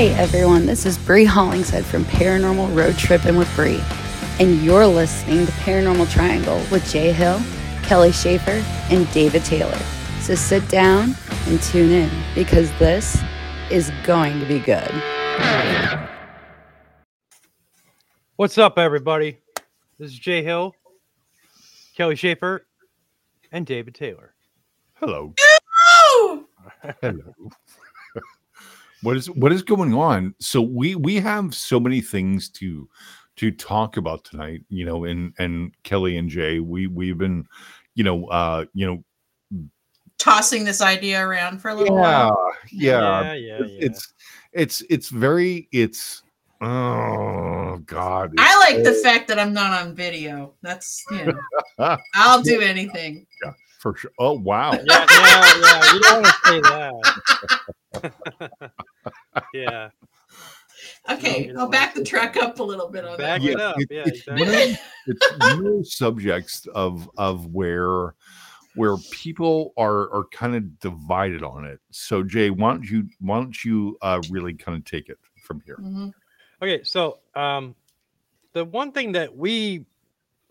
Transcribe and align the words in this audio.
Hey 0.00 0.14
everyone, 0.14 0.64
this 0.64 0.86
is 0.86 0.96
Bree 0.96 1.26
Hollingshead 1.26 1.84
from 1.84 2.06
Paranormal 2.06 2.74
Road 2.74 2.96
Trip 2.96 3.20
Tripping 3.20 3.36
with 3.36 3.54
Bree, 3.54 3.82
and 4.38 4.62
you're 4.62 4.86
listening 4.86 5.44
to 5.44 5.52
Paranormal 5.52 6.10
Triangle 6.10 6.56
with 6.72 6.90
Jay 6.90 7.12
Hill, 7.12 7.38
Kelly 7.82 8.10
Shaffer, 8.10 8.64
and 8.90 9.12
David 9.12 9.44
Taylor. 9.44 9.78
So 10.22 10.34
sit 10.34 10.66
down 10.70 11.14
and 11.48 11.60
tune 11.60 11.90
in 11.90 12.10
because 12.34 12.72
this 12.78 13.22
is 13.70 13.92
going 14.02 14.40
to 14.40 14.46
be 14.46 14.58
good. 14.60 14.90
What's 18.36 18.56
up, 18.56 18.78
everybody? 18.78 19.36
This 19.98 20.12
is 20.12 20.18
Jay 20.18 20.42
Hill, 20.42 20.74
Kelly 21.94 22.16
Shaffer, 22.16 22.66
and 23.52 23.66
David 23.66 23.94
Taylor. 23.94 24.34
Hello. 24.94 25.34
Hello. 27.02 27.26
What 29.02 29.16
is 29.16 29.30
what 29.30 29.52
is 29.52 29.62
going 29.62 29.94
on? 29.94 30.34
So 30.40 30.60
we 30.60 30.94
we 30.94 31.16
have 31.16 31.54
so 31.54 31.80
many 31.80 32.00
things 32.00 32.48
to 32.50 32.88
to 33.36 33.50
talk 33.50 33.96
about 33.96 34.24
tonight, 34.24 34.62
you 34.68 34.84
know, 34.84 35.04
and 35.04 35.32
and 35.38 35.72
Kelly 35.82 36.18
and 36.18 36.28
Jay, 36.28 36.60
we 36.60 36.86
we've 36.86 37.16
been, 37.16 37.46
you 37.94 38.04
know, 38.04 38.26
uh, 38.26 38.66
you 38.74 38.86
know, 38.86 39.02
tossing 40.18 40.64
this 40.64 40.82
idea 40.82 41.26
around 41.26 41.58
for 41.58 41.70
a 41.70 41.74
little 41.74 41.96
yeah, 41.96 42.02
while. 42.02 42.52
yeah, 42.70 43.00
Yeah, 43.00 43.32
yeah, 43.32 43.58
it's, 43.60 43.72
yeah. 43.72 43.78
it's 43.80 44.12
it's 44.52 44.82
it's 44.90 45.08
very 45.08 45.68
it's 45.72 46.22
oh 46.60 47.80
god. 47.86 48.34
I 48.38 48.44
it's 48.44 48.74
like 48.74 48.84
the 48.84 49.00
fact 49.02 49.28
that 49.28 49.38
I'm 49.38 49.54
not 49.54 49.72
on 49.72 49.94
video. 49.94 50.52
That's 50.60 51.02
you 51.10 51.32
know, 51.78 51.96
I'll 52.14 52.42
do 52.42 52.60
anything. 52.60 53.26
Yeah, 53.42 53.52
for 53.78 53.96
sure. 53.96 54.12
Oh 54.18 54.38
wow. 54.38 54.72
Yeah, 54.72 54.82
yeah, 54.86 55.54
yeah. 55.62 55.92
You 55.94 56.00
don't 56.00 56.22
want 56.22 56.26
to 56.26 56.32
say 56.44 56.60
that. 58.02 58.70
yeah. 59.54 59.90
Okay, 61.10 61.46
you 61.46 61.52
don't 61.52 61.58
I'll 61.58 61.68
back 61.68 61.94
the 61.94 62.00
say 62.04 62.10
track 62.10 62.36
up 62.36 62.58
a 62.58 62.62
little 62.62 62.88
bit 62.88 63.04
on 63.04 63.18
that. 63.18 63.40
Back 63.40 63.42
that. 63.42 63.50
it 63.50 63.60
up. 63.60 63.76
it- 63.80 63.88
Yeah, 63.90 64.02
it's 64.06 64.18
exactly. 64.20 64.46
one 64.46 64.54
of, 64.54 64.78
it's 65.06 65.38
one 65.38 65.66
of 65.78 65.88
subjects 65.88 66.66
of 66.74 67.10
of 67.16 67.46
where 67.46 68.14
where 68.76 68.96
people 69.10 69.72
are 69.76 70.10
are 70.14 70.24
kind 70.32 70.54
of 70.54 70.78
divided 70.80 71.42
on 71.42 71.64
it. 71.64 71.80
So 71.90 72.22
Jay, 72.22 72.50
why 72.50 72.70
don't 72.72 72.88
you 72.88 73.08
why 73.20 73.38
don't 73.38 73.64
you 73.64 73.98
uh 74.02 74.20
really 74.30 74.54
kind 74.54 74.78
of 74.78 74.84
take 74.84 75.08
it 75.08 75.18
from 75.42 75.60
here? 75.66 75.76
Mhm. 75.80 76.12
Okay, 76.62 76.82
so 76.84 77.18
um, 77.34 77.74
the 78.52 78.64
one 78.64 78.92
thing 78.92 79.12
that 79.12 79.34
we 79.34 79.84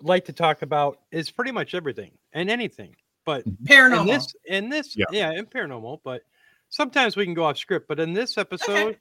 like 0.01 0.25
to 0.25 0.33
talk 0.33 0.61
about 0.63 0.99
is 1.11 1.29
pretty 1.29 1.51
much 1.51 1.73
everything 1.75 2.11
and 2.33 2.49
anything, 2.49 2.95
but 3.25 3.45
in 3.45 3.57
Paranormal. 3.63 4.07
this, 4.07 4.33
in 4.45 4.69
this, 4.69 4.95
Yeah. 4.97 5.05
yeah, 5.11 5.31
in 5.33 5.45
paranormal, 5.45 5.99
but 6.03 6.23
sometimes 6.69 7.15
we 7.15 7.25
can 7.25 7.33
go 7.33 7.45
off 7.45 7.57
script. 7.57 7.87
But 7.87 7.99
in 7.99 8.13
this 8.13 8.37
episode, 8.37 8.97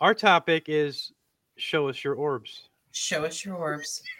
our 0.00 0.14
topic 0.14 0.64
is 0.66 1.12
show 1.56 1.88
us 1.88 2.02
your 2.02 2.14
orbs. 2.14 2.68
Show 2.92 3.24
us 3.24 3.44
your 3.44 3.56
orbs. 3.56 4.02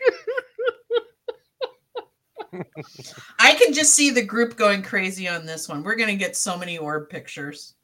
I 3.39 3.55
can 3.55 3.73
just 3.73 3.95
see 3.95 4.11
the 4.11 4.23
group 4.23 4.57
going 4.57 4.83
crazy 4.83 5.27
on 5.27 5.47
this 5.47 5.69
one. 5.69 5.83
We're 5.83 5.97
gonna 5.97 6.17
get 6.17 6.37
so 6.37 6.59
many 6.59 6.79
orb 6.79 7.09
pictures. 7.09 7.75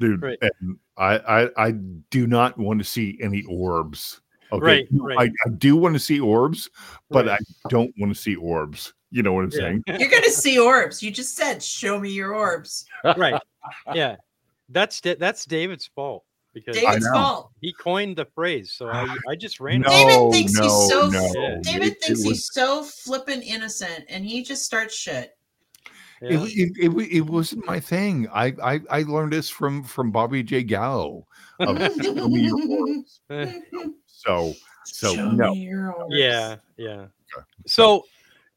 Dude, 0.00 0.22
Right. 0.22 0.38
and 0.40 0.78
I, 0.96 1.18
I 1.18 1.66
I 1.66 1.70
do 2.10 2.26
not 2.26 2.58
want 2.58 2.78
to 2.80 2.84
see 2.84 3.18
any 3.22 3.42
orbs. 3.44 4.20
Okay. 4.50 4.64
Right, 4.64 4.88
right. 4.92 5.18
I, 5.18 5.46
I 5.46 5.50
do 5.50 5.76
want 5.76 5.94
to 5.94 6.00
see 6.00 6.20
orbs, 6.20 6.70
but 7.10 7.26
Right. 7.26 7.38
I 7.40 7.68
don't 7.68 7.92
want 7.98 8.14
to 8.14 8.20
see 8.20 8.34
orbs. 8.36 8.94
You 9.10 9.22
know 9.22 9.32
what 9.32 9.44
I'm 9.44 9.50
Yeah. 9.52 9.58
saying? 9.58 9.84
You're 10.00 10.10
gonna 10.10 10.30
see 10.30 10.58
orbs. 10.58 11.02
You 11.02 11.10
just 11.10 11.34
said, 11.36 11.62
"Show 11.62 11.98
me 11.98 12.10
your 12.10 12.34
orbs." 12.34 12.84
right. 13.16 13.40
Yeah. 13.94 14.16
That's 14.70 15.00
that's 15.00 15.44
David's 15.46 15.86
fault 15.94 16.24
because 16.52 16.76
David's 16.76 17.08
fault. 17.08 17.50
he 17.62 17.72
coined 17.72 18.16
the 18.16 18.26
phrase. 18.26 18.72
So 18.72 18.88
I, 18.88 19.16
I 19.28 19.34
just 19.34 19.60
ran 19.60 19.80
No. 19.80 19.88
David 19.88 20.32
thinks 20.32 20.58
he's 20.58 20.88
so- 20.90 21.08
no. 21.08 21.32
Yeah. 21.34 21.56
David 21.62 21.86
It- 21.92 22.02
thinks 22.02 22.08
it 22.08 22.12
was- 22.12 22.22
he's 22.24 22.50
so 22.52 22.82
flippin' 22.82 23.40
innocent, 23.42 24.04
and 24.10 24.26
he 24.26 24.42
just 24.42 24.64
starts 24.64 24.94
shit. 24.94 25.34
It, 26.20 26.32
Yeah. 26.32 26.38
wa- 26.38 26.46
it, 26.50 26.72
it, 26.78 27.16
it 27.16 27.20
wasn't 27.22 27.64
my 27.64 27.78
thing. 27.80 28.28
I, 28.32 28.52
I 28.62 28.80
I 28.90 29.02
learned 29.04 29.32
this 29.32 29.48
from 29.48 29.84
from 29.84 30.10
Bobby 30.10 30.42
J 30.42 30.64
Gallo. 30.64 31.26
Of 31.60 31.78
Show 32.02 32.28
Me 32.28 32.40
Your 32.42 32.60
Orbs. 32.68 33.20
So 34.06 34.52
so 34.84 35.14
Show 35.14 35.30
no. 35.30 35.54
me 35.54 35.60
your 35.60 35.92
orbs. 35.92 36.12
yeah, 36.14 36.56
yeah. 36.76 37.06
Okay. 37.36 37.44
So 37.66 38.04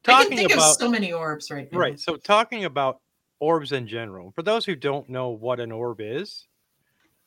I 0.07 0.11
can 0.11 0.23
talking 0.23 0.37
think 0.37 0.53
about 0.53 0.71
of 0.71 0.77
so 0.77 0.89
many 0.89 1.13
orbs 1.13 1.51
right 1.51 1.71
now. 1.71 1.77
right, 1.77 1.99
so 1.99 2.15
talking 2.15 2.65
about 2.65 2.99
orbs 3.39 3.71
in 3.71 3.87
general. 3.87 4.31
For 4.31 4.43
those 4.43 4.65
who 4.65 4.75
don't 4.75 5.09
know 5.09 5.29
what 5.29 5.59
an 5.59 5.71
orb 5.71 5.99
is, 6.01 6.47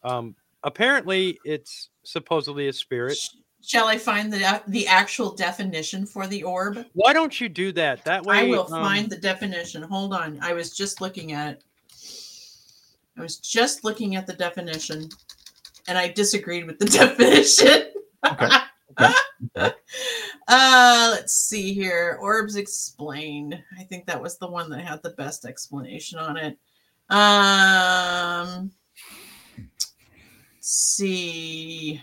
um, 0.03 0.35
apparently 0.63 1.39
it's 1.45 1.91
supposedly 2.05 2.69
a 2.69 2.73
spirit. 2.73 3.19
Shall 3.63 3.87
I 3.87 3.97
find 3.97 4.33
the 4.33 4.63
the 4.69 4.87
actual 4.87 5.35
definition 5.35 6.05
for 6.05 6.27
the 6.27 6.43
orb? 6.43 6.85
Why 6.93 7.13
don't 7.13 7.41
you 7.41 7.49
do 7.49 7.73
that? 7.73 8.05
That 8.05 8.25
way, 8.25 8.39
I 8.41 8.45
will 8.45 8.73
um, 8.73 8.83
find 8.83 9.09
the 9.09 9.17
definition. 9.17 9.83
Hold 9.83 10.13
on. 10.13 10.39
I 10.43 10.53
was 10.53 10.77
just 10.77 11.01
looking 11.01 11.33
at 11.33 11.53
it. 11.53 11.65
I 13.17 13.23
was 13.23 13.39
just 13.39 13.85
looking 13.85 14.17
at 14.17 14.27
the 14.27 14.33
definition 14.33 15.09
and 15.89 15.97
I 15.97 16.09
disagreed 16.09 16.67
with 16.67 16.79
the 16.79 16.85
definition. 16.87 17.93
Okay. 18.27 18.49
Okay. 19.57 19.73
uh 20.49 21.09
let's 21.13 21.35
see 21.35 21.73
here. 21.73 22.19
Orbs 22.21 22.57
explained. 22.57 23.63
I 23.79 23.85
think 23.85 24.07
that 24.07 24.23
was 24.23 24.39
the 24.39 24.49
one 24.49 24.71
that 24.71 24.85
had 24.85 25.03
the 25.03 25.11
best 25.11 25.45
explanation 25.45 26.19
on 26.19 26.37
it. 26.37 26.59
Um 27.11 28.71
let's 30.57 30.71
see. 30.71 32.01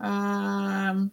Um 0.00 1.12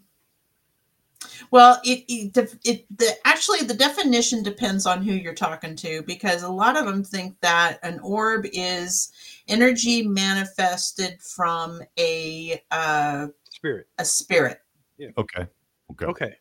well, 1.52 1.80
it, 1.84 2.04
it, 2.08 2.56
it 2.66 2.98
the 2.98 3.16
actually 3.26 3.60
the 3.60 3.74
definition 3.74 4.44
depends 4.44 4.86
on 4.86 5.04
who 5.04 5.14
you're 5.14 5.34
talking 5.34 5.76
to 5.78 6.02
because 6.04 6.44
a 6.44 6.50
lot 6.50 6.78
of 6.78 6.86
them 6.86 7.04
think 7.04 7.40
that 7.42 7.80
an 7.84 8.00
orb 8.00 8.46
is 8.54 9.12
energy 9.48 10.06
manifested 10.06 11.22
from 11.22 11.82
a 11.98 12.62
uh, 12.72 13.28
spirit. 13.50 13.88
a 13.98 14.06
spirit, 14.06 14.62
Yeah. 14.98 15.10
Okay. 15.18 15.48
Okay. 15.92 16.06
Okay, 16.06 16.34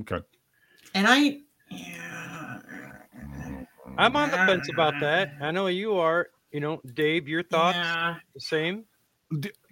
Okay. 0.00 0.20
and 0.94 1.06
I 1.08 1.38
yeah, 1.70 2.60
I'm 3.98 4.16
on 4.16 4.30
the 4.30 4.38
fence 4.46 4.68
about 4.68 4.94
that. 5.00 5.30
I 5.40 5.50
know 5.50 5.66
you 5.68 5.94
are. 5.96 6.28
You 6.52 6.60
know, 6.60 6.80
Dave, 6.94 7.28
your 7.28 7.42
thoughts 7.42 7.76
Yeah. 7.78 8.16
the 8.34 8.40
same? 8.40 8.84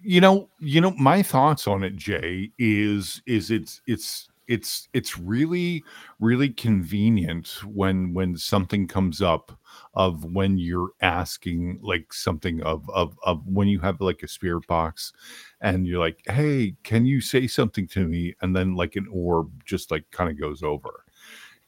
You 0.01 0.21
know, 0.21 0.49
you 0.59 0.79
know, 0.81 0.91
my 0.91 1.21
thoughts 1.21 1.67
on 1.67 1.83
it, 1.83 1.95
Jay, 1.97 2.51
is 2.57 3.21
is 3.25 3.51
it's 3.51 3.81
it's 3.87 4.29
it's 4.49 4.89
it's 4.93 5.17
really 5.17 5.83
really 6.19 6.49
convenient 6.49 7.63
when 7.65 8.13
when 8.13 8.35
something 8.35 8.87
comes 8.87 9.21
up 9.21 9.57
of 9.93 10.25
when 10.25 10.57
you're 10.57 10.89
asking 11.01 11.79
like 11.81 12.11
something 12.11 12.61
of 12.63 12.89
of 12.89 13.17
of 13.23 13.45
when 13.47 13.67
you 13.67 13.79
have 13.79 14.01
like 14.01 14.23
a 14.23 14.27
spirit 14.27 14.65
box 14.67 15.13
and 15.61 15.85
you're 15.85 15.99
like 15.99 16.19
hey 16.25 16.75
can 16.83 17.05
you 17.05 17.21
say 17.21 17.47
something 17.47 17.87
to 17.87 18.07
me? 18.07 18.35
and 18.41 18.55
then 18.55 18.75
like 18.75 18.95
an 18.95 19.07
orb 19.11 19.51
just 19.65 19.91
like 19.91 20.09
kind 20.11 20.29
of 20.29 20.39
goes 20.39 20.63
over. 20.63 21.05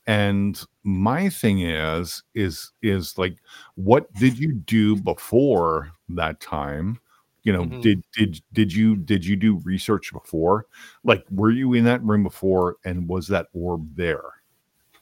And 0.07 0.59
my 0.83 1.29
thing 1.29 1.61
is 1.61 2.23
is 2.33 2.71
is 2.81 3.17
like 3.17 3.37
what 3.75 4.11
did 4.15 4.39
you 4.39 4.53
do 4.53 4.95
before 4.95 5.91
that 6.09 6.39
time 6.39 6.99
you 7.43 7.53
know 7.53 7.67
Mhm. 7.67 7.81
did 7.81 8.03
did 8.13 8.41
did 8.53 8.73
you 8.73 8.95
did 8.95 9.25
you 9.25 9.35
do 9.35 9.57
research 9.63 10.11
before? 10.13 10.65
Like 11.03 11.25
were 11.31 11.51
you 11.51 11.73
in 11.73 11.85
that 11.85 12.03
room 12.03 12.23
before 12.23 12.77
and 12.85 13.07
was 13.07 13.27
that 13.29 13.47
orb 13.53 13.95
there? 13.95 14.23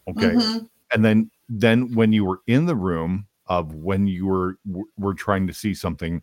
Okay. 0.07 0.39
Mhm. 0.39 0.69
and 0.93 1.05
then 1.05 1.31
then 1.49 1.93
when 1.95 2.13
you 2.13 2.25
were 2.25 2.41
in 2.47 2.65
the 2.65 2.75
room 2.75 3.27
of 3.47 3.73
when 3.75 4.07
you 4.07 4.27
were 4.27 4.57
w- 4.67 4.87
were 4.97 5.13
trying 5.13 5.47
to 5.47 5.53
see 5.53 5.73
something 5.73 6.21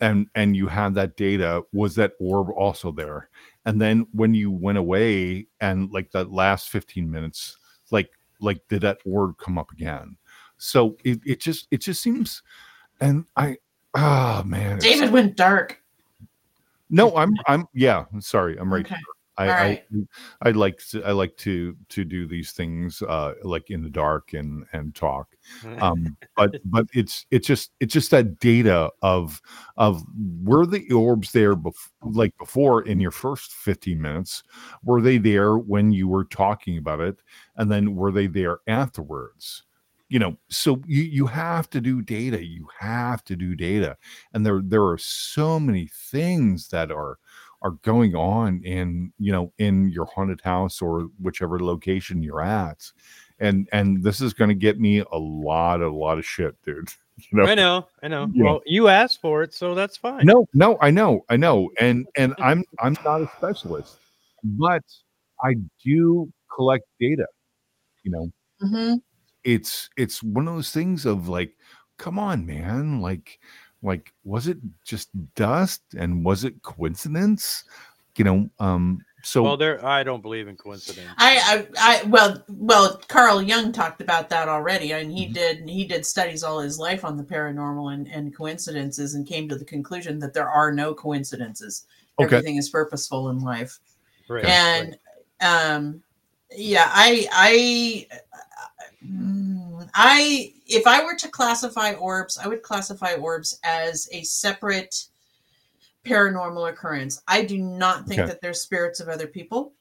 and 0.00 0.28
and 0.34 0.56
you 0.56 0.66
had 0.68 0.94
that 0.94 1.16
data 1.16 1.62
was 1.72 1.94
that 1.96 2.12
orb 2.20 2.50
also 2.50 2.92
there? 2.92 3.28
And 3.66 3.80
then 3.80 4.06
when 4.12 4.34
you 4.34 4.50
went 4.50 4.78
away 4.78 5.46
and 5.60 5.90
like 5.92 6.10
that 6.12 6.32
last 6.32 6.68
15 6.70 7.10
minutes 7.10 7.58
like 7.90 8.10
like 8.40 8.60
did 8.68 8.82
that 8.82 8.98
orb 9.06 9.38
come 9.38 9.58
up 9.58 9.70
again? 9.72 10.16
So 10.58 10.96
it, 11.04 11.20
it 11.26 11.40
just 11.40 11.68
it 11.70 11.78
just 11.82 12.02
seems 12.02 12.42
and 13.00 13.26
i 13.36 13.56
oh 13.96 14.42
man 14.44 14.78
David 14.78 15.10
went 15.12 15.36
dark. 15.36 15.82
no 16.90 17.16
i'm 17.16 17.34
i'm 17.46 17.66
yeah 17.74 18.04
sorry 18.20 18.56
i'm 18.58 18.72
right 18.72 18.86
Okay. 18.86 18.96
I, 19.38 19.48
All 19.48 19.52
I. 19.52 19.82
I 20.42 20.50
like 20.52 20.78
to 20.92 21.04
I 21.04 21.12
like 21.12 21.36
to 21.38 21.76
to 21.90 22.04
do 22.04 22.26
these 22.26 22.52
things 22.52 23.02
uh 23.02 23.34
like 23.42 23.68
in 23.70 23.82
the 23.82 23.90
dark 23.90 24.32
and 24.32 24.64
and 24.72 24.94
talk. 24.94 25.36
Um 25.78 26.16
but 26.36 26.56
but 26.64 26.86
it's 26.94 27.26
it's 27.30 27.46
just 27.46 27.72
it's 27.80 27.92
just 27.92 28.10
that 28.12 28.40
data 28.40 28.90
of 29.02 29.42
of 29.76 30.02
were 30.42 30.64
the 30.64 30.90
orbs 30.90 31.32
there 31.32 31.54
bef- 31.54 31.90
like 32.02 32.36
before 32.38 32.82
in 32.86 32.98
your 32.98 33.10
first 33.10 33.52
15 33.52 34.00
minutes 34.00 34.42
were 34.82 35.02
they 35.02 35.18
there 35.18 35.58
when 35.58 35.92
you 35.92 36.08
were 36.08 36.24
talking 36.24 36.78
about 36.78 37.00
it 37.00 37.18
and 37.56 37.70
then 37.70 37.94
were 37.94 38.12
they 38.12 38.28
there 38.28 38.60
afterwards 38.68 39.64
you 40.08 40.18
know 40.18 40.36
so 40.48 40.80
you 40.86 41.02
you 41.02 41.26
have 41.26 41.68
to 41.70 41.80
do 41.80 42.00
data 42.02 42.44
you 42.44 42.68
have 42.78 43.24
to 43.24 43.34
do 43.36 43.54
data 43.54 43.96
and 44.32 44.44
there 44.46 44.60
there 44.62 44.84
are 44.84 44.98
so 44.98 45.58
many 45.58 45.88
things 45.92 46.68
that 46.68 46.90
are 46.90 47.18
are 47.62 47.72
going 47.82 48.14
on 48.14 48.62
in 48.62 49.12
you 49.18 49.32
know 49.32 49.52
in 49.58 49.88
your 49.90 50.04
haunted 50.06 50.40
house 50.42 50.80
or 50.80 51.08
whichever 51.20 51.58
location 51.58 52.22
you're 52.22 52.42
at 52.42 52.90
and 53.40 53.68
and 53.72 54.02
this 54.02 54.20
is 54.20 54.32
going 54.32 54.48
to 54.48 54.54
get 54.54 54.78
me 54.78 55.00
a 55.00 55.16
lot 55.18 55.80
a 55.80 55.90
lot 55.90 56.18
of 56.18 56.24
shit 56.24 56.54
dude 56.62 56.88
you 57.16 57.38
know 57.38 57.46
I 57.46 57.54
know, 57.54 57.86
I 58.02 58.08
know. 58.08 58.30
Yeah. 58.32 58.44
Well, 58.44 58.62
you 58.66 58.88
asked 58.88 59.20
for 59.20 59.42
it, 59.42 59.54
so 59.54 59.74
that's 59.74 59.96
fine. 59.96 60.24
no 60.26 60.46
no 60.54 60.78
i 60.80 60.90
know 60.90 61.24
i 61.30 61.36
know 61.36 61.68
and 61.80 62.06
and 62.16 62.34
i'm 62.40 62.62
i'm 62.80 62.96
not 63.04 63.22
a 63.22 63.28
specialist 63.38 63.96
but 64.44 64.82
i 65.42 65.54
do 65.84 66.30
collect 66.54 66.84
data 67.00 67.26
you 68.04 68.10
know 68.12 68.30
Mhm. 68.62 69.02
It's 69.46 69.88
it's 69.96 70.22
one 70.24 70.48
of 70.48 70.54
those 70.54 70.72
things 70.72 71.06
of 71.06 71.28
like 71.28 71.52
come 71.98 72.18
on 72.18 72.44
man 72.44 73.00
like 73.00 73.38
like 73.80 74.12
was 74.24 74.48
it 74.48 74.58
just 74.84 75.08
dust 75.36 75.82
and 75.96 76.24
was 76.24 76.42
it 76.42 76.60
coincidence 76.62 77.64
you 78.16 78.24
know 78.24 78.50
um 78.58 78.98
so 79.22 79.42
Well, 79.42 79.56
there. 79.56 79.84
I 79.84 80.04
don't 80.04 80.22
believe 80.22 80.46
in 80.46 80.56
coincidence. 80.56 81.08
I, 81.18 81.66
I, 81.80 82.00
I, 82.00 82.04
well, 82.04 82.44
well, 82.48 83.00
Carl 83.08 83.42
Jung 83.42 83.72
talked 83.72 84.00
about 84.00 84.28
that 84.28 84.48
already, 84.48 84.92
and 84.92 85.10
he 85.10 85.26
Mhm. 85.26 85.34
did. 85.34 85.68
He 85.68 85.84
did 85.84 86.06
studies 86.06 86.44
all 86.44 86.60
his 86.60 86.78
life 86.78 87.04
on 87.04 87.16
the 87.16 87.24
paranormal 87.24 87.92
and, 87.92 88.06
and 88.06 88.32
coincidences, 88.36 89.14
and 89.14 89.26
came 89.26 89.48
to 89.48 89.56
the 89.56 89.64
conclusion 89.64 90.20
that 90.20 90.32
there 90.32 90.48
are 90.48 90.70
no 90.70 90.94
coincidences. 90.94 91.86
Okay. 92.20 92.36
Everything 92.36 92.56
is 92.56 92.68
purposeful 92.70 93.30
in 93.30 93.40
life, 93.40 93.80
right, 94.28 94.44
and 94.44 94.96
um, 95.40 96.04
yeah, 96.54 96.88
I, 96.92 97.28
I, 97.32 98.06
Mm, 99.06 99.88
I, 99.94 100.52
if 100.66 100.86
I 100.86 101.04
were 101.04 101.16
to 101.16 101.28
classify 101.28 101.92
orbs, 101.94 102.38
I 102.38 102.48
would 102.48 102.62
classify 102.62 103.14
orbs 103.14 103.58
as 103.64 104.08
a 104.12 104.22
separate 104.22 104.94
paranormal 106.04 106.68
occurrence. 106.70 107.22
I 107.26 107.44
do 107.44 107.58
not 107.58 108.06
think 108.06 108.20
Okay. 108.20 108.28
that 108.28 108.40
they're 108.40 108.54
spirits 108.54 109.00
of 109.00 109.08
other 109.08 109.26
people 109.26 109.72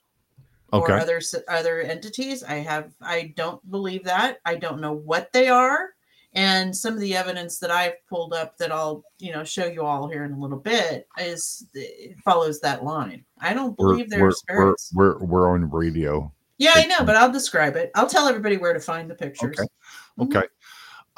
okay 0.74 0.94
or 0.94 0.98
other 0.98 1.22
other 1.48 1.82
entities. 1.82 2.44
I 2.44 2.56
have 2.56 2.94
I 3.02 3.34
don't 3.36 3.70
believe 3.70 4.04
that. 4.06 4.40
I 4.46 4.56
don't 4.56 4.82
know 4.82 4.94
what 4.94 5.32
they 5.34 5.50
are. 5.50 5.92
And 6.34 6.76
some 6.76 6.94
of 6.94 7.00
the 7.00 7.16
evidence 7.16 7.60
that 7.60 7.72
I've 7.72 8.06
pulled 8.10 8.34
up 8.34 8.58
that 8.58 8.70
I'll, 8.70 9.06
you 9.20 9.32
know, 9.32 9.46
show 9.46 9.68
you 9.68 9.84
all 9.84 10.10
here 10.10 10.26
in 10.26 10.34
a 10.34 10.40
little 10.40 10.58
bit 10.58 11.08
is 11.18 11.66
it 11.74 12.18
follows 12.26 12.60
that 12.60 12.84
line. 12.84 13.24
I 13.40 13.54
don't 13.54 13.78
we're, 13.80 13.92
believe 13.92 14.10
they're 14.10 14.22
we're, 14.22 14.34
we're, 14.50 14.76
we're 14.94 15.18
we're 15.20 15.50
on 15.54 15.70
radio 15.70 16.32
yeah, 16.58 16.74
I 16.76 16.86
know, 16.86 17.04
but 17.04 17.16
I'll 17.16 17.32
describe 17.32 17.76
it. 17.76 17.92
I'll 17.96 18.08
tell 18.08 18.28
everybody 18.28 18.58
where 18.58 18.74
to 18.74 18.80
find 18.80 19.10
the 19.10 19.16
pictures. 19.16 19.58
Okay. 19.60 19.68
Mhm. 20.18 20.26
okay 20.28 20.48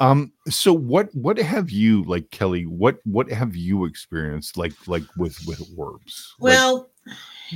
um 0.00 0.32
so 0.48 0.72
what 0.72 1.12
what 1.14 1.38
have 1.38 1.70
you 1.70 2.04
like 2.04 2.30
kelly 2.30 2.66
what 2.66 2.98
what 3.04 3.30
have 3.30 3.56
you 3.56 3.84
experienced 3.84 4.56
like 4.56 4.72
like 4.86 5.02
with 5.16 5.36
with 5.46 5.60
orbs 5.76 6.34
Like, 6.38 6.52
Well, 6.52 6.90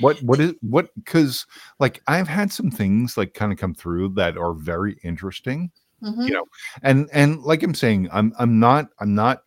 what 0.00 0.20
what 0.22 0.40
is 0.40 0.54
what 0.60 0.88
because 0.96 1.46
like 1.78 2.02
i've 2.06 2.28
had 2.28 2.52
some 2.52 2.70
things 2.70 3.16
like 3.16 3.34
kind 3.34 3.52
of 3.52 3.58
come 3.58 3.74
through 3.74 4.10
that 4.10 4.36
are 4.36 4.54
very 4.54 4.98
interesting 5.04 5.70
mhm. 6.02 6.26
you 6.26 6.32
know 6.32 6.44
and 6.82 7.08
and 7.12 7.42
like 7.42 7.62
i'm 7.62 7.74
saying 7.74 8.08
i'm 8.12 8.32
i'm 8.38 8.58
not 8.58 8.88
i'm 9.00 9.14
not 9.14 9.42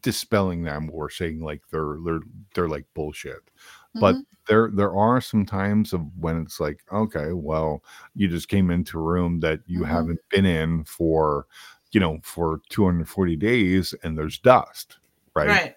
dispelling 0.00 0.62
them 0.62 0.90
or 0.92 1.10
saying 1.10 1.40
like 1.40 1.62
they're 1.70 1.96
they're 2.04 2.20
they're 2.54 2.68
like 2.68 2.84
bullshit 2.94 3.50
but 3.94 4.16
Mhm. 4.16 4.24
there 4.48 4.70
there 4.74 4.94
are 4.96 5.20
some 5.20 5.44
times 5.46 5.92
of 5.92 6.02
when 6.18 6.40
it's 6.42 6.60
like 6.60 6.80
okay 6.92 7.32
well 7.32 7.82
you 8.14 8.28
just 8.28 8.48
came 8.48 8.70
into 8.70 8.98
a 8.98 9.02
room 9.02 9.40
that 9.40 9.60
you 9.66 9.80
Mhm. 9.82 9.88
haven't 9.88 10.20
been 10.30 10.46
in 10.46 10.84
for 10.84 11.46
you 11.92 12.00
know 12.00 12.18
for 12.22 12.60
240 12.70 13.36
days 13.36 13.94
and 14.02 14.16
there's 14.18 14.38
dust 14.38 14.98
right, 15.34 15.48
right. 15.48 15.74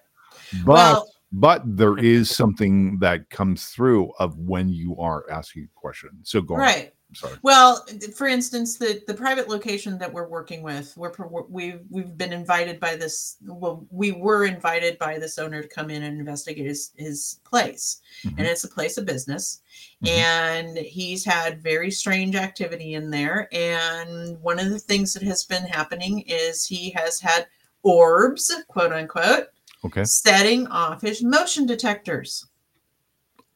but 0.64 0.66
well, 0.66 1.08
but 1.32 1.62
there 1.66 1.96
is 1.98 2.30
something 2.30 2.98
that 3.00 3.30
comes 3.30 3.66
through 3.66 4.12
of 4.18 4.36
when 4.38 4.68
you 4.68 4.96
are 4.98 5.24
asking 5.30 5.64
a 5.64 5.80
question 5.80 6.10
so 6.22 6.40
go 6.40 6.54
on 6.54 6.60
right. 6.60 6.86
I'm 6.86 6.92
sorry 7.14 7.36
Well, 7.42 7.86
for 8.16 8.26
instance, 8.26 8.78
the 8.78 9.02
the 9.06 9.14
private 9.14 9.48
location 9.48 9.98
that 9.98 10.12
we're 10.12 10.28
working 10.28 10.62
with, 10.62 10.96
we're 10.96 11.12
we've 11.48 11.80
we've 11.90 12.16
been 12.16 12.32
invited 12.32 12.80
by 12.80 12.96
this. 12.96 13.36
Well, 13.44 13.86
we 13.90 14.12
were 14.12 14.44
invited 14.46 14.98
by 14.98 15.18
this 15.18 15.38
owner 15.38 15.62
to 15.62 15.68
come 15.68 15.90
in 15.90 16.02
and 16.02 16.18
investigate 16.18 16.66
his 16.66 16.92
his 16.96 17.40
place, 17.44 18.00
Mhm. 18.24 18.38
and 18.38 18.46
it's 18.46 18.64
a 18.64 18.68
place 18.68 18.98
of 18.98 19.06
business. 19.06 19.60
Mhm. 20.04 20.08
And 20.08 20.78
he's 20.78 21.24
had 21.24 21.62
very 21.62 21.90
strange 21.90 22.34
activity 22.34 22.94
in 22.94 23.10
there. 23.10 23.48
And 23.52 24.40
one 24.40 24.58
of 24.58 24.70
the 24.70 24.78
things 24.78 25.12
that 25.14 25.22
has 25.22 25.44
been 25.44 25.64
happening 25.64 26.20
is 26.26 26.66
he 26.66 26.90
has 26.90 27.20
had 27.20 27.46
orbs, 27.82 28.50
quote 28.68 28.92
unquote, 28.92 29.48
okay 29.84 30.04
setting 30.04 30.66
off 30.68 31.02
his 31.02 31.22
motion 31.22 31.66
detectors. 31.66 32.46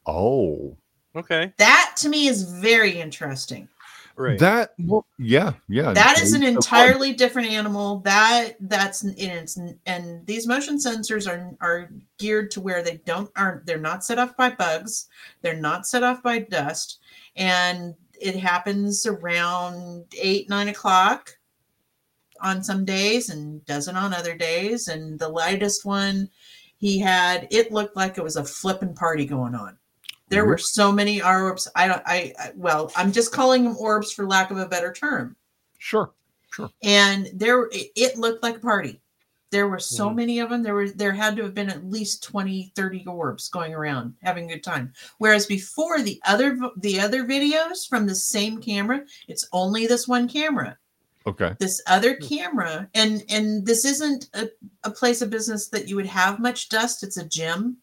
oh 0.05 0.75
Okay. 1.17 1.51
That 1.57 1.95
to 1.97 2.09
me 2.09 2.27
is 2.27 2.43
very 2.43 2.99
interesting. 2.99 3.67
Right. 4.19 4.39
that 4.39 4.73
well 4.79 5.05
yeah 5.19 5.53
yeah 5.69 5.93
that 5.93 6.19
is 6.19 6.33
an 6.33 6.41
okay, 6.43 6.55
so 6.55 6.61
far. 6.61 6.79
entirely 6.87 7.13
different 7.13 7.49
animal 7.49 7.99
that 7.99 8.53
that's 8.61 9.03
in 9.03 9.29
its 9.29 9.59
and 9.85 10.25
these 10.25 10.47
motion 10.47 10.77
sensors 10.77 11.29
are 11.29 11.55
are 11.61 11.91
geared 12.17 12.49
to 12.51 12.61
where 12.61 12.81
they 12.81 12.97
don't 13.05 13.29
aren't 13.35 13.67
they're 13.67 13.77
not 13.77 14.03
set 14.03 14.17
off 14.17 14.35
by 14.35 14.49
bugs 14.49 15.07
they're 15.43 15.55
not 15.55 15.85
set 15.85 16.01
off 16.01 16.23
by 16.23 16.39
dust 16.39 16.97
and 17.35 17.93
it 18.19 18.35
happens 18.35 19.05
around 19.05 20.05
eight 20.19 20.49
nine 20.49 20.69
o'clock 20.69 21.37
on 22.41 22.63
some 22.63 22.85
days 22.85 23.29
and 23.29 23.63
doesn't 23.65 23.97
on 23.97 24.15
other 24.15 24.35
days 24.35 24.87
and 24.87 25.19
the 25.19 25.29
lightest 25.29 25.85
one 25.85 26.27
he 26.79 26.97
had 26.97 27.47
it 27.51 27.71
looked 27.71 27.95
like 27.95 28.17
it 28.17 28.23
was 28.23 28.35
a 28.35 28.43
flipping 28.43 28.95
party 28.95 29.27
going 29.27 29.53
on 29.53 29.77
there 30.29 30.45
were 30.45 30.57
so 30.57 30.91
many 30.91 31.21
orbs. 31.21 31.67
I 31.75 31.87
don't 31.87 32.03
I, 32.05 32.33
I 32.39 32.51
well 32.55 32.91
i'm 32.95 33.11
just 33.11 33.31
calling 33.31 33.63
them 33.63 33.77
orbs 33.77 34.11
for 34.11 34.27
lack 34.27 34.51
of 34.51 34.57
a 34.57 34.67
better 34.67 34.91
term. 34.93 35.35
Sure 35.77 36.11
sure. 36.51 36.69
and 36.83 37.29
there 37.33 37.65
it, 37.67 37.91
it 37.95 38.17
looked 38.17 38.43
like 38.43 38.57
a 38.57 38.59
party. 38.59 39.01
There 39.49 39.69
were 39.69 39.79
so 39.79 40.09
Mhm. 40.09 40.15
many 40.15 40.39
of 40.39 40.49
them. 40.49 40.61
There 40.61 40.73
were 40.73 40.89
there 40.89 41.13
had 41.13 41.37
to 41.37 41.43
have 41.43 41.53
been 41.53 41.69
at 41.69 41.85
least 41.89 42.23
20 42.23 42.73
30 42.75 43.05
orbs 43.07 43.47
going 43.47 43.73
around 43.73 44.13
having 44.21 44.45
a 44.51 44.55
good 44.55 44.63
time. 44.63 44.91
Whereas 45.19 45.45
before 45.45 46.01
the 46.01 46.21
other 46.25 46.57
the 46.77 46.99
other 46.99 47.23
videos 47.23 47.87
from 47.87 48.05
the 48.05 48.15
same 48.15 48.59
camera 48.59 49.05
it's 49.27 49.47
only 49.53 49.87
this 49.87 50.07
one 50.07 50.27
camera. 50.27 50.77
Okay. 51.25 51.55
This 51.59 51.81
other 51.87 52.15
camera 52.15 52.89
and 52.93 53.23
and 53.29 53.65
this 53.65 53.85
isn't 53.85 54.29
a, 54.33 54.49
a 54.83 54.91
place 54.91 55.21
of 55.21 55.29
business 55.29 55.69
that 55.69 55.87
you 55.87 55.95
would 55.95 56.05
have 56.05 56.39
much 56.39 56.67
dust. 56.69 57.03
It's 57.03 57.17
a 57.17 57.25
gym. 57.25 57.77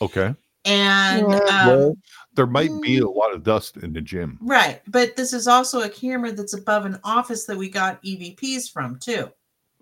Okay 0.00 0.34
and 0.64 1.22
Yeah, 1.28 1.36
um, 1.38 1.66
well, 1.68 1.96
there 2.34 2.46
might 2.46 2.70
be 2.80 2.98
a 2.98 3.02
mm. 3.02 3.14
lot 3.14 3.34
of 3.34 3.42
dust 3.42 3.76
in 3.78 3.92
the 3.92 4.00
gym 4.00 4.38
right 4.40 4.80
but 4.86 5.16
this 5.16 5.32
is 5.32 5.46
also 5.48 5.80
a 5.82 5.88
camera 5.88 6.32
that's 6.32 6.54
above 6.54 6.86
an 6.86 6.98
office 7.04 7.44
that 7.46 7.56
we 7.56 7.68
got 7.68 8.02
evps 8.04 8.70
from 8.70 8.98
too 8.98 9.28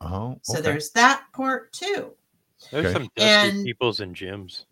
oh 0.00 0.38
so 0.42 0.60
there's 0.60 0.90
that 0.92 1.24
part 1.32 1.72
too 1.72 2.12
There's 2.70 2.86
Okay. 2.86 2.92
some 2.94 3.08
dusty 3.16 3.30
And- 3.58 3.64
peoples 3.64 4.00
in 4.00 4.14
gyms. 4.14 4.64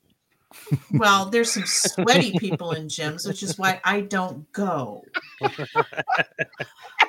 well 0.94 1.26
there's 1.26 1.52
some 1.52 1.66
sweaty 1.66 2.32
people 2.38 2.72
in 2.72 2.86
gyms 2.88 3.26
which 3.28 3.42
is 3.42 3.58
why 3.58 3.80
i 3.84 4.00
don't 4.00 4.50
go 4.52 5.04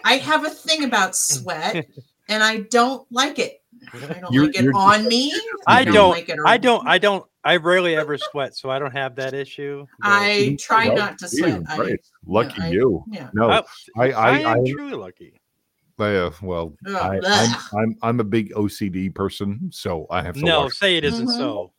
i 0.04 0.18
have 0.18 0.46
a 0.46 0.50
thing 0.50 0.84
about 0.84 1.16
sweat 1.16 1.88
and 2.28 2.44
i 2.44 2.58
don't 2.70 3.10
like 3.12 3.40
it 3.40 3.62
i 3.94 4.20
don't 4.20 4.34
You're- 4.34 4.48
like 4.48 4.58
it 4.58 4.64
you're- 4.64 4.74
on 4.76 5.08
me 5.08 5.34
I 5.68 5.84
don't. 5.86 6.10
like 6.12 6.30
it 6.30 6.38
I 6.46 6.58
don't. 6.58 6.88
I 6.88 6.98
don't. 6.98 7.26
I 7.44 7.56
rarely 7.56 7.96
ever 7.96 8.18
sweat, 8.18 8.56
so 8.58 8.70
I 8.70 8.80
don't 8.80 8.92
have 8.92 9.16
that 9.16 9.34
issue. 9.34 9.86
i 10.02 10.58
try 10.60 10.88
Well, 10.90 10.98
not 10.98 11.18
to 11.20 11.26
geez, 11.30 11.40
sweat 11.40 11.62
I, 11.70 11.98
lucky 12.26 12.62
I- 12.62 12.70
you 12.70 13.04
yeah 13.12 13.30
no 13.34 13.50
I, 13.50 13.64
I- 13.98 14.12
I- 14.12 14.40
am 14.40 14.64
I- 14.66 14.72
truly 14.72 14.94
lucky. 14.94 15.34
uh, 16.00 16.32
well 16.42 16.74
Ugh, 16.88 16.96
I, 16.96 17.20
I'm. 17.24 17.56
I'm 17.80 17.96
i'm 18.02 18.20
a 18.20 18.24
big 18.24 18.52
ocd 18.54 19.14
person 19.16 19.70
so 19.72 20.06
i 20.10 20.22
have 20.22 20.36
to 20.36 20.42
No, 20.42 20.62
watch 20.64 20.74
say 20.74 20.96
it 20.98 21.04
isn't 21.04 21.28
Mhm. 21.28 21.38
so. 21.38 21.72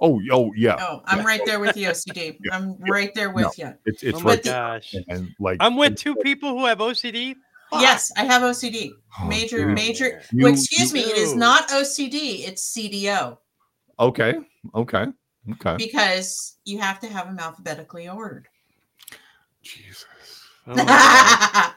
oh 0.00 0.20
oh 0.30 0.52
yeah 0.56 0.76
oh 0.80 1.02
i'm 1.06 1.24
right 1.26 1.40
there 1.44 1.58
with 1.58 1.76
you 1.76 1.88
ocd 1.88 2.36
Yeah. 2.44 2.56
i'm 2.56 2.76
right 2.78 3.12
there 3.14 3.30
with 3.30 3.58
you 3.58 3.74
it's 3.86 4.02
it's 4.04 4.18
oh 4.20 4.22
right 4.22 4.42
the- 4.42 4.50
gosh. 4.50 4.92
there. 4.92 5.02
and 5.08 5.34
like 5.40 5.56
I'm 5.60 5.76
with 5.76 5.96
two 5.96 6.14
people 6.16 6.50
who 6.56 6.66
have 6.66 6.78
OCD. 6.78 7.34
Fuck. 7.70 7.82
yes 7.82 8.12
i 8.16 8.24
have 8.24 8.42
ocd 8.42 8.90
oh, 9.20 9.26
major 9.26 9.64
dude. 9.66 9.74
major 9.74 10.22
You- 10.32 10.44
well, 10.44 10.52
excuse 10.52 10.92
you- 10.94 11.02
me 11.02 11.10
it 11.10 11.16
is 11.18 11.34
not 11.34 11.68
ocd 11.70 12.14
it's 12.48 12.62
cdo 12.76 13.38
okay 14.00 14.34
okay 14.74 15.06
okay 15.52 15.76
because 15.76 16.56
you 16.64 16.78
have 16.78 17.00
to 17.00 17.06
have 17.08 17.26
them 17.26 17.38
alphabetically 17.38 18.08
ordered 18.08 18.46
jesus 19.62 20.04
Oh. 20.70 21.74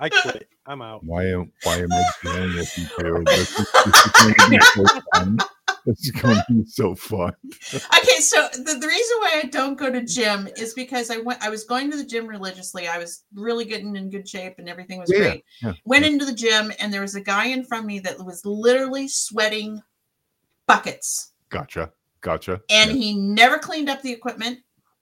I 0.00 0.08
quit. 0.10 0.48
I'm 0.66 0.80
out. 0.80 1.02
why 1.02 1.24
am 1.26 1.50
why 1.64 1.78
am 1.78 1.88
i 1.92 2.02
dealing 2.22 2.54
with 2.56 2.78
you 2.78 2.86
two 3.00 3.24
this 3.26 3.58
is, 3.58 3.66
this 3.84 4.06
is 4.06 4.12
going 4.12 4.34
to 4.34 4.50
be 4.50 4.60
so 4.60 4.86
fun 5.12 5.38
It's 5.86 6.10
going 6.10 6.36
to 6.36 6.44
be 6.52 6.64
so 6.66 6.94
fun. 6.94 7.32
okay, 7.72 8.20
so 8.20 8.46
the, 8.52 8.76
the 8.78 8.86
reason 8.86 9.16
why 9.20 9.40
I 9.42 9.48
don't 9.50 9.78
go 9.78 9.90
to 9.90 10.04
gym 10.04 10.46
is 10.58 10.74
because 10.74 11.10
I 11.10 11.16
went 11.18 11.42
I 11.42 11.48
was 11.48 11.64
going 11.64 11.90
to 11.90 11.96
the 11.96 12.04
gym 12.04 12.26
religiously. 12.26 12.86
I 12.88 12.98
was 12.98 13.24
really 13.34 13.64
getting 13.64 13.96
in 13.96 14.10
good 14.10 14.28
shape 14.28 14.56
and 14.58 14.68
everything 14.68 14.98
was 14.98 15.10
Yeah, 15.10 15.18
great. 15.18 15.44
yeah, 15.62 15.72
Went 15.86 16.04
into 16.04 16.26
the 16.26 16.34
gym 16.34 16.72
and 16.78 16.92
there 16.92 17.00
was 17.00 17.14
a 17.14 17.22
guy 17.22 17.46
in 17.46 17.64
front 17.64 17.84
of 17.84 17.86
me 17.86 18.00
that 18.00 18.18
was 18.22 18.44
literally 18.44 19.08
sweating 19.08 19.80
buckets. 20.66 21.32
Gotcha. 21.50 21.92
Gotcha. 22.20 22.60
And 22.70 22.90
Yeah. 22.92 22.96
he 22.96 23.14
never 23.14 23.58
cleaned 23.58 23.88
up 23.88 24.02
the 24.02 24.12
equipment. 24.12 24.58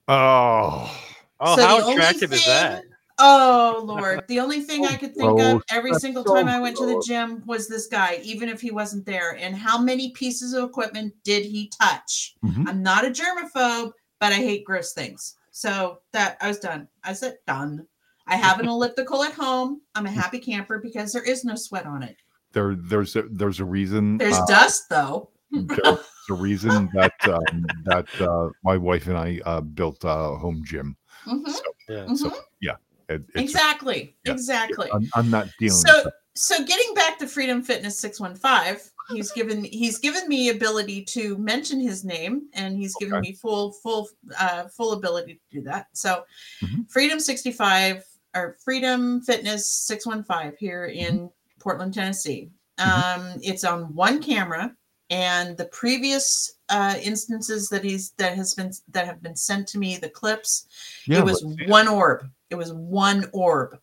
Oh, 0.07 0.91
Oh, 1.39 1.55
So 1.55 1.61
how 1.61 1.81
only 1.81 1.93
attractive 1.93 2.33
is 2.33 2.45
that? 2.45 2.83
Oh 3.19 3.81
Lord. 3.85 4.23
The 4.27 4.39
only 4.39 4.61
thing 4.61 4.85
I 4.85 4.95
could 4.97 5.15
think 5.15 5.39
of 5.39 5.61
every 5.69 5.91
That's 5.91 6.01
single 6.01 6.23
so 6.25 6.33
time 6.35 6.47
I 6.47 6.59
went 6.59 6.77
to 6.77 6.85
the 6.85 7.03
gym 7.05 7.43
was 7.45 7.67
this 7.67 7.87
guy, 7.87 8.19
even 8.23 8.49
if 8.49 8.59
he 8.61 8.71
wasn't 8.71 9.05
there. 9.05 9.35
And 9.39 9.55
how 9.55 9.77
many 9.79 10.11
pieces 10.11 10.53
of 10.53 10.63
equipment 10.69 11.13
did 11.23 11.45
he 11.45 11.71
touch? 11.79 12.35
Mhm. 12.43 12.67
I'm 12.67 12.81
not 12.83 13.05
a 13.05 13.09
germaphobe, 13.09 13.91
but 14.19 14.31
I 14.31 14.35
hate 14.35 14.65
gross 14.65 14.93
things. 14.93 15.35
So 15.51 15.99
that 16.13 16.37
I 16.41 16.47
was 16.47 16.59
done. 16.59 16.87
I 17.03 17.13
said 17.13 17.37
done. 17.45 17.85
I 18.27 18.35
have 18.35 18.59
an 18.59 18.67
elliptical 18.69 19.23
at 19.23 19.33
home. 19.33 19.81
I'm 19.95 20.05
a 20.05 20.11
happy 20.11 20.39
camper 20.39 20.79
because 20.79 21.11
there 21.13 21.23
is 21.23 21.43
no 21.43 21.55
sweat 21.55 21.85
on 21.85 22.01
it. 22.03 22.17
there, 22.53 22.73
there's 22.75 23.15
a, 23.15 23.23
there's 23.23 23.59
a 23.59 23.65
reason. 23.65 24.17
There's 24.17 24.35
uh, 24.37 24.45
dust 24.47 24.89
though. 24.89 25.29
there's 25.51 25.99
a 26.29 26.33
reason 26.33 26.89
that 26.93 27.13
um, 27.27 27.65
that 27.83 28.07
uh, 28.21 28.49
my 28.63 28.77
wife 28.77 29.07
and 29.07 29.17
I 29.17 29.39
uh, 29.45 29.61
built 29.61 30.03
a 30.03 30.35
home 30.37 30.61
gym. 30.65 30.95
Mhm, 31.25 31.55
Yeah. 31.89 32.13
So 32.13 32.29
mhm. 32.29 32.35
yeah, 32.61 32.75
it, 33.09 33.23
it's, 33.35 33.51
Exactly. 33.53 34.15
yeah, 34.25 34.33
exactly. 34.33 34.89
I'm, 34.91 35.09
I'm 35.15 35.29
not 35.29 35.47
dealing. 35.59 35.77
so 35.85 36.01
with 36.05 36.13
so 36.35 36.63
getting 36.65 36.93
back 36.93 37.17
to 37.17 37.27
freedom 37.27 37.63
fitness 37.63 37.97
615 37.99 38.91
he's 39.09 39.31
given 39.31 39.63
he's 39.63 39.97
given 39.97 40.27
me 40.27 40.49
ability 40.49 41.03
to 41.03 41.35
mention 41.39 41.79
his 41.79 42.03
name 42.05 42.47
and 42.53 42.77
he's 42.77 42.93
given 42.97 43.15
Okay. 43.15 43.29
me 43.29 43.33
full 43.33 43.71
full 43.71 44.07
uh 44.37 44.67
full 44.67 44.91
ability 44.93 45.33
to 45.33 45.57
do 45.57 45.61
that 45.63 45.87
so 45.93 46.23
Mhm. 46.61 46.87
freedom 46.91 47.19
65 47.19 48.05
or 48.35 48.55
freedom 48.63 49.19
fitness 49.21 49.65
615 49.73 50.53
here 50.59 50.85
in 50.85 51.31
portland 51.59 51.91
tennessee 51.93 52.51
Mhm. 52.77 52.85
um 53.33 53.39
it's 53.41 53.63
on 53.63 53.91
one 53.95 54.21
camera 54.21 54.75
and 55.09 55.55
the 55.57 55.65
previous 55.65 56.57
uh 56.69 56.95
instances 57.01 57.69
that 57.69 57.83
he's 57.83 58.11
that 58.17 58.35
has 58.35 58.53
been 58.53 58.71
that 58.89 59.05
have 59.05 59.21
been 59.21 59.35
sent 59.35 59.67
to 59.67 59.77
me 59.77 59.97
the 59.97 60.09
clips 60.09 60.67
yeah, 61.05 61.19
it 61.19 61.25
was 61.25 61.41
let's 61.43 61.57
see 61.57 61.63
it. 61.63 61.69
one 61.69 61.87
orb 61.87 62.29
it 62.49 62.55
was 62.55 62.73
one 62.73 63.25
orb 63.33 63.79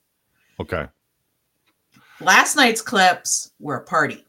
okay. 0.61 0.87
last 2.21 2.57
night's 2.57 2.83
clips 2.83 3.53
were 3.59 3.77
a 3.77 3.85
party 3.85 4.25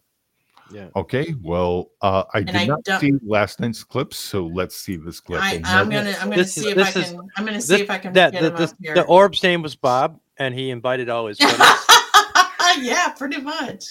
Yeah. 0.71 0.87
Okay. 0.95 1.35
Well, 1.43 1.91
uh, 2.01 2.23
I 2.33 2.41
did 2.41 2.55
I 2.55 2.65
not 2.65 2.83
don't- 2.83 2.99
see 2.99 3.13
last 3.23 3.59
night's 3.59 3.83
clips, 3.83 4.17
so 4.17 4.47
let's 4.47 4.75
see 4.75 4.95
this 4.97 5.19
clip. 5.19 5.39
I, 5.39 5.61
I'm 5.63 5.89
gonna 5.91 6.15
I'm 6.19 6.29
gonna 6.31 6.37
This 6.41 6.55
see 6.55 6.61
is- 6.61 6.67
if 6.67 6.77
I 6.77 6.83
this 6.91 6.95
is- 6.95 7.11
can 7.11 7.29
I'm 7.37 7.45
gonna 7.45 7.61
see 7.61 7.73
This- 7.73 7.81
if 7.81 7.89
I 7.91 7.97
can 7.99 8.13
that 8.13 8.31
get 8.31 8.41
the, 8.41 8.47
him 8.49 8.55
the, 8.55 8.63
up 8.63 8.71
here. 8.81 8.95
the 8.95 9.03
orb's 9.03 9.43
name 9.43 9.61
was 9.61 9.75
Bob, 9.75 10.19
and 10.37 10.55
he 10.55 10.71
invited 10.71 11.07
all 11.07 11.27
his 11.27 11.37
buddies. 11.39 11.84
yeah, 12.81 13.09
pretty 13.09 13.41
much. 13.41 13.85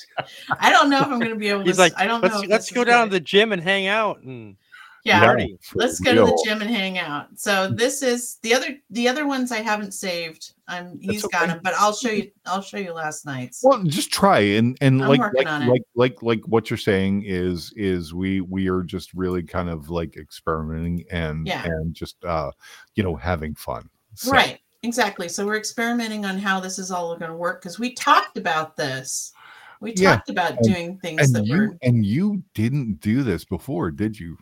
I 0.61 0.71
don't 0.71 0.91
know 0.91 1.01
if 1.01 1.07
I'm 1.07 1.19
gonna 1.19 1.37
be 1.37 1.49
able 1.49 1.65
He's 1.65 1.77
to. 1.77 1.81
like, 1.83 1.93
I 1.97 2.07
don't 2.07 2.23
know. 2.23 2.29
let's 2.29 2.43
if 2.43 2.51
let's 2.51 2.71
go 2.71 2.83
is 2.83 2.87
down 2.87 3.07
to 3.09 3.11
the 3.13 3.21
gym 3.21 3.53
and 3.53 3.63
hang 3.63 3.87
out. 3.87 4.23
And 4.23 4.57
yeah. 5.05 5.21
party. 5.21 5.59
Let's 5.75 6.01
go 6.01 6.15
to 6.15 6.21
the 6.23 6.43
gym 6.47 6.63
and 6.63 6.71
hang 6.71 6.99
out. 6.99 7.29
So 7.37 7.69
this 7.69 8.03
is 8.03 8.39
the 8.43 8.55
other 8.55 8.79
the 8.91 9.07
other 9.07 9.27
ones 9.27 9.53
I 9.53 9.59
haven't 9.59 9.93
saved. 9.93 10.55
I'm 10.67 10.99
he's 10.99 11.23
got 11.27 11.43
okay. 11.43 11.53
them, 11.53 11.61
but 11.63 11.75
I'll 11.75 11.93
show 11.93 12.11
you 12.11 12.31
I'll 12.47 12.63
show 12.63 12.79
you 12.79 12.93
last 12.95 13.27
night's. 13.27 13.61
Well, 13.63 13.83
just 13.85 14.11
try 14.11 14.39
and 14.39 14.79
and 14.81 15.03
I'm 15.03 15.09
like 15.11 15.21
working 15.21 15.45
like, 15.45 15.69
like 15.69 15.83
like 15.95 16.23
like 16.23 16.49
what 16.49 16.71
you're 16.71 16.79
saying 16.79 17.25
is 17.27 17.73
is 17.77 18.15
we 18.15 18.41
we 18.41 18.69
are 18.69 18.83
just 18.83 19.13
really 19.13 19.43
kind 19.43 19.69
of 19.69 19.91
like 19.91 20.17
experimenting 20.17 21.05
and 21.11 21.47
Yeah. 21.47 21.65
and 21.67 21.95
just 21.95 22.25
uh 22.25 22.51
you 22.95 23.03
know 23.03 23.15
having 23.15 23.55
fun. 23.55 23.91
So, 24.15 24.31
Right. 24.31 24.61
Exactly. 24.85 25.29
So 25.29 25.47
we're 25.47 25.57
experimenting 25.57 26.25
on 26.25 26.39
how 26.39 26.61
this 26.61 26.79
is 26.79 26.91
all 26.91 27.17
going 27.17 27.31
to 27.31 27.37
work 27.37 27.61
because 27.63 27.79
we 27.79 27.93
talked 27.95 28.37
about 28.37 28.77
this. 28.77 29.33
We 29.81 29.95
Yeah, 29.97 30.17
talked 30.17 30.31
about 30.31 30.53
and- 30.53 30.63
doing 30.63 30.99
things 30.99 31.33
that 31.33 31.41
And 31.41 31.49
were 31.51 31.65
you 31.65 31.79
and 31.83 32.07
you 32.07 32.43
didn't 32.55 33.01
do 33.01 33.23
this 33.23 33.45
before, 33.45 33.91
did 33.91 34.19
you? 34.19 34.39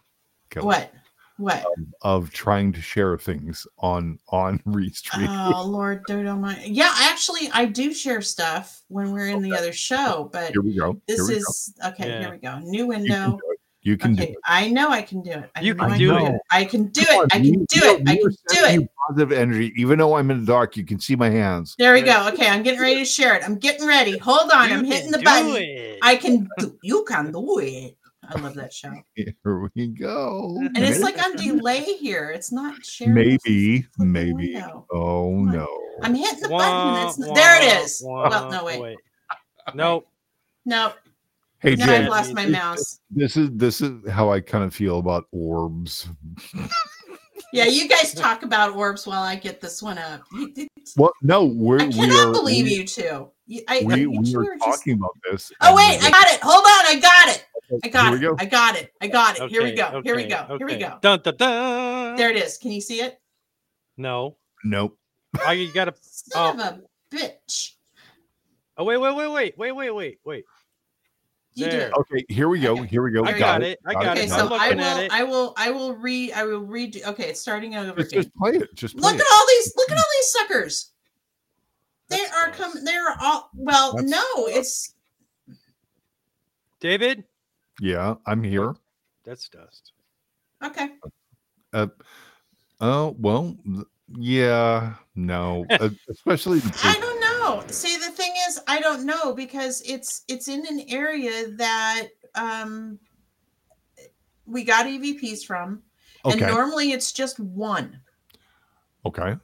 Kelly? 0.51 0.67
what? 0.67 0.93
What? 1.39 1.65
of 2.03 2.31
trying 2.31 2.73
to 2.75 2.81
share 2.83 3.17
things 3.19 3.67
on 3.79 4.19
on 4.29 4.59
Restream. 4.67 5.27
Oh 5.55 5.65
Lord, 5.65 6.05
don't 6.07 6.25
know 6.25 6.37
my. 6.37 6.63
Yeah, 6.65 6.93
actually, 6.99 7.49
I 7.53 7.65
do 7.65 7.93
share 7.95 8.21
stuff 8.21 8.83
when 8.89 9.13
we're 9.13 9.29
in 9.29 9.43
the 9.43 9.53
other 9.57 9.73
show, 9.73 10.29
but 10.33 10.53
Here 10.53 10.61
we 10.63 10.77
go. 10.77 11.01
this 11.09 11.17
Here 11.17 11.27
we 11.27 11.33
go. 11.35 11.39
is 11.39 11.75
okay. 11.87 12.09
Yeah. 12.09 12.21
Here 12.21 12.31
we 12.33 12.37
go. 12.39 12.59
New 12.61 12.87
window. 12.87 13.39
Do 13.85 13.91
it. 13.91 13.91
You 13.91 13.97
can 13.97 14.15
do 14.15 14.23
it. 14.23 14.35
I 14.45 14.69
know 14.69 14.91
I 14.91 15.03
can 15.03 15.23
do 15.23 15.31
it. 15.31 15.51
I 15.57 15.61
You 15.61 15.75
know 15.75 15.85
can 15.85 15.93
I 15.93 15.99
do 15.99 16.17
it. 16.17 16.41
I 16.51 16.65
can 16.65 16.85
do 16.89 17.03
on, 17.03 17.25
it. 17.27 17.35
I 17.35 17.37
you- 17.39 17.53
can 17.53 17.65
do 17.65 17.77
you 17.79 17.95
it. 17.95 18.03
I 18.09 18.17
can 18.17 18.31
do 18.31 18.83
it. 18.83 18.89
Positive 19.09 19.33
energy, 19.33 19.73
even 19.77 19.99
though 19.99 20.15
I'm 20.15 20.31
in 20.31 20.41
the 20.41 20.47
dark, 20.47 20.77
you 20.77 20.85
can 20.85 21.01
see 21.01 21.17
my 21.17 21.29
hands. 21.29 21.75
There 21.79 21.93
we 21.93 22.03
go. 22.03 22.29
Okay, 22.33 22.49
I'm 22.49 22.63
getting 22.63 22.81
ready 22.81 23.01
to 23.01 23.05
share 23.05 23.35
it. 23.35 23.43
I'm 23.45 23.59
getting 23.59 23.87
ready. 23.87 24.17
Hold 24.19 24.51
on. 24.53 24.69
You 24.71 24.77
I'm 24.77 24.85
hitting 24.85 25.11
the 25.11 25.19
do 25.19 25.25
button. 25.25 25.57
it. 25.57 25.99
I 26.03 26.17
can 26.17 26.49
do. 26.59 26.79
You 26.83 27.05
can 27.09 27.33
do 27.33 27.59
it. 27.59 27.97
I 28.29 28.39
love 28.41 28.55
that 28.55 28.73
show. 28.73 28.93
Here 29.17 29.35
we 29.75 29.89
go. 29.89 30.57
And 30.57 30.79
it's 30.79 31.03
like 31.03 31.21
on 31.21 31.35
delay 31.35 31.83
here. 31.83 32.31
It's 32.31 32.53
not 32.53 32.85
sharing. 32.85 33.15
maybe, 33.15 33.85
maybe. 33.99 34.55
window. 34.55 34.87
Oh 34.93 35.33
on. 35.35 35.51
no. 35.51 35.67
I'm 36.05 36.15
hitting 36.15 36.41
the 36.41 36.49
Wah, 36.49 36.59
button. 36.59 37.09
It's 37.09 37.19
wah, 37.19 37.35
there. 37.35 37.63
It 37.63 37.83
is. 37.85 38.03
wah, 38.05 38.29
well, 38.29 38.51
no 38.53 38.65
wait. 38.65 38.99
No, 39.75 40.05
No, 40.65 40.93
Hey 41.63 41.77
now 41.77 41.87
Jen, 41.87 42.03
I've 42.05 42.11
lost 42.11 42.35
my 42.35 42.47
mouse. 42.47 42.99
this 43.11 43.37
is 43.37 43.49
this 43.53 43.81
is 43.81 43.93
how 44.11 44.33
I 44.33 44.41
kind 44.41 44.65
of 44.65 44.75
feel 44.75 44.99
about 44.99 45.27
orbs. 45.31 46.09
Yeah, 47.53 47.67
you 47.67 47.89
guys 47.89 48.13
talk 48.17 48.43
about 48.43 48.75
orbs 48.75 49.07
while 49.07 49.23
I 49.23 49.37
get 49.37 49.61
this 49.61 49.81
one 49.81 49.97
up. 49.97 50.23
You, 50.33 50.67
Well, 50.97 51.13
no, 51.23 51.45
we're 51.45 51.81
I 51.81 51.87
we 51.87 51.93
cannot 51.93 52.29
are 52.29 52.33
believe 52.33 52.65
we, 52.65 52.75
you 52.75 52.85
two. 52.87 53.31
I, 53.69 53.83
we, 53.85 54.01
you 54.01 54.11
we 54.11 54.33
two 54.33 54.39
were 54.39 54.45
are 54.53 54.57
just- 54.57 54.65
talking 54.81 54.95
about 54.95 55.17
this. 55.31 55.53
Oh 55.61 55.77
wait, 55.77 56.03
I 56.03 56.11
got 56.11 56.27
it. 56.33 56.41
Hold 56.43 56.65
on, 56.65 56.97
I 56.97 56.99
got 57.01 57.37
it. 57.37 57.47
I 57.85 57.89
got 57.89 58.19
Here 58.19 58.31
we 58.33 58.35
it. 58.37 58.43
I 58.43 58.45
got 58.47 58.77
it. 58.77 58.93
I 59.01 59.07
got 59.07 59.39
it. 59.39 59.49
Here 59.51 59.63
we 59.63 59.69
Okay, 59.69 59.77
go. 59.77 60.03
Here 60.03 60.17
we 60.17 60.25
okay, 60.25 60.45
go. 60.49 60.59
Here 60.59 60.67
we 60.67 60.77
go. 60.77 60.99
Dun, 61.01 61.21
dun, 61.23 61.37
dun. 61.37 62.17
There 62.17 62.31
it 62.31 62.37
is. 62.37 62.59
Can 62.59 62.73
you 62.73 62.81
see 62.81 63.01
it? 63.01 63.21
No, 63.97 64.37
Nope. 64.65 64.99
I 65.47 65.53
you 65.53 65.73
gotta. 65.73 65.95
Son 66.01 66.59
oh. 66.61 66.69
of 66.69 66.75
a 66.75 66.81
bitch. 67.15 67.73
Oh 68.77 68.85
wait, 68.85 68.97
wait, 68.97 69.15
wait, 69.15 69.29
wait, 69.29 69.55
wait, 69.59 69.73
wait, 69.73 69.91
wait, 69.91 70.19
wait. 70.25 70.45
You 71.55 71.67
There. 71.71 71.89
it. 71.89 71.93
Okay, 71.99 72.25
here 72.29 72.49
we 72.49 72.61
go. 72.61 72.73
Okay. 72.73 72.87
Here 72.87 73.03
we 73.03 73.11
go. 73.11 73.25
I 73.25 73.39
got 73.39 73.63
it, 73.63 73.79
I 73.87 73.93
got 73.93 74.07
Okay, 74.17 74.25
it. 74.25 74.31
so 74.31 74.47
I'm 74.47 74.53
I 74.53 74.71
will. 74.75 75.09
I 75.11 75.23
will. 75.25 75.55
I 75.59 75.71
will 75.71 75.95
read. 75.95 76.33
I 76.33 76.45
will 76.45 76.61
read. 76.61 77.01
Okay, 77.05 77.25
it's 77.29 77.41
starting 77.41 77.77
over 77.77 78.01
Just, 78.01 78.13
just 78.15 78.35
play 78.37 78.53
it. 78.53 78.75
Just 78.75 78.97
play 78.97 79.13
Look 79.13 79.21
it. 79.21 79.21
at 79.21 79.27
all 79.33 79.47
these. 79.49 79.73
Look 79.77 79.91
at 79.91 79.99
all 79.99 80.05
these 80.19 80.31
suckers. 80.33 80.93
They 82.09 82.17
That's 82.19 82.33
are 82.37 82.49
nice. 82.49 82.57
coming. 82.57 82.85
They're 82.85 83.17
all. 83.21 83.51
Well, 83.55 83.93
That's- 83.97 84.11
no, 84.11 84.47
it's 84.47 84.95
David, 86.81 87.25
Yeah, 87.81 88.15
I'm 88.27 88.43
here. 88.43 88.75
that's 89.25 89.49
dust. 89.49 89.93
okay. 90.65 90.91
Uh, 91.73 91.87
oh 92.81 93.15
well, 93.19 93.57
yeah, 94.19 94.95
no, 95.15 95.65
uh, 95.71 95.91
especially 96.11 96.59
the 96.59 96.81
I 96.85 96.99
don't 96.99 97.21
know. 97.43 97.63
See, 97.69 97.97
the 97.97 98.11
thing 98.11 98.33
is, 98.49 98.61
I 98.67 98.81
don't 98.81 99.05
know 99.05 99.33
because 99.35 99.83
it's 99.87 100.23
it's 100.29 100.49
in 100.49 100.67
an 100.67 100.85
area 100.89 101.49
that 101.57 102.09
um 102.35 102.99
we 104.47 104.65
got 104.65 104.87
EVPs 104.87 105.45
from, 105.45 105.83
and 106.25 106.41
normally 106.41 106.93
it's 106.93 107.13
just 107.13 107.39
one. 107.41 108.01
okay. 109.07 109.37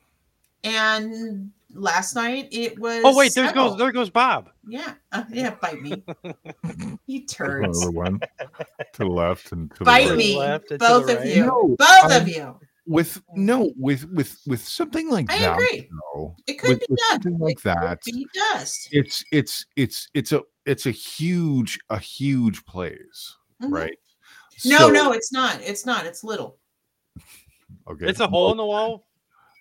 And 0.64 1.50
last 1.72 2.14
night 2.14 2.48
it 2.50 2.78
was. 2.78 3.02
Oh 3.04 3.16
wait, 3.16 3.32
there 3.34 3.46
several. 3.46 3.70
goes 3.70 3.78
there 3.78 3.92
goes 3.92 4.10
Bob. 4.10 4.50
Yeah, 4.66 4.94
uh, 5.12 5.22
yeah, 5.30 5.54
bite 5.62 5.80
me, 5.80 6.02
you 7.06 7.20
There's 7.20 7.24
turds. 7.30 7.78
Another 7.82 7.92
one 7.96 8.20
to 8.20 8.98
the 8.98 9.06
left 9.06 9.52
and 9.52 9.74
to 9.76 9.84
Bite 9.84 10.04
the 10.04 10.10
right. 10.10 10.18
me, 10.18 10.36
left 10.38 10.68
both 10.78 11.06
the 11.06 11.12
of 11.14 11.18
right. 11.20 11.26
you, 11.36 11.46
No, 11.46 11.68
both 11.78 11.88
I'm- 12.10 12.22
of 12.22 12.28
you. 12.28 12.58
With 12.90 13.20
no, 13.34 13.70
with 13.76 14.08
with 14.10 14.40
with 14.46 14.66
something 14.66 15.10
like 15.10 15.30
I 15.30 15.38
that. 15.40 15.52
agree. 15.54 15.90
No, 16.14 16.34
It 16.46 16.54
could 16.54 16.70
with, 16.70 16.80
be 16.80 16.86
with 16.88 16.98
dust. 16.98 17.10
something 17.22 17.38
like 17.38 17.52
It 17.52 17.62
could 17.62 17.64
that. 17.82 17.98
Be 18.06 18.26
dust. 18.32 18.88
It's 18.92 19.24
it's 19.30 19.66
it's 19.76 20.08
it's 20.14 20.32
a 20.32 20.42
it's 20.64 20.86
a 20.86 20.90
huge 20.90 21.78
a 21.90 21.98
huge 21.98 22.64
plays, 22.64 23.36
Mhm. 23.62 23.70
right? 23.70 23.98
No, 24.64 24.78
So- 24.78 24.88
no, 24.88 25.12
it's 25.12 25.30
not. 25.32 25.60
It's 25.60 25.84
not. 25.84 26.06
It's 26.06 26.24
little. 26.24 26.58
Okay, 27.90 28.08
It's 28.08 28.20
a 28.20 28.26
hole 28.26 28.50
in 28.52 28.56
the 28.56 28.64
wall, 28.64 29.06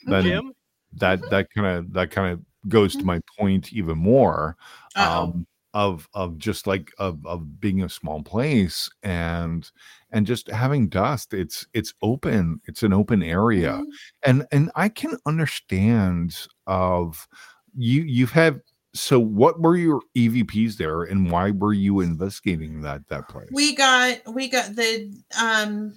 Then 0.05 0.24
gym. 0.24 0.53
that 0.93 1.19
that 1.29 1.50
kind 1.53 1.67
of 1.67 1.93
that 1.93 2.10
kind 2.12 2.31
of 2.34 2.69
goes 2.69 2.96
to 2.96 3.03
my 3.03 3.22
point 3.38 3.74
even 3.74 3.98
more. 3.98 4.55
Uh-oh. 4.96 5.24
um, 5.24 5.48
of 5.77 6.10
of 6.15 6.39
just 6.39 6.65
like 6.65 6.91
of 6.98 7.24
of 7.27 7.60
being 7.60 7.84
a 7.84 7.89
small 7.89 8.24
place 8.24 8.89
and 9.03 9.69
and 10.12 10.25
just 10.25 10.50
having 10.50 10.89
dust 10.89 11.36
it's 11.36 11.67
it's 11.74 11.93
open 12.01 12.60
it's 12.65 12.81
an 12.81 12.93
open 12.93 13.22
area 13.22 13.74
Mhm. 13.74 13.86
and 14.24 14.46
and 14.51 14.72
i 14.75 14.89
can 14.89 15.17
understand 15.27 16.36
of 16.65 17.27
you 17.77 18.01
you've 18.01 18.31
had 18.31 18.60
so 18.96 19.19
what 19.19 19.62
were 19.62 19.77
your 19.77 20.01
evps 20.17 20.77
there 20.77 21.03
and 21.03 21.29
why 21.31 21.51
were 21.51 21.74
you 21.74 22.00
investigating 22.00 22.81
that 22.81 23.07
that 23.10 23.27
place 23.29 23.50
we 23.51 23.75
got 23.75 24.17
we 24.34 24.48
got 24.50 24.75
the 24.75 25.13
um 25.39 25.93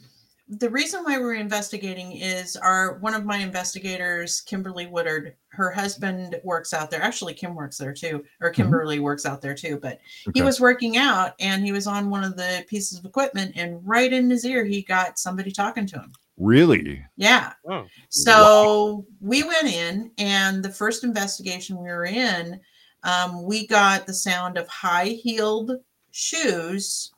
the 0.58 0.68
reason 0.68 1.04
why 1.04 1.16
we're 1.16 1.34
investigating 1.34 2.12
is 2.12 2.56
our 2.56 2.98
one 2.98 3.14
of 3.14 3.24
my 3.24 3.38
investigators 3.38 4.40
kimberly 4.40 4.86
woodard 4.86 5.34
her 5.48 5.70
husband 5.70 6.40
works 6.42 6.72
out 6.72 6.90
there. 6.90 7.02
Actually 7.02 7.34
kim 7.34 7.54
works 7.54 7.78
there 7.78 7.92
too 7.92 8.24
or 8.40 8.50
kimberly 8.50 8.98
works 8.98 9.24
out 9.24 9.40
there 9.40 9.54
too 9.54 9.78
but 9.80 10.00
he 10.34 10.42
was 10.42 10.60
working 10.60 10.96
out 10.96 11.34
and 11.38 11.64
he 11.64 11.72
was 11.72 11.86
on 11.86 12.10
one 12.10 12.24
of 12.24 12.36
the 12.36 12.64
pieces 12.68 12.98
of 12.98 13.04
equipment 13.04 13.52
and 13.54 13.80
right 13.86 14.12
in 14.12 14.28
his 14.28 14.44
ear 14.44 14.64
he 14.64 14.82
got 14.82 15.18
somebody 15.18 15.52
talking 15.52 15.86
to 15.86 15.96
him. 15.96 16.12
Really? 16.40 17.04
Yeah. 17.16 17.52
Oh, 17.68 17.86
so 18.08 19.04
we 19.20 19.42
went 19.42 19.66
in, 19.66 20.10
and 20.16 20.64
the 20.64 20.72
first 20.72 21.04
investigation 21.04 21.76
we 21.76 21.90
were 21.90 22.06
in, 22.06 22.58
um, 23.02 23.44
we 23.44 23.66
got 23.66 24.06
the 24.06 24.14
sound 24.14 24.56
of 24.56 24.66
high 24.66 25.08
heeled 25.08 25.72
shoes 26.12 27.12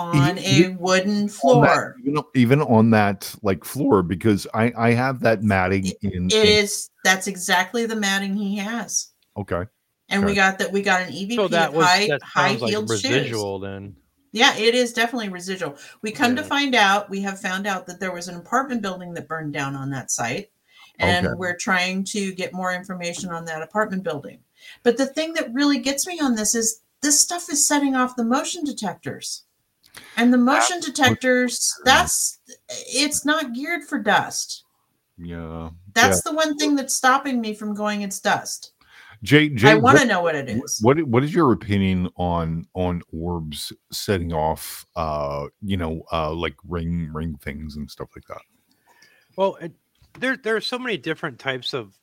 on 0.00 0.38
a 0.38 0.40
You- 0.52 0.76
wooden 0.78 1.16
on 1.16 1.26
that- 1.26 1.32
floor. 1.32 1.96
even, 2.04 2.22
even 2.34 2.62
on 2.62 2.90
that 2.90 3.34
like 3.42 3.64
floor 3.64 4.02
because 4.02 4.46
i 4.54 4.72
i 4.76 4.92
have 4.92 5.20
that 5.20 5.42
matting 5.42 5.86
in, 6.02 6.26
It 6.26 6.34
in- 6.34 6.46
is 6.46 6.90
that's 7.04 7.26
exactly 7.26 7.86
the 7.86 7.96
matting 7.96 8.34
he 8.36 8.56
has, 8.56 9.08
okay 9.36 9.64
and 10.08 10.24
we 10.24 10.34
got 10.34 10.58
that 10.58 10.72
we 10.72 10.82
got 10.82 11.02
an 11.02 11.12
EVP 11.12 11.34
so 11.36 11.48
that 11.48 11.68
of 11.68 11.74
was 11.76 11.86
high 11.86 12.06
that 12.08 12.22
high 12.22 12.48
sounds 12.48 12.62
like 12.62 12.70
heeled 12.70 12.88
shoes. 12.90 13.04
residual 13.04 13.58
then. 13.60 13.94
Yeah, 14.32 14.56
it 14.56 14.74
is 14.76 14.92
definitely 14.92 15.28
residual. 15.28 15.76
We 16.02 16.12
come 16.12 16.36
to 16.36 16.44
find 16.44 16.76
out, 16.76 17.10
we 17.10 17.20
have 17.22 17.40
found 17.40 17.66
out 17.66 17.86
that 17.86 17.98
there 17.98 18.12
was 18.12 18.28
an 18.28 18.36
apartment 18.36 18.80
building 18.80 19.12
that 19.14 19.26
burned 19.26 19.52
down 19.52 19.74
on 19.74 19.90
that 19.90 20.12
site. 20.12 20.50
And 21.00 21.26
Okay. 21.26 21.34
we're 21.36 21.56
trying 21.56 22.04
to 22.04 22.32
get 22.34 22.52
more 22.52 22.72
information 22.72 23.30
on 23.30 23.44
that 23.46 23.60
apartment 23.62 24.04
building. 24.04 24.38
But 24.84 24.98
the 24.98 25.06
thing 25.06 25.32
that 25.34 25.52
really 25.52 25.78
gets 25.78 26.06
me 26.06 26.20
on 26.20 26.36
this 26.36 26.54
is 26.54 26.80
this 27.02 27.18
stuff 27.20 27.50
is 27.50 27.66
setting 27.66 27.96
off 27.96 28.14
the 28.14 28.22
motion 28.24 28.62
detectors. 28.62 29.42
And 30.16 30.32
the 30.32 30.38
motion 30.38 30.80
detectors, 30.80 31.74
that's 31.84 32.38
it's 32.68 33.24
not 33.24 33.54
geared 33.54 33.84
for 33.84 33.98
dust. 33.98 34.64
yeah 35.18 35.70
That's 35.94 36.22
the 36.22 36.32
one 36.32 36.56
thing 36.56 36.76
that's 36.76 36.94
stopping 36.94 37.40
me 37.40 37.54
from 37.54 37.74
going 37.74 38.02
it's 38.02 38.20
dust. 38.20 38.72
jay 39.22 39.48
jay 39.50 39.70
I 39.70 39.74
want 39.74 39.98
to 39.98 40.06
know 40.06 40.22
what 40.22 40.34
it 40.34 40.48
is. 40.48 40.78
What 40.82 41.02
what 41.04 41.24
is 41.24 41.34
your 41.34 41.52
opinion 41.52 42.08
on 42.16 42.66
on 42.74 43.02
orbs 43.12 43.72
setting 43.92 44.32
off 44.32 44.86
uh 44.96 45.46
you 45.62 45.76
know 45.76 46.02
uh 46.12 46.32
like 46.32 46.56
ring 46.66 47.10
ring 47.12 47.36
things 47.42 47.76
and 47.76 47.90
stuff 47.90 48.08
like 48.16 48.26
that? 48.28 48.42
Well, 49.36 49.56
it, 49.56 49.72
there 50.18 50.36
there 50.36 50.56
are 50.56 50.60
so 50.60 50.78
many 50.78 50.96
different 50.96 51.38
types 51.38 51.74
of 51.74 51.94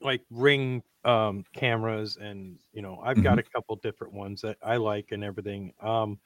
like 0.00 0.22
ring 0.30 0.82
um 1.04 1.44
cameras 1.52 2.16
and 2.20 2.58
you 2.72 2.82
know 2.82 3.00
I've 3.04 3.22
got 3.22 3.38
a 3.38 3.42
couple 3.42 3.76
different 3.76 4.12
ones 4.12 4.40
that 4.42 4.56
I 4.62 4.76
like 4.76 5.12
and 5.12 5.22
everything. 5.24 5.72
Um 5.80 6.18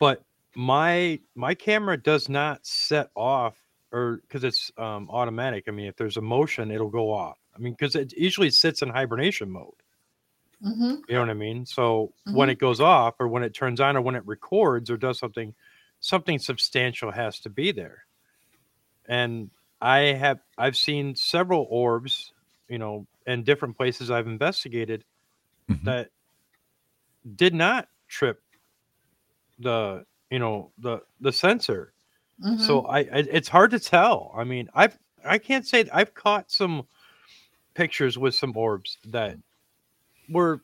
but 0.00 0.24
my 0.56 1.20
my 1.36 1.54
camera 1.54 1.98
does 1.98 2.30
not 2.30 2.66
set 2.66 3.10
off 3.16 3.58
or 3.92 4.18
because 4.18 4.44
it's 4.44 4.72
um 4.78 5.10
automatic. 5.10 5.66
I 5.68 5.72
mean 5.72 5.88
if 5.88 5.96
there's 5.96 6.18
a 6.18 6.22
motion 6.22 6.72
it'll 6.72 6.90
go 6.90 7.12
off. 7.12 7.38
I 7.56 7.60
mean 7.60 7.74
because 7.74 7.96
it 7.96 8.14
usually 8.14 8.50
sits 8.50 8.82
in 8.82 8.90
hibernation 8.90 9.50
mode. 9.52 9.74
hmm 10.62 11.04
You 11.08 11.14
know 11.14 11.20
what 11.22 11.30
I 11.30 11.34
mean? 11.34 11.66
So 11.66 12.14
when 12.30 12.50
it 12.50 12.58
goes 12.58 12.80
off 12.80 13.16
or 13.18 13.28
when 13.28 13.42
it 13.42 13.52
turns 13.54 13.80
on 13.80 13.96
or 13.96 14.00
when 14.00 14.14
it 14.14 14.26
records 14.26 14.90
or 14.90 14.96
does 14.96 15.18
something, 15.18 15.54
something 15.98 16.38
substantial 16.38 17.10
has 17.10 17.40
to 17.40 17.50
be 17.50 17.72
there. 17.72 18.04
And 19.08 19.50
I 19.80 19.98
have 20.14 20.40
I've 20.58 20.76
seen 20.76 21.14
several 21.14 21.66
orbs, 21.70 22.32
you 22.68 22.78
know, 22.78 23.06
in 23.26 23.44
different 23.44 23.76
places 23.76 24.10
I've 24.10 24.26
investigated 24.26 25.04
Mhm. 25.68 25.86
that 25.86 26.10
did 27.36 27.54
not 27.54 27.88
trip 28.08 28.42
the 29.60 30.04
you 30.30 30.38
know 30.38 30.72
the 30.78 31.00
the 31.20 31.32
sensor. 31.32 31.92
Mm-hmm. 32.44 32.62
So 32.62 32.82
I, 32.86 32.98
I 33.00 33.06
it's 33.12 33.48
hard 33.48 33.70
to 33.72 33.78
tell. 33.78 34.32
I 34.36 34.44
mean, 34.44 34.68
I've 34.74 34.98
I 35.24 35.38
can't 35.38 35.66
say 35.66 35.84
I've 35.92 36.14
caught 36.14 36.50
some 36.50 36.86
pictures 37.74 38.18
with 38.18 38.34
some 38.34 38.56
orbs 38.56 38.98
that 39.06 39.36
were 40.28 40.60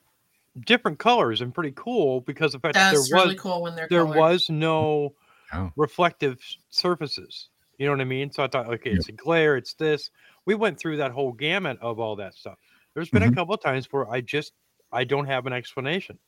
different 0.67 0.99
colors 0.99 1.43
and 1.43 1.55
pretty 1.55 1.73
cool 1.77 2.23
because 2.23 2.55
of 2.55 2.63
the 2.63 2.69
fact 2.69 2.75
that 2.75 2.91
that's 2.93 3.09
there 3.11 3.17
was 3.19 3.25
really 3.27 3.37
cool 3.37 3.63
when 3.63 3.77
they're 3.77 3.89
there 3.91 4.05
colored. 4.05 4.17
was 4.19 4.51
no 4.51 5.15
Oh. 5.53 5.71
reflective 5.77 6.41
surfaces. 6.71 7.51
You 7.79 7.87
know 7.87 7.93
what 7.93 8.01
I 8.01 8.05
mean? 8.05 8.33
So 8.33 8.43
I 8.43 8.49
thought, 8.49 8.67
okay, 8.67 8.91
Yeah. 8.91 8.97
it's 8.97 9.09
a 9.09 9.13
glare, 9.13 9.57
it's 9.57 9.75
this. 9.75 10.11
We 10.45 10.57
went 10.57 10.77
through 10.79 10.97
that 10.97 11.13
whole 11.13 11.31
gamut 11.31 11.79
of 11.81 12.01
all 12.01 12.17
that 12.17 12.35
stuff. 12.35 12.59
There's 12.95 13.11
been 13.11 13.23
a 13.23 13.27
Mhm. 13.31 13.35
couple 13.35 13.55
of 13.55 13.63
times 13.63 13.87
where 13.93 14.11
I 14.11 14.23
just 14.23 14.55
I 14.93 15.05
don't 15.05 15.27
have 15.27 15.47
an 15.47 15.53
explanation. 15.53 16.19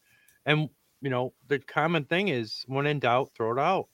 And 0.46 0.68
you 1.00 1.10
know, 1.10 1.32
the 1.48 1.58
common 1.58 2.04
thing 2.04 2.28
is 2.28 2.64
when 2.66 2.86
in 2.86 2.98
doubt, 2.98 3.30
throw 3.36 3.52
it 3.52 3.58
out. 3.58 3.88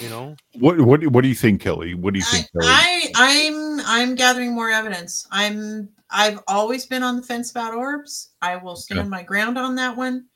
You 0.00 0.08
know? 0.08 0.36
What 0.54 0.80
what 0.80 1.06
what 1.06 1.22
do 1.22 1.28
you 1.28 1.34
think, 1.34 1.60
Kelly? 1.60 1.94
What 1.94 2.12
do 2.12 2.18
you 2.18 2.24
think, 2.24 2.48
Kelly? 2.52 2.66
I, 2.66 3.12
I 3.14 3.46
I'm 3.46 3.80
I'm 3.86 4.14
gathering 4.14 4.54
more 4.54 4.70
evidence. 4.70 5.26
I'm 5.30 5.88
I've 6.10 6.40
always 6.48 6.86
been 6.86 7.02
on 7.02 7.16
the 7.16 7.22
fence 7.22 7.50
about 7.50 7.74
orbs. 7.74 8.30
I 8.42 8.56
will 8.56 8.76
stand 8.76 9.08
my 9.08 9.22
ground 9.22 9.56
on 9.58 9.74
that 9.76 9.96
one. 9.96 10.26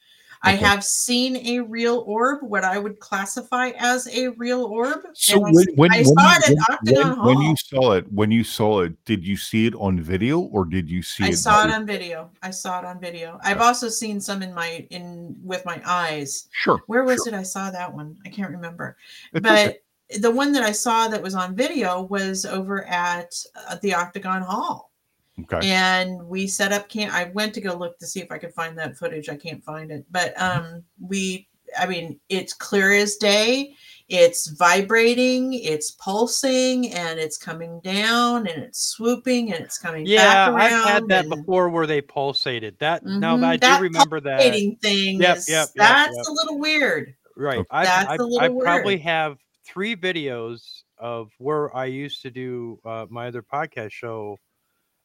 I 0.45 0.53
have 0.53 0.83
seen 0.83 1.37
a 1.37 1.61
real 1.61 2.03
orb, 2.07 2.43
what 2.43 2.65
I 2.65 2.79
would 2.79 2.99
classify 2.99 3.71
as 3.79 4.09
a 4.09 4.29
real 4.31 4.65
orb. 4.65 5.01
So 5.15 5.37
and 5.37 5.47
I 5.47 5.51
when 5.53 5.67
when, 5.77 5.93
I 5.93 6.03
saw 6.03 6.13
you, 6.13 6.39
it 6.39 6.51
at 6.51 6.75
Octagon 6.75 7.25
when, 7.25 7.37
when 7.37 7.47
you 7.47 7.55
saw 7.57 7.93
it, 7.93 8.13
when 8.13 8.31
you 8.31 8.43
saw 8.43 8.81
it, 8.81 9.05
did 9.05 9.25
you 9.25 9.37
see 9.37 9.67
it 9.67 9.75
on 9.77 10.01
video 10.01 10.41
or 10.41 10.65
did 10.65 10.91
you 10.91 11.03
see 11.03 11.25
I 11.25 11.29
it? 11.29 11.37
saw 11.37 11.65
it 11.65 11.71
on 11.71 11.87
video. 11.87 12.31
I 12.43 12.51
saw 12.51 12.81
it 12.81 12.85
on 12.85 13.01
video. 13.01 13.39
I've 13.43 13.61
also 13.61 13.89
seen 13.89 14.21
some 14.21 14.43
in 14.43 14.53
my 14.53 14.87
in 14.91 15.37
with 15.43 15.65
my 15.65 15.81
eyes. 15.85 16.49
Sure. 16.53 16.83
Where 16.87 17.05
was 17.05 17.23
sure. 17.25 17.35
it? 17.35 17.35
I 17.35 17.45
saw 17.45 17.71
that 17.71 17.93
one. 17.93 18.17
I 18.25 18.29
can't 18.29 18.51
remember. 18.51 18.97
It's 19.33 19.47
okay. 19.47 19.67
But 19.67 20.21
the 20.21 20.31
one 20.31 20.53
that 20.53 20.63
I 20.63 20.73
saw 20.73 21.09
that 21.09 21.23
was 21.23 21.35
on 21.35 21.57
video 21.57 22.03
was 22.03 22.45
over 22.45 22.85
at 22.85 23.35
uh, 23.69 23.77
the 23.81 23.95
Octagon 23.95 24.43
Hall. 24.43 24.92
Okay. 25.41 25.61
and 25.71 26.23
we 26.29 26.47
set 26.47 26.73
up 26.73 26.89
camp 26.89 27.13
i 27.15 27.25
went 27.35 27.55
to 27.55 27.61
go 27.61 27.75
look 27.75 27.99
to 27.99 28.07
see 28.07 28.21
if 28.21 28.31
i 28.31 28.39
could 28.39 28.53
find 28.55 28.77
that 28.79 28.97
footage 28.97 29.29
i 29.29 29.37
can't 29.37 29.63
find 29.65 29.91
it 29.91 30.05
but 30.11 30.35
Mm-hmm. 30.37 30.65
um 30.75 30.85
we 31.01 31.49
i 31.79 31.87
mean 31.87 32.19
it's 32.29 32.53
clear 32.53 32.93
as 32.93 33.17
day 33.17 33.75
it's 34.09 34.49
vibrating 34.59 35.55
it's 35.55 35.93
pulsing 35.93 36.93
and 36.93 37.19
it's 37.19 37.39
coming 37.39 37.81
down 37.83 38.47
and 38.47 38.63
it's 38.63 38.89
swooping 38.89 39.53
and 39.55 39.65
it's 39.65 39.79
coming 39.79 40.05
Yeah, 40.05 40.19
back 40.25 40.49
I've 40.49 40.55
around 40.73 40.89
had 40.89 41.09
that 41.09 41.25
and 41.27 41.31
before 41.37 41.71
where 41.71 41.87
they 41.87 42.03
pulsated. 42.03 42.79
That 42.79 43.07
now 43.07 43.37
Mhm, 43.37 43.41
that 43.41 43.47
I 43.51 43.57
that 43.59 43.77
do 43.79 43.83
remember 43.85 44.21
that. 44.21 44.41
thing 44.83 45.21
Yep, 45.21 45.37
is 45.39 45.49
yep, 45.49 45.69
yep, 45.69 45.75
that's 45.77 46.17
yep. 46.17 46.27
a 46.29 46.33
little 46.33 46.59
weird 46.59 47.15
Right. 47.37 47.65
I 47.71 47.85
That's 47.85 48.09
I, 48.11 48.15
a 48.17 48.19
little 48.23 48.41
I 48.41 48.63
probably 48.63 48.95
weird. 48.97 49.01
have 49.03 49.39
three 49.65 49.97
videos 49.97 50.83
of 50.99 51.31
where 51.39 51.75
I 51.75 51.87
used 51.87 52.21
to 52.23 52.31
do 52.31 52.79
uh, 52.85 53.07
my 53.09 53.29
other 53.29 53.43
podcast 53.43 53.93
show 53.93 54.37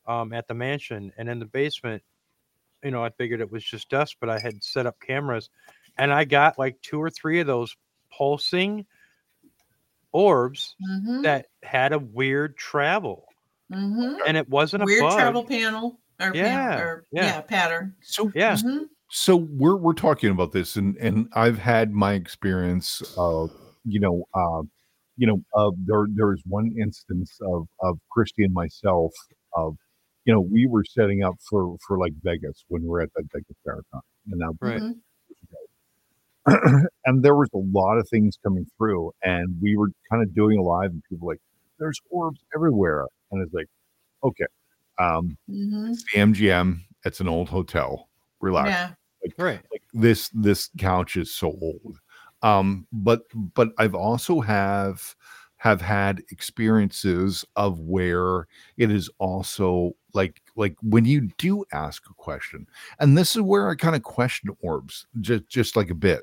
um, 0.07 0.33
at 0.33 0.47
the 0.47 0.53
mansion 0.53 1.11
and 1.17 1.29
in 1.29 1.39
the 1.39 1.45
basement. 1.45 2.03
You 2.83 2.91
know, 2.91 3.03
I 3.03 3.09
figured 3.11 3.41
it 3.41 3.51
was 3.51 3.63
just 3.65 3.89
dust, 3.89 4.17
but 4.21 4.29
I 4.29 4.39
had 4.39 4.63
set 4.63 4.85
up 4.85 4.99
cameras, 5.01 5.49
and 5.97 6.13
I 6.13 6.25
got 6.25 6.59
like 6.59 6.81
two 6.81 7.01
or 7.01 7.09
three 7.09 7.39
of 7.39 7.47
those 7.47 7.75
pulsing 8.11 8.85
orbs 10.11 10.75
Mhm, 10.79 11.23
that 11.23 11.47
had 11.63 11.93
a 11.93 11.99
weird 11.99 12.57
travel, 12.57 13.27
mhm. 13.71 14.17
and 14.27 14.37
it 14.37 14.47
wasn't 14.49 14.83
weird 14.83 15.01
a 15.01 15.03
bug. 15.03 15.17
travel 15.17 15.43
panel 15.45 15.99
or, 16.19 16.33
Yeah, 16.33 16.69
panel, 16.69 16.83
or 16.83 17.05
yeah. 17.11 17.23
yeah. 17.23 17.41
pattern 17.41 17.95
So 18.01 18.31
Yeah. 18.33 18.55
Mhm. 18.57 18.89
so 19.09 19.35
we're 19.37 19.77
we're 19.77 19.93
talking 19.93 20.31
about 20.31 20.51
this 20.51 20.75
and 20.75 20.97
and 20.97 21.29
i've 21.33 21.57
had 21.57 21.91
my 21.93 22.13
experience 22.13 23.01
of 23.17 23.51
you 23.85 23.99
know 24.01 24.25
uh 24.33 24.63
you 25.17 25.25
know 25.27 25.41
uh 25.55 25.71
there 25.85 26.07
there 26.15 26.27
was 26.27 26.41
one 26.45 26.73
instance 26.81 27.37
of 27.41 27.67
of 27.81 27.99
christy 28.11 28.43
and 28.43 28.53
myself 28.53 29.13
of 29.53 29.77
you 30.27 30.33
know 30.35 30.41
we 30.41 30.67
were 30.67 30.85
setting 30.85 31.23
up 31.23 31.35
for 31.49 31.77
for 31.87 31.97
like 31.99 32.13
vegas 32.23 32.65
when 32.69 32.83
we 32.83 32.89
were 32.89 33.01
at 33.01 33.11
that 33.15 33.25
vegas 33.33 33.57
marathon 33.65 34.01
and 34.31 34.39
now 34.39 34.53
Right. 34.61 34.83
Mhm. 34.83 35.01
and 37.05 37.23
there 37.23 37.35
was 37.35 37.49
a 37.53 37.57
lot 37.77 37.97
of 37.97 38.07
things 38.09 38.37
coming 38.43 38.65
through 38.77 39.11
and 39.23 39.55
we 39.61 39.75
were 39.77 39.89
kind 40.09 40.23
of 40.23 40.33
doing 40.33 40.57
a 40.59 40.63
live 40.63 40.91
and 40.91 41.03
people 41.09 41.27
were 41.27 41.33
like 41.33 41.41
there's 41.79 41.99
orbs 42.09 42.39
everywhere 42.55 43.05
and 43.31 43.43
it's 43.43 43.53
like 43.53 43.67
okay 44.23 44.45
um 44.99 45.37
Mhm. 45.49 45.91
it's 45.91 46.03
the 46.13 46.19
mgm 46.21 46.79
it's 47.05 47.19
an 47.21 47.27
old 47.29 47.49
hotel 47.49 48.09
relax 48.41 48.69
yeah 48.69 48.93
Right. 49.37 49.61
like 49.71 49.83
this 49.93 50.29
this 50.29 50.69
couch 50.77 51.17
is 51.17 51.33
so 51.33 51.47
old 51.61 51.99
um 52.43 52.87
but 52.93 53.23
but 53.53 53.69
i've 53.79 53.95
also 53.95 54.41
have 54.41 55.15
have 55.67 55.81
had 55.81 56.21
experiences 56.31 57.43
of 57.57 57.79
where 57.81 58.47
it 58.77 58.89
is 58.89 59.09
also 59.19 59.93
like 60.13 60.41
like 60.55 60.75
when 60.81 61.03
you 61.03 61.29
do 61.37 61.65
ask 61.73 62.03
a 62.09 62.13
question 62.13 62.65
and 62.99 63.17
this 63.17 63.35
is 63.35 63.41
where 63.41 63.69
i 63.69 63.75
kind 63.75 63.95
of 63.95 64.01
question 64.03 64.49
orbs 64.61 65.05
just 65.19 65.45
just 65.49 65.75
like 65.75 65.89
a 65.89 65.93
bit 65.95 66.21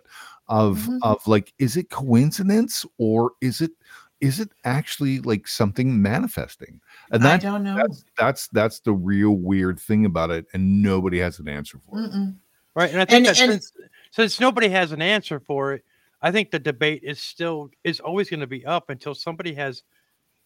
of 0.49 0.79
Mhm. 0.89 0.99
of 1.03 1.27
like 1.27 1.53
is 1.59 1.77
it 1.77 1.91
coincidence 1.91 2.87
or 2.99 3.33
is 3.43 3.61
it 3.61 3.73
is 4.21 4.41
it 4.41 4.49
actually 4.65 5.21
like 5.21 5.47
something 5.47 6.01
manifesting? 6.01 6.81
And 7.11 7.27
I 7.27 7.37
don't 7.37 7.63
know. 7.63 7.77
that's 7.77 8.05
that's 8.17 8.49
that's 8.49 8.81
the 8.81 8.93
real 8.93 9.33
weird 9.33 9.79
thing 9.79 10.07
about 10.07 10.31
it, 10.31 10.47
and 10.55 10.83
nobody 10.83 11.19
has 11.19 11.39
an 11.41 11.49
answer 11.49 11.79
for 11.79 11.99
it. 11.99 12.11
Mm-mm. 12.11 12.35
Right. 12.75 12.91
And 12.91 13.01
I 13.03 13.05
think 13.05 13.27
And- 13.27 13.37
that 13.37 13.41
and- 13.43 13.53
since, 13.53 13.73
since 14.13 14.41
nobody 14.41 14.69
has 14.71 14.93
an 14.93 15.03
answer 15.03 15.41
for 15.41 15.75
it, 15.75 15.85
I 16.25 16.33
think 16.33 16.51
the 16.51 16.59
debate 16.59 17.03
is 17.05 17.21
still 17.23 17.69
is 17.85 18.01
always 18.01 18.31
going 18.31 18.41
to 18.41 18.47
be 18.47 18.65
up 18.65 18.89
until 18.89 19.15
somebody 19.15 19.53
has 19.55 19.83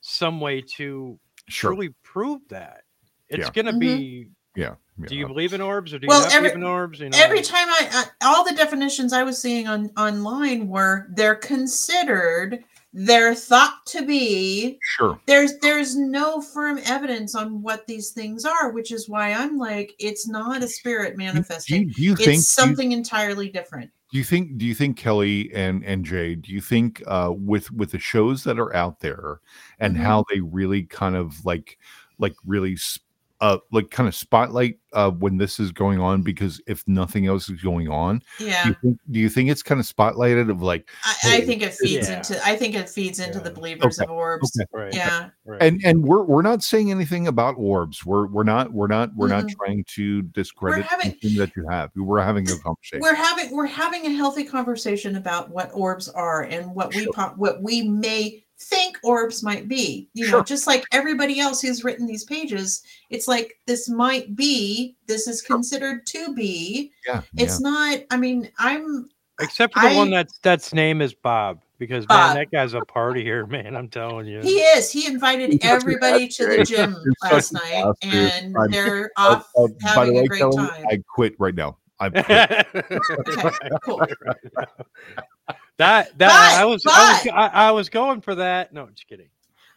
some 0.00 0.40
way 0.40 0.60
to 0.76 1.18
Sure. 1.48 1.70
truly 1.70 1.94
prove 2.02 2.40
that. 2.50 2.82
It's 3.28 3.44
Yeah. 3.46 3.50
going 3.52 3.66
to 3.66 3.72
Mhm. 3.72 3.78
be. 3.80 4.30
yeah. 4.56 4.74
Do 5.06 5.14
you 5.14 5.28
believe 5.28 5.52
in 5.52 5.60
orbs 5.60 5.94
or 5.94 6.00
do 6.00 6.06
you 6.06 6.12
not 6.12 6.34
every- 6.34 6.48
believe 6.48 6.56
in 6.56 6.68
orbs? 6.68 6.98
You 6.98 7.10
know, 7.10 7.18
Every 7.18 7.42
time 7.42 7.68
I, 7.68 7.88
I 8.20 8.26
all 8.26 8.44
the 8.44 8.54
definitions 8.54 9.12
I 9.12 9.22
was 9.22 9.40
seeing 9.40 9.68
on 9.68 9.90
online 9.96 10.66
were 10.66 11.06
they're 11.14 11.36
considered, 11.36 12.64
they're 12.92 13.34
thought 13.36 13.86
to 13.86 14.04
be. 14.04 14.78
Sure. 14.82 15.20
There's 15.26 15.56
there's 15.60 15.94
no 15.96 16.40
firm 16.40 16.80
evidence 16.86 17.36
on 17.36 17.62
what 17.62 17.86
these 17.86 18.10
things 18.10 18.44
are, 18.44 18.70
which 18.72 18.90
is 18.90 19.08
why 19.08 19.32
I'm 19.32 19.56
like, 19.58 19.94
it's 20.00 20.26
not 20.26 20.62
a 20.64 20.68
spirit 20.68 21.16
Do 21.16 21.22
you, 21.22 21.28
manifesting. 21.28 21.88
do 21.90 22.02
you 22.02 22.12
It's 22.14 22.20
think 22.24 22.32
do 22.32 22.36
you- 22.38 22.42
something 22.42 22.90
entirely 22.92 23.48
different. 23.48 23.90
Do 24.10 24.18
you 24.18 24.24
think 24.24 24.58
do 24.58 24.66
you 24.66 24.74
think 24.74 24.96
Kelly 24.96 25.50
and 25.54 25.84
and 25.84 26.04
Jay 26.04 26.34
do 26.34 26.52
you 26.52 26.60
think 26.60 27.02
uh 27.06 27.32
with 27.36 27.70
with 27.72 27.90
the 27.92 27.98
shows 27.98 28.44
that 28.44 28.58
are 28.58 28.74
out 28.74 29.00
there 29.00 29.40
and 29.78 29.96
Mhm. 29.96 30.00
how 30.00 30.24
they 30.30 30.40
really 30.40 30.84
kind 30.84 31.16
of 31.16 31.44
like 31.44 31.78
like 32.18 32.34
really 32.46 32.74
s- 32.74 32.98
uh 33.40 33.58
like 33.70 33.90
kind 33.90 34.08
of 34.08 34.14
spotlight 34.14 34.78
uh 34.94 35.10
when 35.10 35.36
this 35.36 35.60
is 35.60 35.70
going 35.70 36.00
on 36.00 36.22
because 36.22 36.60
if 36.66 36.82
nothing 36.88 37.26
else 37.26 37.48
is 37.48 37.62
going 37.62 37.88
on 37.88 38.20
Yeah. 38.40 38.64
do 38.64 38.68
you 38.70 38.74
think 38.82 38.98
do 39.12 39.20
you 39.20 39.28
think 39.28 39.50
it's 39.50 39.62
kind 39.62 39.80
of 39.80 39.86
spotlighted 39.86 40.50
of 40.50 40.60
like 40.62 40.88
I, 41.04 41.36
I 41.36 41.40
think 41.42 41.62
it 41.62 41.74
feeds 41.74 42.08
yeah. 42.08 42.16
into 42.16 42.44
I 42.44 42.56
think 42.56 42.74
it 42.74 42.88
feeds 42.88 43.20
into 43.20 43.38
the 43.38 43.50
believers 43.50 44.00
Okay, 44.00 44.10
of 44.10 44.16
orbs. 44.16 44.50
okay. 44.60 44.66
right. 44.72 44.94
Yeah. 44.94 45.28
right. 45.44 45.62
and 45.62 45.80
and 45.84 46.02
we're 46.02 46.22
we're 46.24 46.42
not 46.42 46.62
saying 46.64 46.90
anything 46.90 47.28
about 47.28 47.54
orbs 47.58 48.04
we're 48.04 48.26
we're 48.26 48.42
not 48.44 48.72
we're 48.72 48.86
not 48.88 49.14
we're 49.14 49.28
not 49.28 49.44
Mm-mm. 49.44 49.54
trying 49.56 49.84
to 49.94 50.22
discredit 50.22 50.84
having- 50.86 51.06
anything 51.12 51.36
that 51.36 51.54
you 51.54 51.64
have 51.68 51.90
we're 51.94 52.20
having 52.20 52.48
a 52.50 52.58
conversation 52.58 53.00
We're 53.02 53.14
having 53.14 53.54
we're 53.54 53.66
having 53.66 54.06
a 54.06 54.10
healthy 54.14 54.44
conversation 54.44 55.14
about 55.16 55.50
what 55.50 55.70
orbs 55.74 56.08
are 56.08 56.42
and 56.42 56.74
what 56.74 56.94
we 56.94 57.04
Sure. 57.04 57.12
po- 57.12 57.34
what 57.36 57.62
we 57.62 57.82
may 57.88 58.42
think 58.60 58.98
orbs 59.02 59.42
might 59.42 59.68
be. 59.68 60.08
You 60.14 60.30
know, 60.30 60.42
just 60.42 60.66
like 60.66 60.84
everybody 60.92 61.40
else 61.40 61.60
who's 61.60 61.84
written 61.84 62.06
these 62.06 62.24
pages, 62.24 62.82
it's 63.10 63.28
like 63.28 63.54
this 63.66 63.88
might 63.88 64.34
be, 64.36 64.96
this 65.06 65.26
is 65.28 65.42
considered 65.42 66.06
to 66.06 66.34
be. 66.34 66.92
yeah 67.06 67.22
It's 67.36 67.60
not. 67.60 68.00
I 68.10 68.16
mean, 68.16 68.50
I'm 68.58 69.08
Except 69.40 69.72
for 69.72 69.88
the 69.88 69.94
one 69.94 70.10
that's 70.10 70.38
that's 70.42 70.74
name 70.74 71.00
is 71.00 71.14
Bob 71.14 71.62
because 71.78 72.04
Bob. 72.06 72.30
man, 72.30 72.36
that 72.36 72.50
guy's 72.50 72.74
a 72.74 72.80
party 72.80 73.22
here, 73.22 73.46
man. 73.56 73.76
I'm 73.76 73.88
telling 73.88 74.26
you. 74.26 74.40
he 74.40 74.56
is. 74.58 74.90
He 74.90 75.06
invited 75.06 75.50
You're 75.52 75.60
such 75.60 75.70
an 75.70 75.76
everybody 75.76 76.26
to 76.26 76.46
the 76.46 76.64
gym 76.64 76.96
last 77.22 77.52
night, 77.52 77.84
an 78.02 78.12
and 78.12 78.56
I'm- 78.56 78.70
they're 78.72 79.12
Uh, 79.16 79.36
off 79.36 79.48
uh, 79.56 79.68
by 79.94 80.06
having 80.06 80.12
the 80.14 80.18
a 80.18 80.22
way, 80.22 80.26
great 80.26 80.38
Kelly, 80.40 80.56
time. 80.56 80.86
I 80.90 80.98
quit 81.14 81.36
right 81.38 81.54
now. 81.54 81.76
I 82.00 82.08
quit. 82.10 83.36
Okay, 83.38 83.68
cool. 83.84 84.02
That 85.78 86.16
that 86.18 86.28
But- 86.28 86.60
I 86.60 86.64
was 86.64 86.84
I 86.86 87.12
was 87.12 87.22
but- 87.24 87.34
I, 87.34 87.46
I 87.68 87.70
was 87.70 87.88
going 87.88 88.20
for 88.20 88.34
that. 88.34 88.72
No, 88.72 88.86
just 88.88 89.06
kidding. 89.08 89.28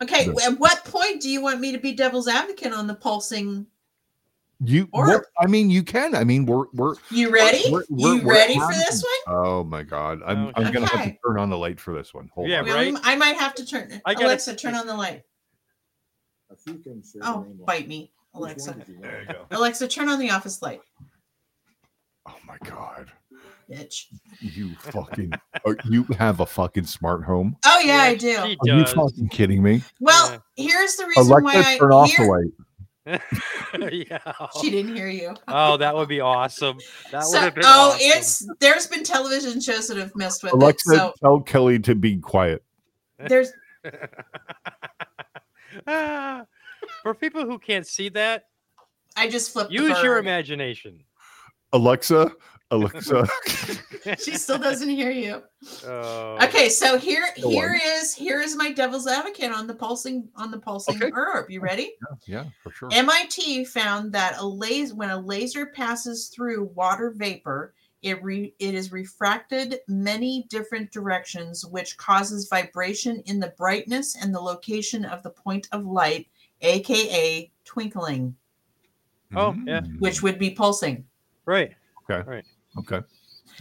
Okay, 0.01 0.25
Yeah. 0.25 0.47
at 0.49 0.59
what 0.59 0.83
point 0.85 1.21
do 1.21 1.29
you 1.29 1.41
want 1.41 1.59
me 1.59 1.71
to 1.71 1.77
be 1.77 1.93
devil's 1.93 2.27
advocate 2.27 2.73
on 2.73 2.87
the 2.87 2.95
pulsing? 2.95 3.67
You, 4.63 4.87
Or- 4.93 5.27
I 5.39 5.47
mean, 5.47 5.69
you 5.71 5.81
can. 5.83 6.13
I 6.15 6.23
mean, 6.23 6.45
we're 6.45 6.65
we're. 6.73 6.95
You 7.09 7.31
ready? 7.31 7.63
we're- 7.71 7.85
we're- 7.89 8.15
you 8.19 8.23
we're 8.25 8.33
ready 8.33 8.59
for 8.59 8.71
this 8.73 9.03
one? 9.03 9.35
Oh 9.37 9.63
my 9.63 9.81
god, 9.83 10.21
I'm 10.25 10.47
Okay. 10.47 10.63
I'm 10.63 10.71
gonna 10.73 10.85
have 10.87 11.05
to 11.05 11.17
turn 11.25 11.39
on 11.39 11.49
the 11.49 11.57
light 11.57 11.79
for 11.79 11.93
this 11.95 12.13
one. 12.13 12.29
Hold 12.33 12.47
Yeah, 12.49 12.59
on. 12.61 12.65
Right? 12.67 12.93
I 13.03 13.15
might 13.15 13.37
have 13.37 13.53
to 13.55 13.65
turn. 13.65 14.01
I 14.05 14.13
gotta- 14.13 14.27
Alexa, 14.27 14.55
turn 14.55 14.75
on 14.75 14.85
the 14.87 14.95
light. 14.95 15.23
A 16.51 16.55
few 16.55 16.77
things 16.79 17.15
Oh, 17.21 17.43
bite 17.65 17.87
me, 17.87 18.11
Alexa. 18.35 18.71
one 18.71 18.79
did 18.79 18.87
you 18.89 18.99
There 19.01 19.21
you 19.21 19.27
go. 19.33 19.45
Alexa, 19.51 19.87
turn 19.87 20.09
on 20.09 20.19
the 20.19 20.29
office 20.31 20.61
light, 20.61 20.81
Oh 22.27 22.35
my 22.45 22.57
god, 22.63 23.11
bitch. 23.71 24.05
you 24.39 24.73
fucking. 24.75 25.31
you 25.89 26.03
have 26.17 26.39
a 26.39 26.45
fucking 26.45 26.85
smart 26.85 27.23
home. 27.23 27.55
Oh 27.65 27.79
yeah, 27.79 27.97
I 27.97 28.15
do. 28.15 28.37
Are 28.37 28.47
you 28.47 28.85
fucking 28.85 29.29
kidding 29.29 29.63
me? 29.63 29.81
Well, 29.99 30.43
here's 30.55 30.95
the 30.95 31.05
reason 31.07 31.27
why 31.43 31.53
Alexa, 31.53 31.69
I 31.69 31.77
turn 31.77 31.91
off 31.91 32.09
the 32.09 32.23
here- 32.23 32.31
light. 32.31 32.51
yeah. 33.91 34.19
She 34.61 34.69
didn't 34.69 34.95
hear 34.95 35.07
you. 35.09 35.35
Oh, 35.47 35.75
that 35.77 35.95
would 35.95 36.07
be 36.07 36.19
awesome. 36.19 36.77
That 37.11 37.23
So, 37.23 37.39
would 37.39 37.43
have 37.45 37.55
been 37.55 37.63
oh, 37.65 37.93
awesome. 37.95 37.99
it's 38.01 38.47
there's 38.59 38.85
been 38.87 39.03
television 39.03 39.59
shows 39.59 39.87
that 39.87 39.97
have 39.97 40.15
messed 40.15 40.43
with 40.43 40.53
Alexa, 40.53 40.93
it. 40.93 40.97
So 40.97 41.13
tell 41.19 41.39
Kelly 41.41 41.79
to 41.79 41.95
be 41.95 42.17
quiet. 42.17 42.63
there's 43.17 43.51
Ah, 45.87 46.45
for 47.03 47.13
people 47.15 47.45
who 47.45 47.57
can't 47.57 47.87
see 47.87 48.09
that, 48.09 48.45
I 49.15 49.29
just 49.29 49.51
flipped. 49.51 49.69
the 49.71 49.75
use 49.77 50.03
your 50.03 50.17
imagination. 50.19 51.03
Alexa, 51.73 52.31
Alexa. 52.71 53.27
She 54.19 54.35
still 54.35 54.57
doesn't 54.57 54.89
hear 54.89 55.11
you. 55.11 55.43
Oh, 55.85 56.35
Okay, 56.41 56.69
so 56.69 56.97
here 56.97 57.23
Go 57.39 57.49
here 57.51 57.79
is 57.99 58.15
here 58.15 58.41
is 58.41 58.55
my 58.55 58.71
devil's 58.71 59.05
advocate 59.05 59.51
on 59.51 59.67
the 59.67 59.75
pulsing 59.75 60.27
on 60.35 60.49
the 60.49 60.57
pulsing 60.57 60.95
Okay. 60.95 61.11
herb. 61.13 61.51
You 61.51 61.61
ready? 61.61 61.93
yeah, 62.25 62.45
for 62.63 62.71
sure. 62.71 62.89
MIT 62.91 63.65
found 63.65 64.11
that 64.13 64.39
a 64.39 64.45
laser 64.45 64.95
when 64.95 65.11
a 65.11 65.19
laser 65.19 65.67
passes 65.67 66.29
through 66.29 66.71
water 66.73 67.13
vapor, 67.15 67.75
it 68.01 68.23
re, 68.23 68.55
it 68.57 68.73
is 68.73 68.91
refracted 68.91 69.81
many 69.87 70.47
different 70.49 70.91
directions, 70.91 71.63
which 71.63 71.95
causes 71.97 72.47
vibration 72.49 73.21
in 73.27 73.39
the 73.39 73.53
brightness 73.55 74.15
and 74.19 74.33
the 74.33 74.41
location 74.41 75.05
of 75.05 75.21
the 75.21 75.29
point 75.29 75.67
of 75.73 75.85
light, 75.85 76.27
aka 76.61 77.51
twinkling, 77.65 78.35
Oh, 79.35 79.55
yeah. 79.67 79.81
Which 79.99 80.23
would 80.23 80.39
be 80.39 80.49
pulsing. 80.49 81.05
right. 81.45 81.71
Okay. 82.09 82.41
Okay. 82.77 82.99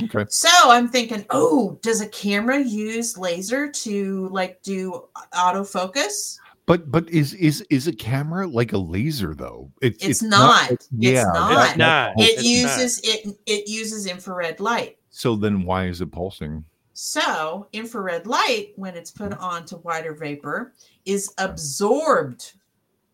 Okay. 0.04 0.24
So 0.28 0.48
I'm 0.70 0.88
thinking, 0.88 1.26
oh, 1.30 1.78
does 1.82 2.00
a 2.00 2.08
camera 2.08 2.60
use 2.60 3.18
laser 3.18 3.70
to 3.70 4.28
like 4.28 4.62
do 4.62 5.08
autofocus? 5.34 6.38
But 6.66 6.90
but 6.90 7.08
is 7.10 7.34
is 7.34 7.62
is 7.70 7.86
a 7.86 7.92
camera 7.92 8.46
like 8.46 8.72
a 8.72 8.78
laser 8.78 9.34
though? 9.34 9.70
It, 9.82 9.96
It's 10.02 10.22
not. 10.22 10.70
It's 10.70 10.88
yeah, 10.96 11.24
not. 11.34 11.68
It's 11.70 11.76
not. 11.76 12.12
It 12.16 12.22
It's 12.22 12.44
uses 12.44 13.00
it 13.02 13.36
it 13.46 13.68
uses 13.68 14.06
infrared 14.06 14.60
light. 14.60 14.98
So 15.10 15.34
then 15.36 15.64
why 15.64 15.86
is 15.86 16.00
it 16.00 16.12
pulsing? 16.12 16.64
So, 16.92 17.66
infrared 17.72 18.26
light, 18.26 18.72
when 18.76 18.94
it's 18.94 19.10
put 19.10 19.30
mm-hmm. 19.30 19.42
onto 19.42 19.78
water 19.78 20.12
vapor, 20.12 20.74
is 21.06 21.32
absorbed 21.38 22.52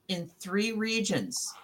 in 0.09 0.29
three 0.41 0.73
regions. 0.73 1.55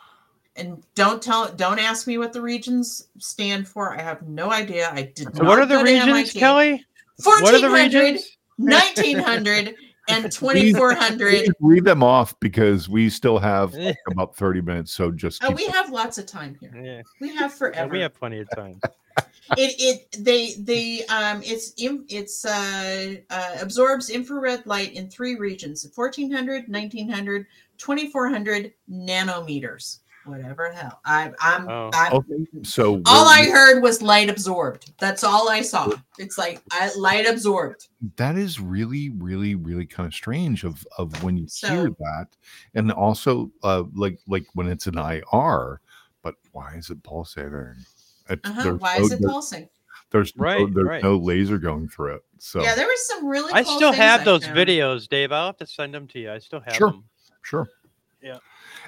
And 0.57 0.83
don't 0.95 1.23
tell, 1.23 1.51
don't 1.53 1.79
ask 1.79 2.07
me 2.07 2.19
what 2.19 2.33
the 2.33 2.43
regions 2.43 3.09
stand 3.19 3.67
for. 3.67 3.97
I 3.99 4.03
have 4.03 4.23
no 4.23 4.51
idea. 4.51 4.91
I 4.93 5.03
did 5.15 5.35
So 5.35 5.45
not. 5.45 5.49
what 5.49 5.59
are 5.59 5.67
the 5.67 5.83
regions, 5.83 6.09
MIT. 6.09 6.39
Kelly? 6.39 6.85
What 7.25 7.55
are 7.55 7.59
the 7.59 7.71
1400, 7.71 8.03
regions? 8.03 8.37
1900, 8.59 9.75
and 10.09 10.25
2400. 10.33 11.55
Read 11.61 11.85
them 11.85 12.03
off 12.03 12.39
because 12.41 12.89
we 12.89 13.09
still 13.09 13.39
have 13.39 13.73
like, 13.75 13.97
about 14.11 14.37
30 14.37 14.61
minutes. 14.61 14.93
So 14.93 15.11
just 15.11 15.43
Oh, 15.43 15.49
keep 15.49 15.57
we 15.57 15.67
have 15.69 15.91
lots 15.91 16.19
of 16.19 16.27
time 16.27 16.57
here. 16.61 16.73
Yeah, 16.83 17.03
We 17.21 17.35
have 17.35 17.51
yeah, 17.53 17.57
forever. 17.57 17.95
we 17.95 18.01
have 18.01 18.15
plenty 18.15 18.41
of 18.41 18.51
time. 18.51 18.81
it 19.57 20.07
it 20.13 20.25
they 20.25 20.55
they 20.55 21.05
um 21.07 21.43
it's 21.45 21.73
im- 21.79 22.05
it's 22.09 22.45
uh, 22.45 23.17
uh 23.31 23.57
absorbs 23.61 24.11
infrared 24.11 24.65
light 24.67 24.95
in 24.95 25.09
three 25.09 25.37
regions 25.37 25.87
1400 25.95 26.69
1900 26.69 27.47
2400 27.79 28.73
nanometers 28.91 29.99
whatever 30.25 30.71
the 30.73 30.81
hell 30.81 31.01
i 31.05 31.31
i'm, 31.41 31.69
Oh. 31.69 31.91
I'm 31.95 32.13
okay. 32.15 32.47
So 32.63 33.03
all 33.07 33.29
i 33.29 33.41
we're- 33.41 33.51
heard 33.51 33.83
was 33.83 34.03
light 34.03 34.31
absorbed 34.31 34.93
that's 34.99 35.25
all 35.25 35.49
i 35.49 35.61
saw 35.63 35.91
it's 36.19 36.39
like 36.39 36.61
I, 36.71 36.91
light 36.97 37.27
absorbed 37.29 37.89
that 38.17 38.37
is 38.37 38.59
really, 38.61 39.11
really, 39.11 39.55
really 39.55 39.87
kind 39.87 40.07
of 40.09 40.13
strange 40.15 40.65
of 40.65 40.85
of 40.99 41.23
when 41.23 41.37
you 41.37 41.47
hear 41.61 41.89
that, 41.89 42.27
and 42.75 42.91
also 42.91 43.51
uh 43.63 43.85
like 43.95 44.19
like 44.27 44.45
when 44.55 44.67
it's 44.69 44.89
an 44.89 44.99
IR. 44.99 45.81
But 46.23 46.35
why 46.51 46.75
is 46.75 46.91
it 46.91 47.01
pulsating? 47.05 47.77
It's, 48.29 48.41
uh-huh. 48.49 48.73
why 48.81 48.99
no- 48.99 49.05
is 49.05 49.13
it 49.13 49.21
there- 49.21 49.31
pulsing 49.31 49.69
There's 50.11 50.37
no, 50.37 50.43
Right, 50.45 50.75
there's 50.75 50.87
right. 50.89 51.03
no 51.03 51.17
laser 51.17 51.59
going 51.59 51.89
through 51.89 52.17
it. 52.17 52.23
So 52.41 52.61
yeah 52.61 52.75
there 52.75 52.87
was 52.89 53.07
some 53.07 53.25
really 53.27 53.53
I 53.53 53.63
cool 53.63 53.77
still 53.77 53.93
have 53.93 54.25
those 54.25 54.45
videos, 54.47 55.09
Dave. 55.09 55.31
I'll 55.31 55.47
have 55.47 55.57
to 55.59 55.67
send 55.67 55.95
them 55.95 56.09
to 56.09 56.19
you. 56.19 56.33
I 56.33 56.39
still 56.41 56.61
have 56.61 56.75
Sure. 56.75 56.91
them. 56.91 57.05
sure. 57.43 57.69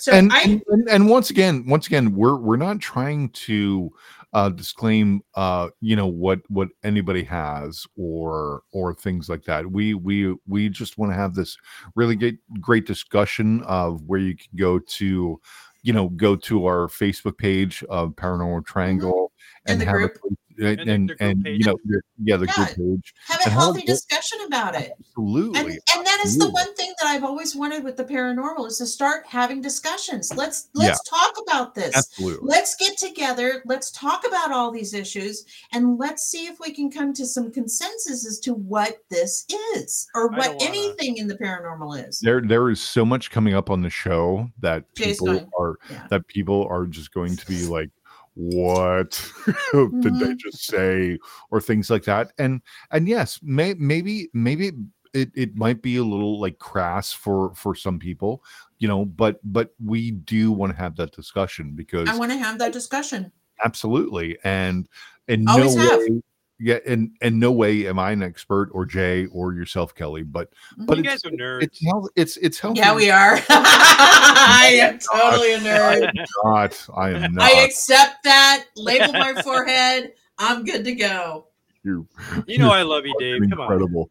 So 0.05 0.13
and, 0.13 0.31
i 0.33 0.43
and, 0.43 0.63
and 0.69 0.89
and 0.89 1.09
once 1.09 1.31
again 1.31 1.65
once 1.67 1.87
again 1.87 2.15
we're 2.15 2.37
we're 2.37 2.57
not 2.57 2.79
trying 2.79 3.31
to 3.31 3.91
uh 4.35 4.51
disclaim 4.51 5.23
uh 5.35 5.69
you 5.81 5.97
know 5.97 6.07
what 6.07 6.41
what 6.49 6.69
anybody 6.83 7.23
has 7.25 7.87
or 7.97 8.63
or 8.73 8.93
things 8.95 9.29
like 9.31 9.45
that 9.45 9.71
we 9.71 9.95
we 9.95 10.35
we 10.47 10.69
just 10.69 10.99
want 10.99 11.11
to 11.11 11.17
have 11.17 11.35
this 11.35 11.57
really 11.95 12.15
great 12.17 12.39
great 12.61 12.87
discussion 12.87 13.63
of 13.63 14.03
where 14.03 14.21
you 14.21 14.37
can 14.37 14.49
go 14.57 14.79
to 14.79 15.41
you 15.83 15.93
know 15.93 16.11
go 16.11 16.37
to 16.37 16.67
our 16.67 16.87
facebook 16.89 17.39
page 17.39 17.83
of 17.89 18.11
paranormal 18.11 18.65
triangle 18.67 19.33
In 19.67 19.73
and 19.73 19.81
the 19.81 19.87
have 19.87 19.95
group. 19.95 20.17
a 20.17 20.19
place, 20.19 20.39
Uh, 20.63 20.67
and 20.67 20.81
And 20.81 20.89
and, 21.21 21.47
and, 21.47 21.47
you 21.59 21.65
know 21.65 21.77
your- 21.85 22.03
yeah 22.23 22.37
the 22.37 22.47
Yeah. 22.47 22.55
group 22.55 22.69
page 22.77 23.15
Have 23.27 23.41
a 23.41 23.45
And 23.45 23.53
healthy 23.53 23.81
it- 23.81 23.87
discussion 23.87 24.39
about 24.47 24.75
it. 24.77 24.93
absolutely 25.01 25.59
And, 25.61 25.69
and 25.97 26.07
that 26.07 26.23
is 26.25 26.39
the 26.39 26.49
one 26.49 26.75
thing 26.77 26.93
that 27.01 27.09
I've 27.09 27.25
always 27.25 27.57
wanted 27.57 27.83
with 27.85 27.97
the 27.97 28.05
paranormal 28.05 28.67
is 28.69 28.79
to 28.79 28.87
start 28.87 29.25
having 29.27 29.61
discussions. 29.61 30.33
Let's 30.35 30.69
let's 30.75 31.03
talk 31.09 31.35
about 31.47 31.75
this. 31.75 31.95
absolutely 31.97 32.49
Let's 32.49 32.77
get 32.77 32.97
together. 32.99 33.63
Let's 33.67 33.91
talk 33.91 34.27
about 34.27 34.53
all 34.53 34.71
these 34.71 34.95
issues 34.95 35.45
and 35.73 35.99
let's 35.99 36.25
see 36.25 36.47
if 36.47 36.61
we 36.61 36.73
can 36.73 36.91
come 36.91 37.13
to 37.15 37.27
some 37.27 37.51
consensus 37.51 38.27
as 38.27 38.39
to 38.41 38.55
what 38.55 38.99
this 39.11 39.45
is 39.77 40.07
or 40.15 40.29
what 40.29 40.55
wanna- 40.55 40.65
anything 40.65 41.17
in 41.19 41.27
the 41.29 41.37
paranormal 41.37 42.07
is. 42.09 42.21
there 42.21 42.41
there 42.41 42.71
is 42.71 42.81
so 42.81 43.05
much 43.05 43.31
coming 43.31 43.55
up 43.55 43.71
on 43.71 43.83
the 43.83 43.91
show 43.91 44.49
that 44.61 44.85
Jay's 44.95 45.19
people 45.19 45.27
going. 45.27 45.51
are 45.59 45.79
Yeah. 45.91 46.07
that 46.11 46.27
people 46.29 46.67
are 46.71 46.87
just 46.87 47.13
going 47.13 47.37
to 47.37 47.47
be 47.47 47.67
like 47.79 47.91
what 48.35 49.11
did 49.73 50.19
they 50.19 50.35
Mhm. 50.35 50.39
just 50.39 50.65
say 50.67 51.19
or 51.51 51.61
things 51.61 51.89
like 51.91 52.05
that 52.05 52.33
and 52.39 52.61
and 52.91 53.09
yes 53.09 53.39
may, 53.43 53.75
maybe 53.75 54.29
maybe 54.33 54.73
it, 55.13 55.31
it 55.37 55.55
might 55.57 55.81
be 55.83 55.97
a 55.97 56.03
little 56.05 56.41
like 56.41 56.59
crass 56.59 57.13
for 57.13 57.55
for 57.55 57.75
some 57.77 57.99
people 57.99 58.43
you 58.79 58.89
know 58.89 59.05
but 59.05 59.39
but 59.45 59.71
we 59.85 60.11
do 60.11 60.51
want 60.51 60.73
to 60.73 60.77
have 60.77 60.97
that 60.97 61.13
discussion 61.13 61.73
because 61.77 62.09
I 62.09 62.19
want 62.19 62.33
to 62.33 62.39
have 62.39 62.59
that 62.59 62.73
discussion. 62.73 63.31
absolutely 63.65 64.37
and 64.43 64.89
and 65.29 65.45
no 65.45 65.69
have. 65.77 66.01
way 66.01 66.21
yeah 66.61 66.79
and 66.87 67.11
and 67.21 67.39
no 67.41 67.51
way 67.51 67.87
am 67.89 67.99
i 67.99 68.13
an 68.13 68.23
expert 68.23 68.69
or 68.73 68.87
jay 68.87 69.27
or 69.27 69.53
yourself 69.53 69.93
kelly 69.95 70.23
but 70.23 70.53
but 70.87 70.97
you 70.99 71.05
it's, 71.05 71.23
guys 71.23 71.33
are 71.33 71.37
nerds. 71.37 71.63
it's 71.65 71.85
health 71.85 72.09
it's 72.15 72.37
it's 72.37 72.59
healthy 72.61 72.79
Yeah, 72.81 72.95
we 72.95 73.11
are. 73.11 73.41
I 73.49 74.79
am 74.81 74.99
totally 75.01 75.55
a 75.55 75.59
nerd. 75.59 76.13
not 76.45 76.87
i 76.97 77.11
am 77.11 77.35
not 77.35 77.45
I 77.51 77.63
accept 77.65 78.23
that. 78.25 78.67
Label 78.77 79.13
my 79.15 79.35
forehead. 79.43 80.13
I'm 80.39 80.65
good 80.65 80.85
to 80.85 80.95
go. 80.95 81.47
you 81.83 82.07
you 82.47 82.59
know 82.59 82.71
I 82.71 82.83
love 82.83 83.05
you, 83.05 83.17
Dave. 83.19 83.41
Come 83.51 83.61
on. 83.61 83.65
incredible 83.73 84.11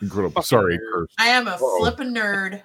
incredible 0.00 0.30
Fucking 0.30 0.42
sorry 0.46 0.78
nerd. 0.78 1.06
I 1.18 1.28
am 1.28 1.48
a 1.48 1.52
Uh-oh. 1.52 1.78
flipping 1.80 2.14
nerd. 2.14 2.62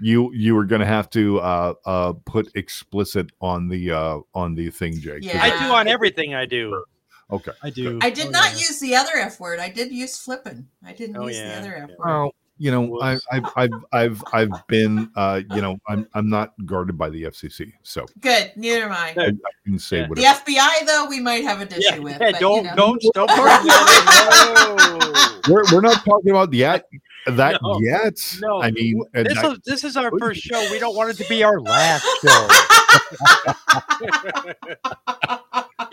you 0.00 0.32
you 0.34 0.54
were 0.54 0.64
gonna 0.64 0.84
have 0.86 1.08
to 1.10 1.40
uh 1.40 1.74
uh 1.86 2.12
put 2.26 2.48
explicit 2.54 3.30
on 3.40 3.68
the 3.68 3.92
uh 3.92 4.18
on 4.34 4.54
the 4.54 4.70
thing 4.70 4.92
jay 5.00 5.20
'cause 5.20 5.24
Yeah. 5.24 5.42
I 5.42 5.50
do 5.66 5.72
on 5.74 5.88
everything 5.88 6.34
I 6.34 6.44
do. 6.46 6.84
Okay 7.30 7.52
I 7.62 7.70
do. 7.70 7.98
I 8.02 8.10
did 8.10 8.26
Oh, 8.26 8.30
not 8.30 8.52
yeah. 8.52 8.58
use 8.58 8.80
the 8.80 8.94
other 8.96 9.12
F 9.16 9.38
word. 9.40 9.58
I 9.60 9.68
did 9.68 9.92
use 9.92 10.16
flipping. 10.18 10.66
I 10.84 10.92
didn't 10.92 11.16
Oh, 11.16 11.26
use 11.26 11.36
yeah, 11.36 11.52
the 11.54 11.58
other 11.60 11.76
F 11.76 11.88
word. 11.90 11.98
well 12.04 12.34
you 12.60 12.72
know 12.72 12.98
I, 13.00 13.12
Whoops. 13.14 13.26
I've 13.30 13.44
I've 13.56 13.70
I've 13.92 14.24
I've 14.32 14.66
been 14.66 15.08
uh 15.14 15.42
you 15.54 15.62
know 15.62 15.78
I'm 15.88 16.08
I'm 16.14 16.28
not 16.28 16.54
guarded 16.66 16.98
by 16.98 17.08
the 17.08 17.22
FCC 17.24 17.72
so 17.84 18.04
Good. 18.20 18.50
Neither 18.56 18.84
am 18.86 18.92
I. 18.92 19.14
Yeah. 19.16 19.26
I 19.28 19.50
can 19.64 19.78
say 19.78 19.98
Yeah. 20.00 20.08
The. 20.08 20.22
FBI, 20.52 20.86
though, 20.86 21.06
we 21.08 21.20
might 21.20 21.44
have 21.44 21.60
an 21.60 21.68
issue 21.68 21.80
Yeah, 21.82 21.98
with. 22.00 22.18
yeah, 22.20 22.32
but, 22.32 22.40
don't 22.40 22.64
you 22.64 22.70
know. 22.70 22.76
don't 22.76 23.02
don't 23.14 23.28
bring 23.36 23.44
that 23.46 25.40
We're, 25.48 25.62
we're 25.72 25.80
not 25.82 26.04
talking 26.04 26.30
about 26.30 26.52
yet 26.52 26.84
that 27.28 27.60
No, 27.62 27.78
yet. 27.80 28.18
no. 28.40 28.60
I 28.62 28.70
mean, 28.72 29.02
This 29.12 29.36
I- 29.38 29.52
is 29.52 29.58
this 29.64 29.84
is 29.84 29.96
our 29.96 30.10
first 30.18 30.40
show. 30.40 30.58
We 30.72 30.78
don't 30.80 30.96
want 30.96 31.10
it 31.10 31.16
to 31.22 31.28
be 31.28 31.44
our 31.44 31.60
last 31.60 32.04
show. 32.26 32.48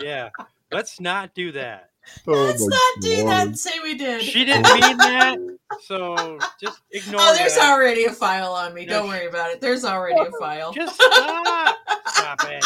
yeah, 0.00 0.30
let's 0.72 1.00
not 1.00 1.34
do 1.34 1.52
that. 1.52 1.90
oh 2.26 2.32
Let's 2.32 2.60
my 2.60 2.66
not 2.68 3.02
do 3.02 3.16
that 3.16 3.24
God. 3.24 3.46
and 3.48 3.58
say 3.58 3.70
we 3.82 3.94
did. 3.96 4.22
She 4.22 4.44
didn't 4.44 4.62
mean 4.80 4.96
that, 4.98 5.38
so 5.82 6.38
just 6.62 6.80
ignore 6.92 7.20
Oh, 7.22 7.34
there's 7.36 7.54
that. 7.56 7.72
already 7.72 8.04
a 8.04 8.12
file 8.12 8.52
on 8.52 8.74
me. 8.74 8.84
Don't 8.86 9.08
worry 9.08 9.26
about 9.26 9.50
it. 9.50 9.60
There's 9.60 9.84
already 9.84 10.20
a 10.20 10.30
oh, 10.32 10.38
file. 10.40 10.72
Just 10.72 10.94
stop. 11.02 11.76
Stop 12.08 12.44
it. 12.48 12.64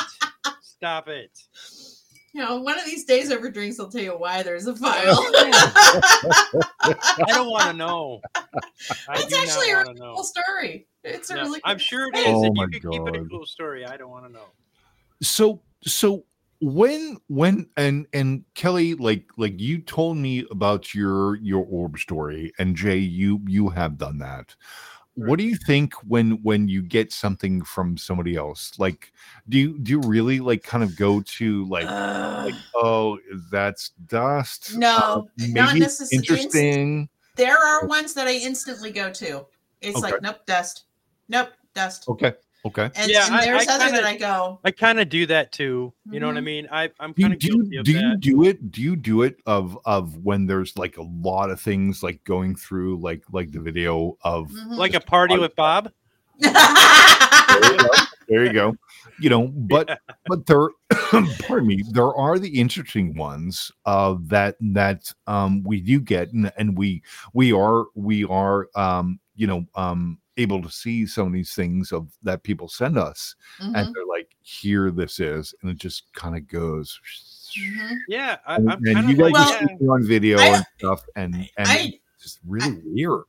Stop 0.63 1.09
it. 1.09 1.31
You 2.33 2.43
know, 2.43 2.61
one 2.61 2.79
of 2.79 2.85
these 2.85 3.05
days 3.07 3.33
over 3.33 3.51
drinks, 3.51 3.81
I'll 3.81 3.89
tell 3.91 4.03
you 4.03 4.13
why 4.13 4.45
there's 4.45 4.67
a 4.69 4.77
file. 4.77 5.19
I 5.33 7.25
don't 7.29 7.51
want 7.51 7.65
to 7.65 7.73
know. 7.77 8.21
I 8.35 9.15
It's 9.15 9.35
actually 9.35 9.73
a 9.73 9.77
wanna 9.77 9.89
really 9.89 10.01
know. 10.01 10.15
cool 10.15 10.25
story. 10.25 10.87
It's 11.03 11.31
a 11.31 11.35
No, 11.35 11.43
really 11.43 11.61
I'm 11.65 11.79
sure 11.79 12.09
it 12.09 12.17
is, 12.17 12.23
story. 12.23 12.35
Oh 12.37 12.45
and 12.45 12.55
my 12.57 12.65
you 12.71 12.81
could 12.81 12.91
keep 12.91 13.03
it 13.09 13.17
a 13.17 13.19
God. 13.21 13.31
cool 13.31 13.47
story. 13.47 13.85
I 13.85 13.97
don't 13.97 14.11
want 14.11 14.27
to 14.27 14.33
know. 14.33 14.45
So 15.23 15.61
so 15.83 16.25
when 16.61 17.17
when 17.29 17.67
and 17.77 18.07
and 18.13 18.45
Kelly 18.55 18.95
like 18.95 19.25
like 19.37 19.59
you 19.59 19.81
told 19.81 20.19
me 20.19 20.47
about 20.51 20.95
your 20.95 21.37
your 21.37 21.65
orb 21.69 21.99
story 21.99 22.53
and 22.59 22.77
Jay 22.77 22.99
you 22.99 23.41
you 23.47 23.69
have 23.71 23.97
done 23.97 24.19
that. 24.19 24.55
What 25.15 25.39
do 25.39 25.45
you 25.45 25.57
think 25.57 25.93
when 26.07 26.43
when 26.43 26.69
you 26.69 26.83
get 26.83 27.13
something 27.13 27.63
from 27.63 27.97
somebody 27.97 28.37
else? 28.37 28.73
Like 28.79 29.13
do 29.49 29.59
you 29.59 29.79
do 29.79 29.93
you 29.93 30.01
really 30.01 30.41
like 30.41 30.63
kind 30.63 30.85
of 30.85 30.97
go 30.97 31.21
to 31.21 31.67
like 31.67 31.87
Ugh. 31.89 32.45
like 32.47 32.55
oh 32.75 33.19
that's 33.51 33.91
dust 34.07 34.77
No, 34.77 34.97
Uh, 34.97 35.21
not 35.39 35.75
maybe 35.75 35.85
it's 35.85 36.01
inst- 36.01 36.13
interesting 36.13 37.09
there 37.37 37.57
are 37.57 37.87
ones 37.87 38.13
that 38.15 38.27
I 38.29 38.35
instantly 38.35 38.91
go 38.91 39.11
to. 39.11 39.47
It's 39.81 39.97
Okay. 39.97 40.13
like, 40.13 40.23
nope, 40.23 40.45
dust. 40.47 40.85
Nope, 41.29 41.51
dust. 41.75 42.07
okay 42.09 42.35
okay 42.65 42.91
And, 42.97 43.11
Yeah, 43.11 43.27
and 43.27 43.35
I- 43.37 43.45
there's 43.45 43.69
I 43.69 43.75
other 43.75 43.85
kinda- 43.87 44.01
that 44.03 44.07
I 44.07 44.17
go, 44.17 44.61
I 44.65 44.71
kind 44.71 45.01
of 45.01 45.09
do 45.09 45.27
that 45.27 45.53
too. 45.53 45.93
You 46.11 46.21
know 46.21 46.27
what 46.27 46.37
I 46.37 46.41
Mhm. 46.41 46.45
mean? 46.45 46.69
I 46.71 46.91
I'm 47.01 47.15
kind 47.15 47.33
of 47.33 47.39
do, 47.39 47.49
guilty 47.49 47.69
you, 47.75 47.81
of 47.81 47.85
do 47.87 47.93
you 47.93 48.17
do 48.17 48.45
it 48.45 48.71
do 48.73 48.83
you 48.83 48.97
do 48.97 49.23
it 49.23 49.37
of 49.47 49.79
of 49.85 50.17
when 50.25 50.47
there's 50.47 50.77
like 50.77 50.97
a 50.97 51.03
lot 51.03 51.51
of 51.51 51.61
things 51.61 52.03
like 52.03 52.23
going 52.25 52.55
through 52.57 52.99
like 53.01 53.23
like 53.33 53.51
the 53.53 53.61
video 53.61 54.17
of 54.23 54.49
mhm. 54.51 54.77
Like 54.77 54.95
a 54.95 55.01
party 55.01 55.39
with 55.39 55.55
Bob. 55.57 55.91
there 56.41 56.53
you 57.73 57.79
go, 57.79 57.89
there 58.29 58.45
you 58.47 58.53
go 58.53 58.77
you 59.19 59.29
know 59.29 59.49
but 59.55 59.99
but 60.27 60.47
there 60.47 60.69
pardon 61.41 61.67
me 61.67 61.83
there 61.91 62.15
are 62.15 62.39
the 62.39 62.49
interesting 62.61 63.15
ones 63.17 63.71
uh 63.87 64.15
that 64.23 64.57
that 64.61 65.13
um 65.27 65.63
we 65.65 65.81
do 65.81 66.01
get 66.01 66.33
and, 66.33 66.51
and 66.57 66.77
we 66.79 67.03
we 67.35 67.53
are 67.53 67.87
we 67.95 68.25
are 68.25 68.69
um 68.75 69.19
you 69.35 69.47
know 69.47 69.67
um 69.75 70.19
able 70.43 70.63
to 70.63 70.71
see 70.71 71.07
some 71.07 71.27
of 71.27 71.33
these 71.33 71.55
things 71.55 71.93
of 71.93 72.09
that 72.23 72.43
people 72.43 72.69
send 72.69 72.99
us 72.99 73.35
Mhm, 73.61 73.77
and 73.77 73.95
they're 73.95 74.07
like 74.07 74.35
here 74.43 74.91
this 74.91 75.21
is 75.21 75.55
and 75.63 75.71
it 75.71 75.77
just 75.77 76.13
kind 76.13 76.37
of 76.37 76.47
goes 76.49 77.01
mhm. 77.59 77.97
Yeah, 78.09 78.37
I, 78.47 78.57
and, 78.57 78.71
I'm 78.71 78.79
and 78.85 78.95
kind 78.97 79.09
you 79.09 79.17
guys 79.17 79.33
like 79.33 79.61
just 79.61 79.63
yeah. 79.81 79.89
on 79.89 80.07
video 80.07 80.39
I- 80.39 80.47
and 80.57 80.67
stuff 80.79 81.03
and 81.17 81.35
and 81.35 81.49
I 81.69 82.01
just 82.21 82.41
really 82.47 82.81
weird 82.85 83.25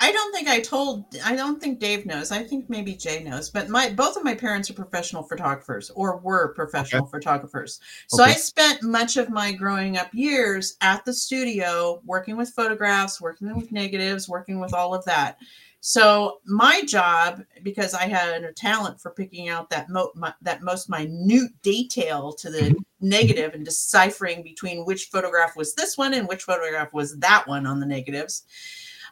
I 0.00 0.12
don't 0.12 0.32
think 0.32 0.46
I 0.46 0.60
told. 0.60 1.06
I 1.24 1.34
don't 1.34 1.60
think 1.60 1.80
Dave 1.80 2.06
knows. 2.06 2.30
I 2.30 2.44
think 2.44 2.70
maybe 2.70 2.94
Jay 2.94 3.20
knows. 3.24 3.50
But 3.50 3.68
my 3.68 3.90
both 3.90 4.16
of 4.16 4.22
my 4.22 4.32
parents 4.32 4.70
are 4.70 4.74
professional 4.74 5.24
photographers, 5.24 5.90
or 5.90 6.18
were 6.18 6.54
professional 6.54 7.04
photographers. 7.06 7.80
So 8.06 8.22
Okay. 8.22 8.30
I 8.30 8.34
spent 8.36 8.84
much 8.84 9.16
of 9.16 9.28
my 9.28 9.50
growing 9.50 9.96
up 9.96 10.06
years 10.14 10.76
at 10.82 11.04
the 11.04 11.12
studio, 11.12 12.00
working 12.04 12.36
with 12.36 12.50
photographs, 12.50 13.20
working 13.20 13.52
with 13.56 13.72
negatives, 13.72 14.28
working 14.28 14.60
with 14.60 14.72
all 14.72 14.94
of 14.94 15.04
that. 15.06 15.38
So 15.80 16.40
my 16.44 16.82
job, 16.82 17.42
because 17.62 17.94
I 17.94 18.08
had 18.08 18.42
a 18.42 18.52
talent 18.52 19.00
for 19.00 19.12
picking 19.12 19.48
out 19.48 19.70
that 19.70 19.88
mo- 19.88 20.10
my, 20.14 20.34
that 20.42 20.62
most 20.62 20.90
minute 20.90 21.52
detail 21.62 22.32
to 22.32 22.50
the 22.50 22.74
negative 23.00 23.54
and 23.54 23.64
deciphering 23.64 24.42
between 24.42 24.84
which 24.84 25.06
photograph 25.06 25.56
was 25.56 25.74
this 25.74 25.96
one 25.96 26.14
and 26.14 26.26
which 26.26 26.42
photograph 26.42 26.92
was 26.92 27.16
that 27.18 27.46
one 27.46 27.64
on 27.64 27.78
the 27.78 27.86
negatives 27.86 28.42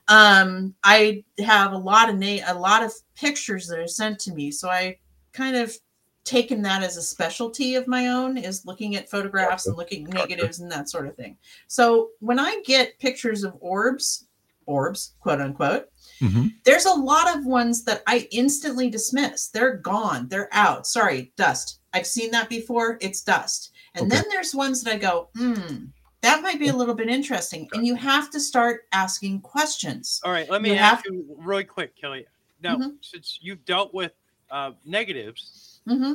um 0.09 0.74
i 0.85 1.22
have 1.38 1.72
a 1.72 1.79
lot 1.79 2.09
of 2.09 2.16
na- 2.16 2.44
a 2.46 2.55
lot 2.55 2.83
of 2.83 2.92
pictures 3.14 3.66
that 3.66 3.79
are 3.79 3.88
sent 3.88 4.18
to 4.20 4.33
me. 4.33 4.50
So 4.50 4.68
i 4.68 4.98
kind 5.33 5.57
of 5.57 5.76
taken 6.24 6.62
that 6.62 6.83
as 6.83 6.96
a 6.96 7.02
specialty 7.02 7.76
of 7.76 7.87
my 7.87 8.09
own 8.09 8.37
is 8.37 8.66
looking 8.66 8.96
at 8.96 9.09
photographs 9.09 9.66
and 9.66 9.76
looking 9.76 10.07
at 10.07 10.14
negatives 10.14 10.59
and 10.59 10.70
that 10.72 10.88
sort 10.88 11.07
of 11.07 11.16
thing. 11.16 11.37
So 11.66 12.11
when 12.20 12.38
i 12.38 12.61
get 12.64 12.98
pictures 12.98 13.44
of 13.44 13.57
orbs 13.61 14.26
orbs 14.66 15.14
quote 15.20 15.40
unquote 15.40 15.88
Mhm. 16.20 16.55
there's 16.64 16.87
a 16.87 16.94
lot 16.94 17.37
of 17.37 17.44
ones 17.46 17.85
that 17.85 18.02
i 18.07 18.26
instantly 18.31 18.88
dismiss. 18.90 19.48
They're 19.48 19.76
gone. 19.76 20.29
They're 20.29 20.48
out. 20.52 20.87
Sorry 20.87 21.33
dust. 21.37 21.81
I've 21.92 22.07
seen 22.07 22.31
that 22.33 22.48
before. 22.48 22.98
It's 23.00 23.22
dust. 23.22 23.72
And 23.94 24.07
Okay. 24.07 24.16
then 24.16 24.24
there's 24.31 24.55
ones 24.55 24.83
that 24.83 24.94
i 24.94 24.98
go 24.98 25.29
hmm 25.37 25.87
that 26.22 26.42
might 26.42 26.59
be 26.59 26.68
a 26.68 26.76
little 26.76 26.94
bit 26.94 27.09
interesting. 27.09 27.68
And 27.72 27.87
you 27.87 27.94
have 27.94 28.31
to 28.31 28.40
start 28.40 28.87
asking 28.92 29.42
questions. 29.42 30.20
All 30.24 30.33
right, 30.33 30.48
let 30.50 30.61
me 30.62 30.70
You 30.70 30.76
ask 30.76 31.05
have- 31.05 31.12
you 31.14 31.37
really 31.38 31.62
quick, 31.64 31.94
Kelly. 31.94 32.26
Now, 32.62 32.76
Mhm. 32.79 32.96
since 33.00 33.38
you've 33.42 33.64
dealt 33.64 33.92
with 33.94 34.12
uh, 34.50 34.72
negatives, 34.85 35.81
hmm 35.87 36.14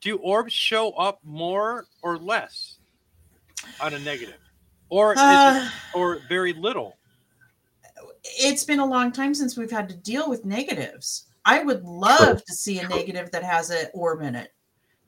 do 0.00 0.16
orbs 0.18 0.52
show 0.52 0.90
up 0.92 1.20
more 1.24 1.86
or 2.02 2.18
less 2.18 2.78
on 3.80 3.94
a 3.94 3.98
negative, 4.00 4.38
or 4.90 5.12
is 5.14 5.18
Uh, 5.20 5.70
it, 5.92 5.98
or 5.98 6.20
very 6.28 6.52
little? 6.52 6.95
It's 8.38 8.64
been 8.64 8.80
a 8.80 8.86
long 8.86 9.12
time 9.12 9.34
since 9.34 9.56
we've 9.56 9.70
had 9.70 9.88
to 9.88 9.96
deal 9.96 10.28
with 10.28 10.44
negatives. 10.44 11.26
I 11.44 11.62
would 11.62 11.82
love 11.84 12.44
to 12.44 12.52
see 12.54 12.78
a 12.80 12.88
negative 12.88 13.30
that 13.30 13.42
has 13.44 13.70
an 13.70 13.86
orb 13.94 14.22
in 14.22 14.34
it. 14.34 14.52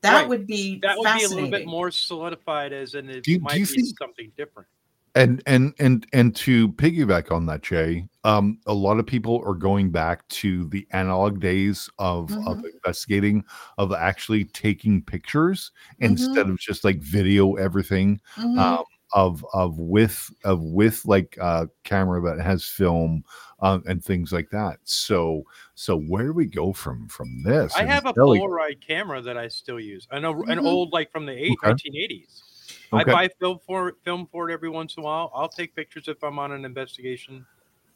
That 0.02 0.14
Right. 0.20 0.28
would 0.28 0.46
be 0.46 0.78
That 0.80 0.96
would 0.96 1.12
be 1.18 1.24
a 1.24 1.28
little 1.28 1.50
bit 1.50 1.66
more 1.66 1.90
solidified, 1.90 2.72
as 2.72 2.94
in 2.94 3.10
it 3.10 3.24
Do 3.24 3.32
you- 3.32 3.38
do 3.38 3.44
might 3.44 3.58
you 3.58 3.66
be 3.66 3.72
think- 3.82 3.98
something 3.98 4.32
different. 4.36 4.68
And 5.14 5.42
and 5.46 5.74
and 5.80 6.06
and 6.12 6.36
to 6.36 6.68
piggyback 6.72 7.32
on 7.32 7.46
that, 7.46 7.62
Jay, 7.62 8.06
um, 8.22 8.60
a 8.66 8.74
lot 8.74 9.00
of 9.00 9.06
people 9.06 9.42
are 9.44 9.54
going 9.54 9.90
back 9.90 10.28
to 10.28 10.68
the 10.68 10.86
analog 10.92 11.40
days 11.40 11.90
of 11.98 12.30
of 12.46 12.64
investigating, 12.64 13.42
of 13.78 13.92
actually 13.92 14.44
taking 14.44 15.02
pictures 15.02 15.72
instead 15.98 16.48
of 16.48 16.58
just 16.60 16.84
like 16.84 17.00
video 17.00 17.54
everything. 17.54 18.20
Mhm. 18.36 18.58
um, 18.60 18.84
of 19.12 19.44
of 19.54 19.78
with 19.78 20.30
of 20.44 20.62
with 20.62 21.04
like 21.06 21.36
uh 21.40 21.66
camera 21.84 22.20
that 22.20 22.42
has 22.44 22.64
film 22.64 23.24
um, 23.60 23.82
and 23.86 24.04
things 24.04 24.32
like 24.32 24.50
that 24.50 24.78
so 24.84 25.42
so 25.74 25.96
where 25.98 26.26
do 26.26 26.32
we 26.32 26.46
go 26.46 26.72
from 26.72 27.08
from 27.08 27.42
this 27.42 27.74
I 27.74 27.80
And 27.80 27.90
have 27.90 28.06
a 28.06 28.14
Polaroid 28.14 28.80
camera 28.80 29.20
that 29.22 29.36
I 29.36 29.48
still 29.48 29.80
use. 29.80 30.06
I 30.10 30.18
know 30.18 30.42
an 30.44 30.58
Mhm. 30.58 30.64
old 30.66 30.92
like 30.92 31.10
from 31.10 31.26
the 31.26 31.32
eight, 31.32 31.60
Okay. 31.64 31.70
1980s. 31.70 32.44
I 32.92 33.04
buy 33.04 33.28
film 33.40 33.58
for 33.60 33.94
film 34.04 34.26
for 34.26 34.48
it 34.50 34.52
every 34.52 34.68
once 34.70 34.96
in 34.96 35.02
a 35.02 35.04
while. 35.04 35.30
I'll 35.34 35.48
take 35.48 35.74
pictures 35.74 36.08
if 36.08 36.22
I'm 36.24 36.38
on 36.38 36.52
an 36.52 36.64
investigation. 36.64 37.46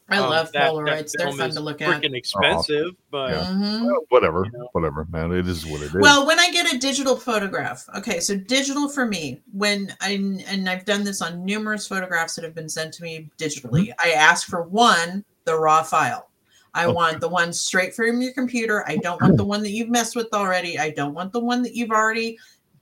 I 0.09 0.17
Um, 0.17 0.29
love 0.29 0.51
that- 0.51 0.59
that 0.59 0.71
Polaroids. 0.73 1.11
They're 1.17 1.27
film 1.27 1.37
fun 1.37 1.51
to 1.51 1.59
look 1.61 1.81
at. 1.81 2.01
Freaking 2.01 2.15
expensive, 2.15 2.91
but 3.09 3.31
Yeah. 3.31 3.45
Mhm. 3.45 3.85
Well, 3.85 4.01
whatever 4.09 4.43
you 4.45 4.51
know. 4.57 4.67
whatever 4.73 5.05
man 5.09 5.31
it 5.31 5.47
is 5.47 5.65
what 5.65 5.81
it 5.81 5.85
is 5.87 5.93
Well, 5.95 6.27
when 6.27 6.39
I 6.39 6.51
get 6.51 6.71
a 6.73 6.77
digital 6.77 7.15
photograph, 7.15 7.87
okay, 7.95 8.19
so 8.19 8.35
digital 8.35 8.89
for 8.89 9.05
me, 9.05 9.41
when 9.53 9.95
I 10.01 10.11
and 10.47 10.69
I've 10.69 10.85
done 10.85 11.03
this 11.05 11.21
on 11.21 11.45
numerous 11.45 11.87
photographs 11.87 12.35
that 12.35 12.43
have 12.43 12.53
been 12.53 12.69
sent 12.69 12.93
to 12.95 13.03
me 13.03 13.29
digitally, 13.37 13.91
I 13.97 14.11
ask 14.11 14.47
for 14.47 14.61
one, 14.63 15.23
the 15.45 15.57
raw 15.57 15.83
file. 15.83 16.29
I 16.73 16.85
Okay. 16.85 16.93
want 16.93 17.21
the 17.21 17.29
one 17.29 17.53
straight 17.53 17.95
from 17.95 18.21
your 18.21 18.33
computer. 18.33 18.83
I 18.87 18.97
don't 18.97 19.21
want 19.21 19.37
the 19.37 19.45
one 19.45 19.61
that 19.61 19.71
you've 19.71 19.89
messed 19.89 20.15
with 20.15 20.33
already. 20.33 20.77
I 20.79 20.89
don't 20.89 21.13
want 21.13 21.31
the 21.31 21.39
one 21.39 21.61
that 21.63 21.75
you've 21.75 21.91
already 21.91 22.37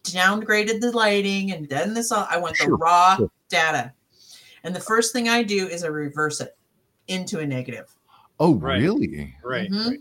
downgraded 0.06 0.80
the 0.82 0.92
lighting 0.92 1.52
and 1.52 1.70
done 1.70 1.94
this 1.94 2.12
all. 2.12 2.26
I 2.30 2.38
want 2.38 2.58
the 2.58 2.70
raw 2.72 3.18
sure. 3.18 3.30
data. 3.50 3.92
And 4.64 4.76
the 4.76 4.80
first 4.80 5.12
thing 5.14 5.28
I 5.30 5.44
do 5.44 5.68
is 5.68 5.84
I 5.84 5.88
reverse 5.88 6.40
it 6.42 6.56
into 7.12 7.40
a 7.40 7.46
negative. 7.46 7.94
oh 8.40 8.56
Right. 8.56 8.82
really 8.82 9.36
right, 9.44 9.70
Mhm. 9.70 9.88
right. 9.88 10.00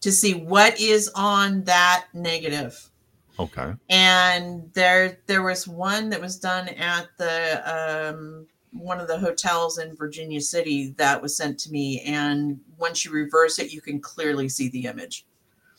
to 0.00 0.12
see 0.12 0.34
what 0.34 0.78
is 0.80 1.10
on 1.14 1.64
that 1.64 2.06
negative. 2.14 2.90
okay 3.38 3.72
and 3.90 4.72
there 4.74 5.18
there 5.26 5.42
was 5.42 5.66
one 5.68 6.08
that 6.10 6.20
was 6.20 6.38
done 6.38 6.68
at 6.68 7.06
the 7.18 7.34
um 7.74 8.46
one 8.72 9.00
of 9.00 9.08
the 9.08 9.18
hotels 9.18 9.78
in 9.78 9.94
Virginia 9.96 10.40
City 10.40 10.90
that 10.98 11.20
was 11.20 11.36
sent 11.36 11.58
to 11.60 11.70
me 11.70 12.00
and 12.02 12.60
once 12.78 13.04
you 13.04 13.10
reverse 13.10 13.58
it 13.58 13.72
you 13.72 13.80
can 13.80 14.00
clearly 14.00 14.48
see 14.48 14.68
the 14.68 14.84
image 14.86 15.24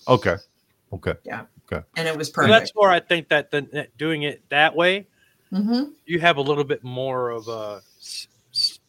okay 0.07 0.35
okay 0.93 1.13
Yeah. 1.23 1.45
Okay. 1.71 1.83
and 1.97 2.07
it 2.07 2.15
was 2.17 2.27
So 2.29 2.41
that's 2.41 2.71
perfect 2.71 2.71
where 2.75 2.91
I 2.91 2.99
think 2.99 3.27
that 3.29 3.51
the 3.51 3.61
that 3.73 3.97
doing 3.97 4.23
it 4.23 4.41
that 4.49 4.75
way, 4.75 5.07
hmm 5.49 5.83
you 6.05 6.19
have 6.19 6.37
a 6.37 6.41
little 6.41 6.63
bit 6.63 6.81
more 6.83 7.29
of 7.31 7.47
a 7.49 7.81
s- 7.99 8.27
s- 8.27 8.27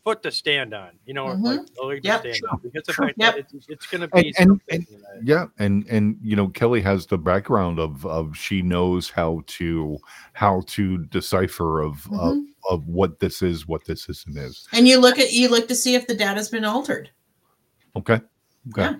foot 0.08 0.22
to 0.22 0.30
stand 0.30 0.72
on. 0.72 0.90
You 1.04 1.12
know, 1.14 1.26
Mhm. 1.26 1.42
like 1.42 1.60
a 1.82 1.84
leg 1.86 2.02
to 2.02 2.08
Yep. 2.08 2.20
stand 2.20 2.36
on 2.50 2.60
because 2.62 2.94
Sure. 2.94 3.10
Yep. 3.16 3.36
it's, 3.36 3.66
it's 3.68 3.86
going 3.86 4.00
to 4.00 4.08
be 4.08 4.32
and- 4.38 4.48
something 4.48 4.86
that- 4.90 5.20
yeah 5.24 5.46
and 5.58 5.86
and 5.88 6.16
you 6.22 6.36
know 6.36 6.48
kelly 6.48 6.80
has 6.80 7.06
the 7.06 7.18
background 7.18 7.78
of 7.78 8.06
of 8.06 8.36
she 8.36 8.62
knows 8.62 9.10
how 9.10 9.42
to 9.46 9.98
how 10.32 10.62
to 10.66 10.98
decipher 11.06 11.82
of 11.82 12.06
of, 12.12 12.36
Mhm. 12.36 12.44
of 12.70 12.86
what 12.86 13.18
this 13.18 13.42
is 13.42 13.66
what 13.66 13.84
this 13.84 14.08
isn't 14.08 14.36
is 14.38 14.66
and 14.72 14.86
you 14.88 14.98
look 15.00 15.18
at 15.18 15.32
you 15.32 15.48
look 15.48 15.66
to 15.68 15.74
see 15.74 15.94
if 15.94 16.06
the 16.06 16.14
data's 16.14 16.48
been 16.48 16.64
altered 16.64 17.10
Okay. 17.96 18.20
Okay. 18.70 18.82
Yeah. 18.82 18.94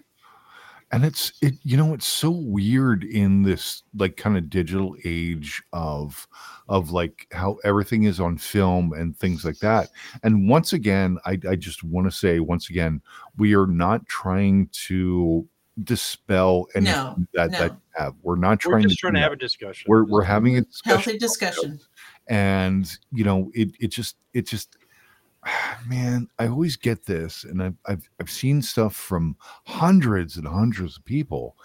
And 0.91 1.05
it's 1.05 1.33
it 1.43 1.55
you 1.63 1.77
know 1.77 1.93
it's 1.93 2.07
so 2.07 2.31
weird 2.31 3.05
in 3.05 3.43
this 3.43 3.83
like 3.95 4.17
kind 4.17 4.39
of 4.39 4.49
digital 4.49 4.97
age 5.05 5.63
of 5.75 6.27
of 6.69 6.91
like 6.93 7.27
how 7.33 7.59
everything 7.63 8.05
is 8.05 8.21
on 8.21 8.39
film 8.39 8.93
and 8.95 9.17
things 9.17 9.45
like 9.45 9.59
that. 9.59 9.91
And 10.23 10.49
once 10.49 10.73
again, 10.73 11.19
I 11.27 11.39
I 11.49 11.57
just 11.57 11.85
want 11.85 12.07
to 12.07 12.11
say 12.11 12.41
once 12.41 12.71
again, 12.71 13.03
we 13.37 13.55
are 13.55 13.67
not 13.67 14.07
trying 14.07 14.69
to 14.87 15.47
dispel 15.85 16.67
anything 16.75 16.95
No, 16.95 17.17
that 17.35 17.51
that 17.53 17.61
no. 17.73 17.75
you 17.75 17.81
have. 17.97 18.15
We're 18.23 18.37
not 18.37 18.65
we're 18.65 18.73
trying 18.73 18.83
just 18.85 18.97
to 18.97 19.01
trying 19.01 19.15
to 19.15 19.21
have 19.21 19.31
that. 19.31 19.37
a 19.37 19.39
discussion. 19.39 19.85
we're 19.89 20.05
we're 20.05 20.23
having 20.23 20.57
a 20.57 20.63
discussion 20.63 20.97
healthy 21.03 21.19
discussion 21.19 21.81
and 22.29 22.99
you 23.13 23.25
know 23.25 23.51
it 23.55 23.71
it 23.79 23.89
just 23.89 24.17
it 24.35 24.47
just 24.47 24.77
man 25.87 26.29
i 26.39 26.47
always 26.47 26.77
get 26.77 27.05
this 27.07 27.45
and 27.45 27.63
i've 27.63 27.77
i've, 27.87 28.09
I've 28.21 28.31
seen 28.31 28.63
stuff 28.63 28.95
from 28.95 29.37
hundreds 29.65 30.37
and 30.37 30.47
hundreds 30.47 30.97
of 30.97 31.05
people 31.05 31.57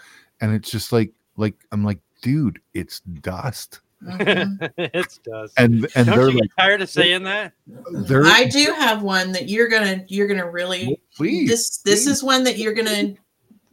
and 0.42 0.54
it's 0.54 0.70
just 0.72 0.92
like 0.92 1.12
like 1.38 1.56
i'm 1.72 1.84
like 1.84 2.00
dude 2.22 2.60
it's 2.74 3.00
dust 3.02 3.80
Mhm. 4.04 4.70
it's 4.78 5.18
does. 5.20 5.54
and 5.56 5.88
and 5.96 6.06
Don't 6.08 6.18
they're 6.18 6.30
you 6.30 6.40
like 6.42 6.50
tired 6.60 6.82
of 6.82 6.90
saying 6.90 7.24
that? 7.24 7.54
I 8.26 8.46
do 8.52 8.74
have 8.78 9.02
one 9.02 9.32
that 9.32 9.48
you're 9.48 9.70
gonna 9.70 10.04
you're 10.10 10.28
gonna 10.28 10.50
really 10.52 11.00
please 11.16 11.50
this 11.50 11.78
this 11.86 12.04
please. 12.04 12.08
is 12.18 12.22
one 12.24 12.44
that 12.44 12.58
you're 12.58 12.74
gonna 12.74 13.14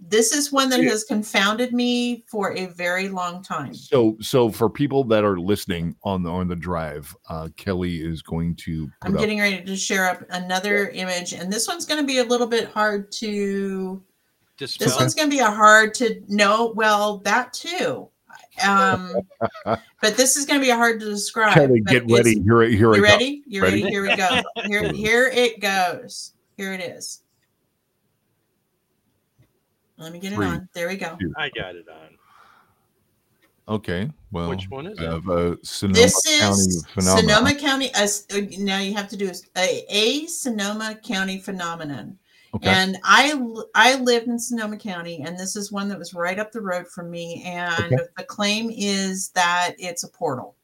this 0.03 0.33
is 0.33 0.51
one 0.51 0.71
that 0.71 0.83
has 0.83 1.05
confounded 1.05 1.75
me 1.75 2.25
for 2.27 2.57
a 2.57 2.67
very 2.67 3.09
long 3.09 3.43
time 3.43 3.75
so 3.75 4.17
so 4.21 4.51
for 4.51 4.71
people 4.71 5.05
that 5.05 5.25
are 5.25 5.39
listening 5.39 5.95
on 6.05 6.23
the 6.23 6.31
on 6.31 6.49
the 6.49 6.57
drive 6.57 7.15
uh 7.29 7.49
kelly 7.57 8.01
is 8.01 8.23
going 8.23 8.55
to 8.57 8.87
put 8.87 9.09
I'm 9.09 9.15
up 9.15 9.21
getting 9.21 9.41
ready 9.41 9.63
to 9.63 9.77
share 9.77 10.09
up 10.09 10.23
another 10.31 10.89
image, 10.91 11.33
and 11.33 11.53
this 11.53 11.67
one's 11.67 11.87
going 11.87 12.01
to 12.01 12.07
be 12.07 12.19
a 12.19 12.25
little 12.25 12.47
bit 12.47 12.69
hard 12.69 13.11
to. 13.13 14.03
This 14.59 14.79
one's 14.99 15.15
going 15.15 15.31
to 15.31 15.35
be 15.35 15.41
a 15.41 15.51
hard 15.51 15.95
to 15.95 16.23
know. 16.29 16.73
Well, 16.77 17.19
that 17.19 17.55
too, 17.55 18.09
um, 18.67 19.15
but 19.65 20.17
this 20.17 20.37
is 20.37 20.45
going 20.45 20.61
to 20.61 20.65
be 20.65 20.71
hard 20.71 21.01
to 21.01 21.07
describe. 21.07 21.55
kelly 21.55 21.81
get 21.81 22.11
ready 22.11 22.41
here 22.43 22.63
here 22.65 22.93
I 22.93 22.97
You 22.97 23.03
go. 23.03 23.09
ready? 23.09 23.43
You 23.47 23.63
ready? 23.63 23.83
Ready? 23.83 23.91
Here 23.91 24.03
we 24.03 24.17
go. 24.17 24.43
Here, 24.67 24.93
here 24.93 25.27
it 25.29 25.61
goes. 25.61 26.33
Here 26.57 26.75
it 26.75 26.81
is. 26.81 27.23
Let 30.01 30.13
me 30.13 30.19
get 30.19 30.33
it 30.33 30.39
on. 30.41 30.69
There 30.75 30.89
we 30.89 30.97
go. 30.97 31.17
two. 31.21 31.33
I 31.37 31.51
got 31.51 31.75
it 31.77 31.87
on. 31.89 33.75
okay 33.77 34.11
well 34.33 34.49
Which 34.49 34.69
one 34.69 34.87
is 34.87 34.99
I 34.99 35.05
it? 35.05 35.11
have 35.13 35.29
uh, 35.29 35.57
Sonoma 35.63 35.95
This 35.95 36.39
County 36.41 36.61
is 36.61 36.87
phenomena. 36.95 37.29
Sonoma 37.35 37.55
County. 37.55 37.91
As 37.95 38.27
now 38.59 38.79
you 38.79 38.95
have 38.95 39.09
to 39.09 39.17
do 39.17 39.29
is 39.29 39.47
a, 39.57 39.85
a 39.91 40.27
Sonoma 40.27 40.97
County 41.05 41.39
phenomenon. 41.39 42.19
okay 42.55 42.69
And 42.69 42.97
I 43.05 43.41
I 43.75 43.97
lived 43.97 44.27
in 44.29 44.39
Sonoma 44.39 44.77
County, 44.77 45.23
and 45.25 45.39
this 45.39 45.55
is 45.57 45.71
one 45.71 45.89
that 45.89 45.99
was 45.99 46.15
right 46.15 46.39
up 46.39 46.51
the 46.53 46.61
road 46.63 46.89
from 46.89 47.11
me. 47.11 47.43
And 47.47 47.93
Okay. 47.93 47.97
the 48.17 48.25
claim 48.25 48.71
is 48.75 49.29
that 49.31 49.75
it's 49.79 50.03
a 50.05 50.09
portal. 50.09 50.57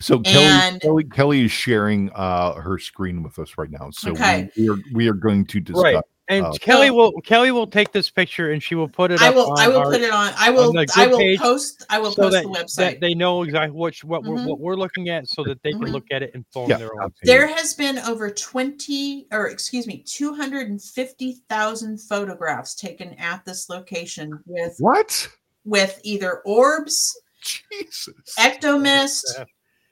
So 0.00 0.20
Kelly, 0.20 0.44
And- 0.44 0.80
Kelly, 0.80 1.04
Kelly 1.04 1.44
is 1.46 1.50
sharing 1.50 2.10
uh, 2.14 2.54
her 2.60 2.78
screen 2.78 3.22
with 3.24 3.38
us 3.40 3.58
right 3.58 3.70
now. 3.70 3.90
So 3.90 4.12
Okay. 4.12 4.48
we, 4.56 4.62
we 4.62 4.68
are 4.70 4.78
we 4.92 5.08
are 5.08 5.14
going 5.14 5.46
to 5.46 5.58
discuss. 5.60 5.82
Right. 5.82 6.04
And 6.28 6.46
Oh. 6.46 6.52
Kelly 6.52 6.86
So- 6.88 6.94
will 6.94 7.12
Kelly 7.20 7.50
will 7.52 7.66
take 7.66 7.92
this 7.92 8.08
picture 8.08 8.50
and 8.52 8.62
she 8.62 8.74
will 8.74 8.88
put 8.88 9.10
it 9.10 9.20
I 9.20 9.28
up 9.28 9.34
will 9.34 9.50
on 9.52 9.58
I 9.58 9.68
will 9.68 9.78
our- 9.80 9.90
put 9.90 10.00
it 10.00 10.10
on. 10.10 10.32
I 10.38 10.48
will 10.50 10.72
the 10.72 10.86
I 10.96 11.06
will 11.06 11.18
page 11.18 11.38
post 11.38 11.84
I 11.90 11.98
will 11.98 12.12
so 12.12 12.22
post 12.22 12.32
that, 12.32 12.44
the 12.44 12.48
that 12.52 12.66
website. 12.96 13.00
they 13.00 13.12
know 13.14 13.42
exactly 13.42 13.76
what 13.76 13.94
what, 14.04 14.24
we're, 14.24 14.36
Mhm. 14.36 14.46
what 14.46 14.58
we're 14.58 14.74
looking 14.76 15.10
at 15.10 15.28
so 15.28 15.44
that 15.44 15.62
they 15.62 15.72
can 15.72 15.82
Mhm. 15.82 15.92
look 15.92 16.06
at 16.10 16.22
it 16.22 16.30
and 16.34 16.46
form 16.50 16.70
Yeah, 16.70 16.78
their 16.78 16.94
own 16.94 17.02
absolutely. 17.04 17.26
There 17.26 17.46
has 17.48 17.74
been 17.74 17.98
over 17.98 18.30
20 18.30 19.26
or 19.32 19.48
excuse 19.48 19.86
me 19.86 20.02
250,000 20.06 21.98
photographs 22.00 22.74
taken 22.74 23.12
at 23.14 23.44
this 23.44 23.68
location 23.68 24.38
with 24.46 24.76
What? 24.78 25.28
with 25.66 26.00
either 26.04 26.40
orbs, 26.46 27.14
Jesus. 27.42 28.08
ectomist, 28.38 29.24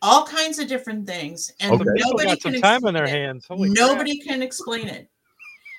all 0.01 0.25
kinds 0.27 0.59
of 0.59 0.67
different 0.67 1.07
things 1.07 1.53
and 1.61 1.73
Okay. 1.75 1.85
Nobody 1.97 2.29
got 2.31 2.41
some 2.41 2.53
can 2.53 2.63
time 2.63 2.85
on 2.87 2.95
their 2.95 3.07
hands. 3.07 3.45
Holy 3.47 3.69
crap. 3.69 3.77
Nobody 3.89 4.19
can 4.21 4.41
explain 4.43 4.89
it. 4.89 5.09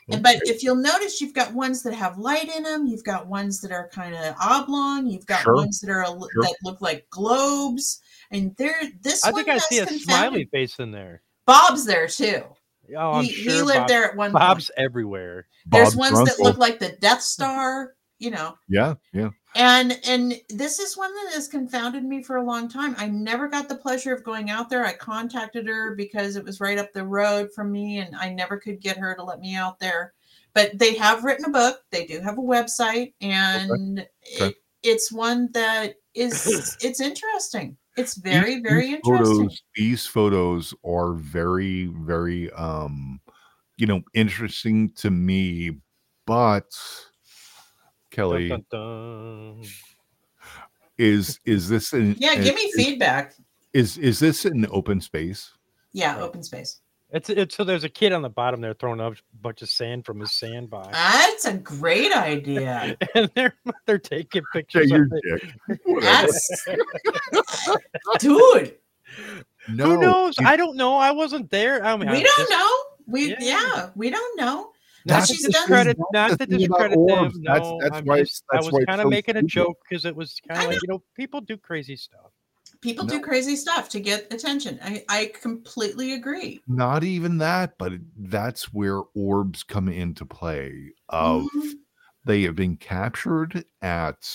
And 0.09 0.21
but 0.21 0.35
if 0.43 0.63
you'll 0.63 0.75
notice, 0.75 1.21
you've 1.21 1.33
got 1.33 1.53
ones 1.53 1.81
that 1.83 1.93
have 1.93 2.17
light 2.17 2.53
in 2.55 2.63
them. 2.63 2.85
You've 2.87 3.03
got 3.03 3.27
ones 3.27 3.61
that 3.61 3.71
are 3.71 3.89
kind 3.93 4.13
of 4.15 4.35
oblong. 4.41 5.07
You've 5.07 5.25
got 5.25 5.41
Sure. 5.43 5.55
ones 5.55 5.79
that 5.79 5.89
are 5.89 6.05
Sure. 6.05 6.19
that 6.41 6.55
look 6.63 6.81
like 6.81 7.07
globes. 7.09 8.01
And 8.31 8.55
there, 8.57 8.75
this 9.01 9.23
I 9.23 9.31
one 9.31 9.41
I 9.41 9.43
think 9.43 9.55
I 9.55 9.57
see 9.59 9.77
a 9.79 9.85
confounded- 9.85 10.03
smiley 10.03 10.45
face 10.45 10.79
in 10.79 10.91
there. 10.91 11.21
Bob's 11.45 11.85
there 11.85 12.07
too. 12.07 12.43
Oh, 12.97 13.11
I'm 13.13 13.23
he, 13.23 13.31
sure 13.31 13.51
he 13.53 13.61
lived 13.61 13.79
Bob- 13.79 13.87
there 13.87 14.03
at 14.11 14.17
one 14.17 14.31
Bob's 14.33 14.69
point. 14.75 14.85
everywhere. 14.85 15.47
There's 15.67 15.95
Bob's 15.95 16.11
ones 16.11 16.29
that 16.29 16.43
look 16.43 16.57
like 16.57 16.79
the 16.79 16.89
Death 16.99 17.21
Star. 17.21 17.93
You 18.23 18.31
know, 18.31 18.57
Yeah, 18.69 18.93
yeah. 19.11 19.31
and 19.53 19.99
and 20.07 20.39
this 20.49 20.79
is 20.79 20.95
one 20.97 21.13
that 21.13 21.33
has 21.33 21.49
confounded 21.49 22.05
me 22.05 22.23
for 22.23 22.37
a 22.37 22.43
long 22.45 22.69
time. 22.69 22.95
I 22.97 23.07
never 23.09 23.49
got 23.49 23.67
the 23.67 23.75
pleasure 23.75 24.13
of 24.13 24.23
going 24.23 24.49
out 24.49 24.69
there. 24.69 24.85
I 24.85 24.93
contacted 24.93 25.67
her 25.67 25.93
because 25.95 26.37
it 26.37 26.45
was 26.45 26.61
right 26.61 26.77
up 26.77 26.93
the 26.93 27.05
road 27.05 27.49
from 27.53 27.69
me, 27.71 27.97
and 27.97 28.15
I 28.15 28.29
never 28.29 28.57
could 28.57 28.79
get 28.79 28.95
her 28.97 29.13
to 29.15 29.23
let 29.23 29.39
me 29.41 29.55
out 29.55 29.77
there. 29.79 30.13
But 30.53 30.79
they 30.79 30.95
have 30.95 31.25
written 31.25 31.43
a 31.45 31.49
book. 31.49 31.81
They 31.91 32.05
do 32.05 32.21
have 32.21 32.37
a 32.37 32.41
website, 32.41 33.13
and 33.19 33.99
Okay. 33.99 34.07
It, 34.47 34.55
it's 34.83 35.11
one 35.11 35.49
that 35.53 35.95
is 36.13 36.77
it's 36.81 37.01
interesting. 37.01 37.75
It's 37.97 38.15
very 38.15 38.55
These- 38.55 38.63
very 38.63 38.85
these 38.87 38.95
interesting. 38.95 39.35
Photos, 39.35 39.63
these 39.75 40.05
photos 40.05 40.73
are 40.85 41.13
very, 41.15 41.87
very, 42.05 42.49
um, 42.53 43.19
you 43.77 43.85
know, 43.85 44.01
interesting 44.13 44.93
to 44.93 45.11
me. 45.11 45.79
But 46.25 46.71
Kelly, 48.13 48.47
Dun, 48.49 48.63
dun, 48.71 49.55
dun. 49.61 49.63
is 50.97 51.39
is 51.45 51.67
this 51.67 51.91
an 51.93 52.15
Yeah, 52.19 52.35
give 52.35 52.55
me 52.55 52.61
is, 52.61 52.75
feedback. 52.75 53.33
Is 53.73 53.97
is 53.97 54.19
this 54.19 54.45
an 54.45 54.65
open 54.71 55.01
space? 55.01 55.51
Yeah, 55.93 56.19
open 56.21 56.43
space. 56.43 56.79
It's 57.11 57.29
it's 57.29 57.55
so 57.55 57.63
there's 57.63 57.83
a 57.83 57.89
kid 57.89 58.11
on 58.13 58.21
the 58.21 58.29
bottom 58.29 58.61
there 58.61 58.73
throwing 58.73 58.99
up 59.01 59.13
a 59.13 59.17
bunch 59.41 59.61
of 59.63 59.69
sand 59.69 60.05
from 60.05 60.19
his 60.19 60.33
sandbox, 60.33 60.89
That's 60.91 61.45
a 61.45 61.53
great 61.57 62.11
idea. 62.11 62.97
and 63.15 63.29
they're 63.35 63.55
they're 63.87 63.97
taking 63.99 64.43
pictures. 64.53 64.89
you're 64.89 65.03
of 65.05 65.11
it. 65.13 65.41
That's 66.01 66.65
dude. 68.19 68.75
No, 69.69 69.85
Who 69.85 69.97
knows? 70.01 70.35
you- 70.39 70.47
I 70.47 70.55
don't 70.55 70.75
know. 70.75 70.95
I 70.95 71.11
wasn't 71.11 71.49
there. 71.51 71.83
I 71.85 71.95
mean, 71.97 72.09
We 72.09 72.17
I 72.17 72.21
don't 72.23 72.37
just- 72.37 72.49
know. 72.51 72.69
We 73.07 73.29
Yeah. 73.31 73.35
yeah, 73.41 73.89
we 73.95 74.09
don't 74.09 74.39
know. 74.39 74.71
Not 75.05 75.15
That's 75.19 75.27
to 75.27 75.33
she's 75.35 75.45
discredit, 75.47 75.97
not 76.13 76.39
to 76.39 76.45
discredit 76.45 76.97
them. 76.97 77.31
That's- 77.43 77.63
No, 77.63 77.79
that's 77.81 77.97
I'm 77.97 78.05
why 78.05 78.19
just, 78.19 78.43
it's- 78.53 78.65
I 78.69 78.71
was 78.71 78.85
kind 78.85 79.01
of 79.01 79.05
so 79.05 79.09
making 79.09 79.35
a 79.37 79.43
joke 79.43 79.77
because 79.87 80.05
it 80.05 80.15
was 80.15 80.39
kind 80.47 80.61
of 80.63 80.67
like 80.69 80.81
you 80.81 80.87
know 80.87 81.03
people 81.15 81.41
do 81.41 81.57
crazy 81.57 81.95
stuff. 81.97 82.31
People 82.81 83.05
No. 83.05 83.15
do 83.15 83.21
crazy 83.21 83.55
stuff 83.55 83.89
to 83.89 83.99
get 83.99 84.31
attention. 84.33 84.79
I, 84.83 85.03
I 85.09 85.31
completely 85.41 86.13
agree. 86.13 86.61
not 86.67 87.03
even 87.03 87.37
that, 87.39 87.77
but 87.77 87.93
that's 88.17 88.73
where 88.73 89.01
orbs 89.13 89.63
come 89.63 89.89
into 89.89 90.25
play. 90.25 90.93
Of 91.09 91.43
Mhm. 91.55 91.71
they 92.25 92.43
have 92.43 92.55
been 92.55 92.77
captured 92.77 93.65
at 93.81 94.27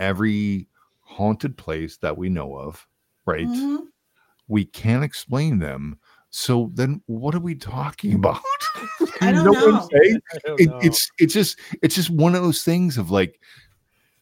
every 0.00 0.68
haunted 1.00 1.56
place 1.56 1.96
that 1.98 2.16
we 2.18 2.28
know 2.28 2.54
of, 2.56 2.86
right? 3.24 3.46
Mhm. 3.46 3.86
We 4.48 4.64
can't 4.64 5.04
explain 5.04 5.58
them. 5.58 5.98
So 6.30 6.70
then 6.74 7.02
what 7.06 7.34
are 7.34 7.40
we 7.40 7.54
talking 7.54 8.14
about? 8.14 8.40
I 9.20 9.32
don't 9.32 9.44
what 9.44 9.64
I'm 9.64 9.74
know. 9.74 9.88
I 9.92 10.38
don't 10.44 10.60
It, 10.60 10.66
know. 10.66 10.78
it's 10.80 11.10
it's 11.18 11.34
just 11.34 11.58
it's 11.82 11.94
just 11.94 12.10
one 12.10 12.34
of 12.34 12.42
those 12.42 12.62
things 12.62 12.98
of 12.98 13.10
like 13.10 13.40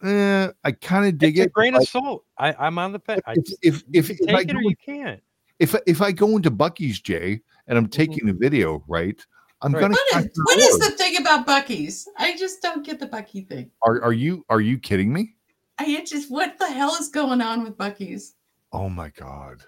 eh, 0.02 0.48
I 0.64 0.72
kind 0.72 1.06
of 1.06 1.18
dig 1.18 1.36
it's 1.36 1.44
a 1.44 1.46
it. 1.46 1.52
grain 1.52 1.72
but 1.74 1.82
of 1.82 1.88
salt. 1.88 2.24
I, 2.38 2.54
I'm 2.58 2.78
on 2.78 2.92
the 2.92 2.98
fence. 3.00 3.22
I, 3.26 3.34
if 3.34 3.52
if 3.62 3.84
if, 3.92 4.10
you 4.10 4.16
if 4.16 4.26
can 4.26 4.36
I 4.36 4.38
take 4.38 4.48
it 4.50 4.52
go 4.54 4.58
or 4.58 4.62
you 4.62 4.76
can't. 4.84 5.22
if 5.58 5.74
if 5.86 6.00
I 6.00 6.12
go 6.12 6.36
into 6.36 6.50
Buc-ee's 6.50 7.00
Jay 7.00 7.40
and 7.66 7.76
I'm 7.76 7.86
Mhm. 7.86 7.92
taking 7.92 8.28
a 8.28 8.32
video, 8.32 8.84
right? 8.88 9.20
I'm 9.62 9.72
Right. 9.72 9.80
gonna 9.80 9.94
What, 9.94 10.24
is, 10.24 10.30
what 10.44 10.58
is, 10.58 10.78
the 10.78 10.90
thing 10.90 11.16
about 11.16 11.46
Buc-ee's? 11.46 12.08
I 12.18 12.36
just 12.36 12.62
don't 12.62 12.84
get 12.84 13.00
the 13.00 13.08
Buc-ee 13.08 13.42
thing. 13.42 13.70
Are 13.82 14.02
are 14.02 14.12
you 14.12 14.44
are 14.48 14.60
you 14.60 14.78
kidding 14.78 15.12
me? 15.12 15.34
I 15.78 16.04
just 16.06 16.30
what 16.30 16.58
the 16.58 16.70
hell 16.70 16.94
is 16.94 17.08
going 17.08 17.40
on 17.40 17.62
with 17.64 17.76
Buc-ee's? 17.76 18.34
Oh 18.72 18.88
my 18.88 19.08
god! 19.10 19.62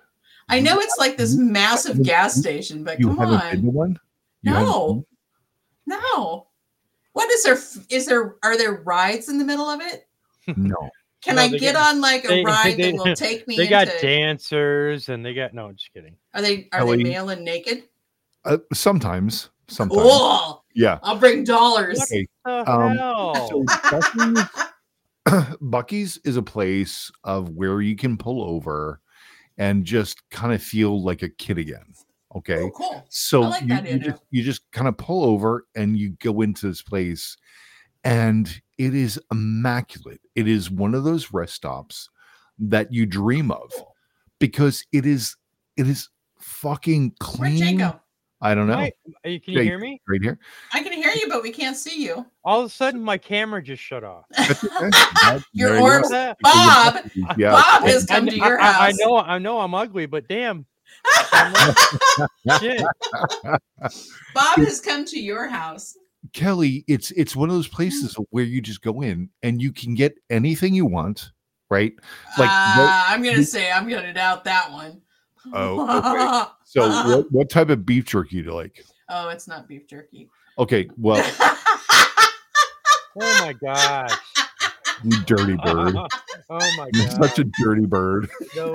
I 0.48 0.60
know 0.60 0.78
it's 0.80 0.96
like 0.98 1.16
this 1.16 1.34
massive 1.34 2.02
gas 2.02 2.34
station, 2.34 2.82
but 2.84 2.98
You 2.98 3.08
come 3.08 3.18
haven't 3.18 3.38
been 3.50 3.58
on. 3.58 3.64
to 3.64 3.70
one? 3.70 3.98
You 4.42 4.52
haven't 4.52 4.68
No. 4.68 5.06
No. 5.86 6.46
What 7.12 7.30
is 7.30 7.42
there 7.42 7.58
is 7.90 8.06
there 8.06 8.36
are 8.42 8.56
there 8.56 8.82
rides 8.84 9.28
in 9.28 9.38
the 9.38 9.44
middle 9.44 9.68
of 9.68 9.80
it? 9.80 10.06
No. 10.56 10.90
Can 11.20 11.36
No, 11.36 11.42
I 11.42 11.48
get 11.48 11.74
got- 11.74 11.94
on 11.94 12.00
like 12.00 12.24
a 12.24 12.28
they- 12.28 12.44
ride 12.46 12.76
they- 12.76 12.92
that 12.92 12.98
will 13.04 13.14
take 13.16 13.46
me 13.48 13.56
They 13.56 13.64
into 13.64 13.70
got 13.86 14.00
dancers 14.00 15.08
and 15.08 15.24
they 15.24 15.34
got 15.34 15.52
no. 15.54 15.72
Just 15.72 15.92
kidding. 15.92 16.16
Are 16.34 16.40
they 16.42 16.68
are 16.72 16.80
Kelly. 16.80 16.98
they 16.98 17.02
male 17.10 17.28
and 17.30 17.44
naked? 17.44 17.84
Uh, 18.44 18.58
sometimes, 18.72 19.50
sometimes. 19.66 20.00
Cool. 20.00 20.64
Yeah. 20.74 20.98
I'll 21.02 21.18
bring 21.18 21.42
dollars. 21.44 22.00
Okay. 22.02 22.26
Um. 22.46 22.96
So 23.48 23.64
Buc-ee's, 23.64 24.48
Buc-ee's 25.60 26.18
is 26.24 26.36
a 26.36 26.42
place 26.42 27.10
of 27.24 27.50
where 27.50 27.80
you 27.82 27.96
can 27.96 28.16
pull 28.16 28.42
over 28.42 29.00
and 29.58 29.84
just 29.84 30.28
kind 30.30 30.52
of 30.52 30.62
feel 30.62 31.02
like 31.02 31.22
a 31.22 31.28
kid 31.28 31.58
again. 31.58 31.94
Okay. 32.36 32.62
Oh, 32.62 32.70
cool. 32.70 33.04
So 33.08 33.40
like 33.40 33.62
you, 33.62 33.76
you 33.76 33.98
just 33.98 34.22
you 34.30 34.42
just 34.42 34.70
kind 34.70 34.88
of 34.88 34.96
pull 34.96 35.24
over 35.24 35.66
and 35.74 35.98
you 35.98 36.10
go 36.20 36.40
into 36.40 36.68
this 36.68 36.82
place 36.82 37.36
and 38.04 38.60
it 38.78 38.94
is 38.94 39.20
immaculate. 39.32 40.20
It 40.34 40.46
is 40.46 40.70
one 40.70 40.94
of 40.94 41.04
those 41.04 41.32
rest 41.32 41.54
stops 41.54 42.08
that 42.58 42.92
you 42.92 43.06
dream 43.06 43.50
of 43.50 43.72
because 44.38 44.84
it 44.92 45.06
is 45.06 45.36
it 45.76 45.88
is 45.88 46.08
fucking 46.38 47.14
clean. 47.18 47.78
Go? 48.40 48.46
I 48.48 48.54
don't 48.54 48.66
know. 48.66 48.74
Hi, 48.76 48.92
can 49.24 49.32
you 49.32 49.38
Jay. 49.58 49.64
hear 49.64 49.78
me? 49.78 50.00
Right 50.08 50.22
here. 50.22 50.38
I 50.72 50.82
can 50.82 50.92
hear 50.92 51.10
you, 51.12 51.28
but 51.28 51.42
we 51.42 51.50
can't 51.50 51.76
see 51.76 52.02
you. 52.04 52.24
All 52.44 52.60
of 52.60 52.66
a 52.66 52.68
sudden, 52.70 53.02
my 53.02 53.18
camera 53.18 53.62
just 53.62 53.82
shut 53.82 54.04
off. 54.04 54.24
That's 54.36 54.62
okay. 54.64 54.90
That- 54.90 55.42
Your 55.52 55.70
there 55.70 55.78
you 55.78 55.84
orbs- 55.84 56.08
go. 56.10 56.34
Bob, 56.42 57.00
Yeah. 57.36 57.50
Bob 57.52 57.82
I- 57.84 57.90
has 57.90 58.10
I- 58.10 58.14
come 58.14 58.26
to 58.26 58.40
I- 58.40 58.46
your 58.48 58.60
I, 58.60 58.66
I 58.68 58.72
house. 58.72 58.98
know, 58.98 59.16
I 59.18 59.38
know, 59.38 59.60
I'm 59.60 59.74
ugly, 59.74 60.06
but 60.06 60.28
damn, 60.28 60.66
shit. 62.60 62.82
Bob 64.34 64.56
has 64.58 64.80
come 64.80 65.04
to 65.06 65.18
your 65.20 65.48
house. 65.48 65.96
Kelly, 66.32 66.84
it's 66.88 67.10
it's 67.12 67.36
one 67.36 67.48
of 67.48 67.54
those 67.54 67.68
places 67.68 68.16
where 68.30 68.44
you 68.44 68.60
just 68.60 68.82
go 68.82 69.02
in 69.02 69.30
and 69.42 69.62
you 69.62 69.72
can 69.72 69.94
get 69.94 70.14
anything 70.30 70.74
you 70.74 70.84
want, 70.84 71.30
right? 71.70 71.92
Like, 72.36 72.50
uh, 72.50 72.76
what- 72.76 73.04
I'm 73.08 73.22
gonna 73.22 73.44
say 73.44 73.70
I'm 73.70 73.88
gonna 73.88 74.12
doubt 74.12 74.44
that 74.44 74.70
one. 74.72 75.00
Oh, 75.52 76.52
So 76.64 76.88
what, 76.88 77.32
what 77.32 77.50
type 77.50 77.70
of 77.70 77.86
beef 77.86 78.04
jerky 78.04 78.40
do 78.42 78.48
you 78.48 78.54
like? 78.54 78.84
oh, 79.08 79.28
it's 79.30 79.48
not 79.48 79.66
beef 79.68 79.86
jerky. 79.88 80.28
Okay, 80.58 80.88
well, 80.98 81.16
Oh 83.20 83.40
my 83.40 83.52
gosh. 83.54 84.12
you 85.02 85.10
dirty 85.24 85.56
bird. 85.56 85.96
oh 86.50 86.74
my 86.76 86.88
You're 86.92 87.06
god. 87.06 87.24
such 87.24 87.38
a 87.40 87.44
dirty 87.62 87.86
bird. 87.86 88.28
No 88.56 88.72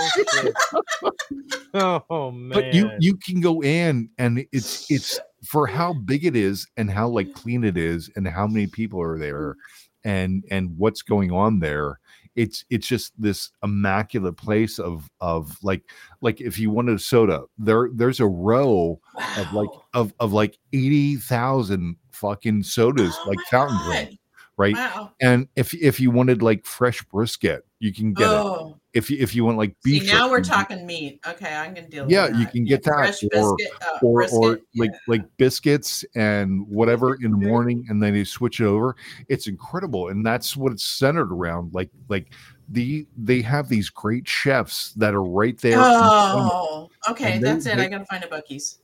oh 2.10 2.32
man. 2.32 2.50
But 2.50 2.74
you 2.74 2.92
you 3.00 3.16
can 3.18 3.42
go 3.42 3.62
in 3.64 4.10
and 4.18 4.46
it's 4.52 4.90
it's 4.92 5.20
for 5.46 5.66
how 5.68 5.94
big 5.94 6.26
it 6.26 6.36
is 6.36 6.68
and 6.78 6.90
how 6.90 7.08
like 7.08 7.34
clean 7.34 7.64
it 7.64 7.78
is 7.78 8.10
and 8.16 8.28
how 8.28 8.48
many 8.48 8.68
people 8.68 9.02
are 9.02 9.18
there 9.18 9.56
and 10.04 10.44
and 10.52 10.78
what's 10.78 11.02
going 11.02 11.32
on 11.32 11.60
there. 11.60 12.00
It's 12.36 12.66
it's 12.70 12.88
just 12.88 13.14
this 13.20 13.52
immaculate 13.64 14.38
place 14.38 14.80
of 14.80 15.10
of 15.22 15.58
like 15.64 15.84
like 16.22 16.42
if 16.42 16.58
you 16.58 16.72
wanted 16.72 16.96
a 16.96 17.00
soda, 17.00 17.44
there 17.58 17.90
there's 17.94 18.20
a 18.20 18.28
row 18.28 19.00
of 19.38 19.54
like 19.54 19.70
of 19.94 20.14
of 20.20 20.34
like 20.34 20.58
eighty 20.72 21.16
thousand 21.16 21.98
fucking 22.12 22.64
sodas 22.64 23.16
Oh 23.26 23.30
like 23.30 23.40
fountain 23.52 23.78
drink, 23.86 24.20
right? 24.58 24.74
Wow. 24.74 25.12
And 25.22 25.48
if 25.56 25.74
if 25.76 26.00
you 26.00 26.12
wanted 26.12 26.42
like 26.42 26.66
fresh 26.66 27.04
brisket, 27.04 27.66
you 27.80 27.94
can 27.94 28.14
get 28.14 28.26
it. 28.26 28.30
Oh. 28.30 28.80
If 28.94 29.10
you 29.10 29.18
if 29.20 29.34
you 29.34 29.44
want 29.44 29.58
like 29.58 29.76
see, 29.84 30.00
beef, 30.00 30.08
now 30.12 30.30
we're 30.30 30.44
talking 30.44 30.86
meat. 30.86 31.20
Okay, 31.28 31.58
I 31.58 31.72
can 31.72 31.90
deal. 31.90 32.06
With 32.06 32.14
that. 32.14 32.32
Yeah, 32.32 32.38
you 32.38 32.46
that. 32.46 32.52
can 32.52 32.64
get 32.64 32.84
that, 32.84 32.94
Fresh 32.94 33.24
or- 33.24 33.30
biscuit, 33.30 33.72
uh, 33.82 34.00
or 34.06 34.28
or 34.32 34.52
like 34.76 34.92
yeah. 34.92 34.98
like 35.08 35.38
biscuits 35.38 36.06
and 36.16 36.68
whatever 36.68 37.16
in 37.16 37.32
the 37.32 37.38
morning, 37.38 37.86
and 37.90 38.02
then 38.02 38.14
you 38.14 38.24
switch 38.24 38.60
it 38.60 38.66
over. 38.66 38.96
It's 39.30 39.48
incredible, 39.48 40.10
and 40.10 40.24
that's 40.24 40.56
what 40.56 40.72
it's 40.72 40.86
centered 40.86 41.32
around. 41.32 41.74
Like 41.74 41.90
like 42.08 42.34
the 42.70 43.08
they 43.18 43.42
have 43.42 43.68
these 43.68 43.90
great 43.90 44.28
chefs 44.28 44.94
that 44.94 45.16
are 45.16 45.24
right 45.24 45.58
there. 45.60 45.80
Oh, 45.80 46.90
okay, 47.10 47.40
they- 47.40 47.40
that's 47.40 47.66
it. 47.66 47.78
they- 47.78 47.86
I 47.86 47.90
gotta 47.90 48.06
find 48.06 48.24
a 48.24 48.28
Buc-ee's. 48.28 48.78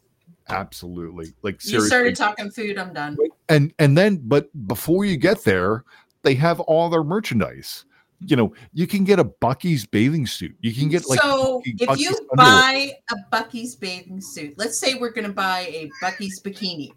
Absolutely, 0.50 1.28
like 1.44 1.64
You 1.64 1.82
started 1.82 2.16
talking 2.16 2.50
food. 2.50 2.80
I'm 2.80 2.94
done. 2.94 3.16
and 3.50 3.72
and 3.78 3.96
then 3.96 4.18
but 4.24 4.50
before 4.68 5.06
you 5.06 5.16
get 5.18 5.44
there 5.44 5.84
they 6.24 6.34
have 6.34 6.60
all 6.62 6.90
their 6.90 7.04
merchandise 7.04 7.86
you 8.22 8.36
know 8.36 8.54
you 8.74 8.86
can 8.86 9.04
get 9.06 9.18
a 9.20 9.24
buc-ee's 9.24 9.86
bathing 9.86 10.28
suit 10.28 10.54
you 10.60 10.74
can 10.74 10.90
get 10.90 11.08
like 11.08 11.22
so 11.22 11.62
if 11.66 11.88
Buc-ee's 11.88 12.00
you 12.02 12.10
underwear. 12.32 12.36
buy 12.36 12.92
a 13.12 13.16
Buc-ee's 13.34 13.76
bathing 13.76 14.20
suit, 14.20 14.54
let's 14.58 14.78
say 14.78 14.96
we're 14.96 15.12
going 15.12 15.28
to 15.28 15.34
buy 15.34 15.62
a 15.70 15.90
Buc-ee's 16.04 16.42
bikini. 16.42 16.92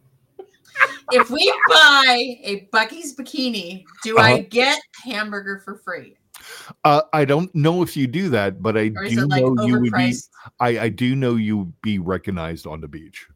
if 1.13 1.31
we 1.31 1.53
buy 1.69 2.37
a 2.43 2.69
Buc-ee's 2.73 3.15
bikini, 3.15 3.85
do 4.03 4.19
I 4.19 4.33
Uh-huh. 4.33 4.43
get 4.51 4.81
hamburger 5.05 5.61
for 5.65 5.77
free, 5.77 6.17
uh, 6.85 7.03
i 7.13 7.25
don't 7.25 7.55
know 7.55 7.83
if 7.83 7.97
you 7.97 8.07
do 8.09 8.29
that 8.31 8.61
but 8.63 8.77
i 8.77 8.89
do 8.89 9.27
like 9.29 9.43
know 9.45 9.65
you 9.67 9.79
would 9.81 9.93
be? 9.93 10.15
I, 10.59 10.69
I 10.81 10.89
do 10.89 11.15
know 11.15 11.37
you 11.37 11.59
would 11.59 11.81
be 11.83 11.99
recognized 12.01 12.67
on 12.67 12.81
the 12.81 12.89
beach 12.89 13.29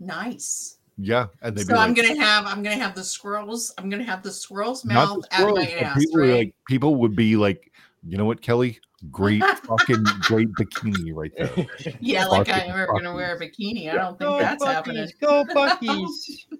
Nice. 0.00 0.78
Yeah 1.02 1.26
and 1.42 1.58
So 1.58 1.66
be 1.68 1.74
I'm 1.74 1.94
gonna 1.94 2.18
have 2.20 2.46
I'm 2.46 2.62
gonna 2.62 2.76
have 2.76 2.94
the 2.94 3.04
squirrels. 3.04 3.72
I'm 3.78 3.88
gonna 3.88 4.04
have 4.04 4.22
the 4.22 4.30
squirrel's 4.32 4.84
mouth 4.84 5.22
the 5.30 5.36
out 5.42 5.48
of 5.50 5.56
my 5.56 5.66
ass. 5.70 5.98
people, 5.98 6.20
right? 6.20 6.30
like, 6.36 6.54
people 6.68 6.94
would 6.96 7.16
be 7.16 7.36
like 7.36 7.72
you 8.06 8.18
know 8.18 8.24
what 8.26 8.40
kelly 8.42 8.78
great 9.10 9.42
fucking 9.64 10.04
great 10.20 10.48
bikini 10.52 11.14
right 11.14 11.32
there 11.38 11.66
yeah, 12.00 12.26
like 12.26 12.46
fucking 12.48 12.70
I'm 12.70 12.78
ever 12.80 12.86
gonna 12.92 13.14
wear 13.14 13.34
a 13.34 13.40
bikini. 13.40 13.90
I 13.90 13.94
don't 13.96 14.18
think 14.18 14.30
Go 14.30 14.38
that's 14.38 14.62
Buc-ee's, 14.62 14.74
happening. 14.74 15.08
Go 15.20 15.44
Buc-ee's. 15.44 16.46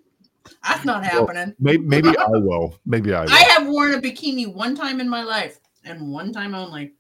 That's 0.66 0.84
not 0.84 1.02
Well, 1.02 1.26
happening. 1.26 1.54
maybe, 1.60 1.82
maybe 1.84 2.08
i 2.18 2.26
will 2.30 2.74
maybe 2.84 3.14
i 3.14 3.22
will 3.24 3.30
I 3.32 3.40
have 3.54 3.66
worn 3.68 3.94
a 3.94 4.00
bikini 4.00 4.52
one 4.52 4.74
time 4.74 5.00
in 5.00 5.08
my 5.08 5.22
life, 5.22 5.60
and 5.84 6.10
one 6.10 6.32
time 6.32 6.54
only. 6.54 6.94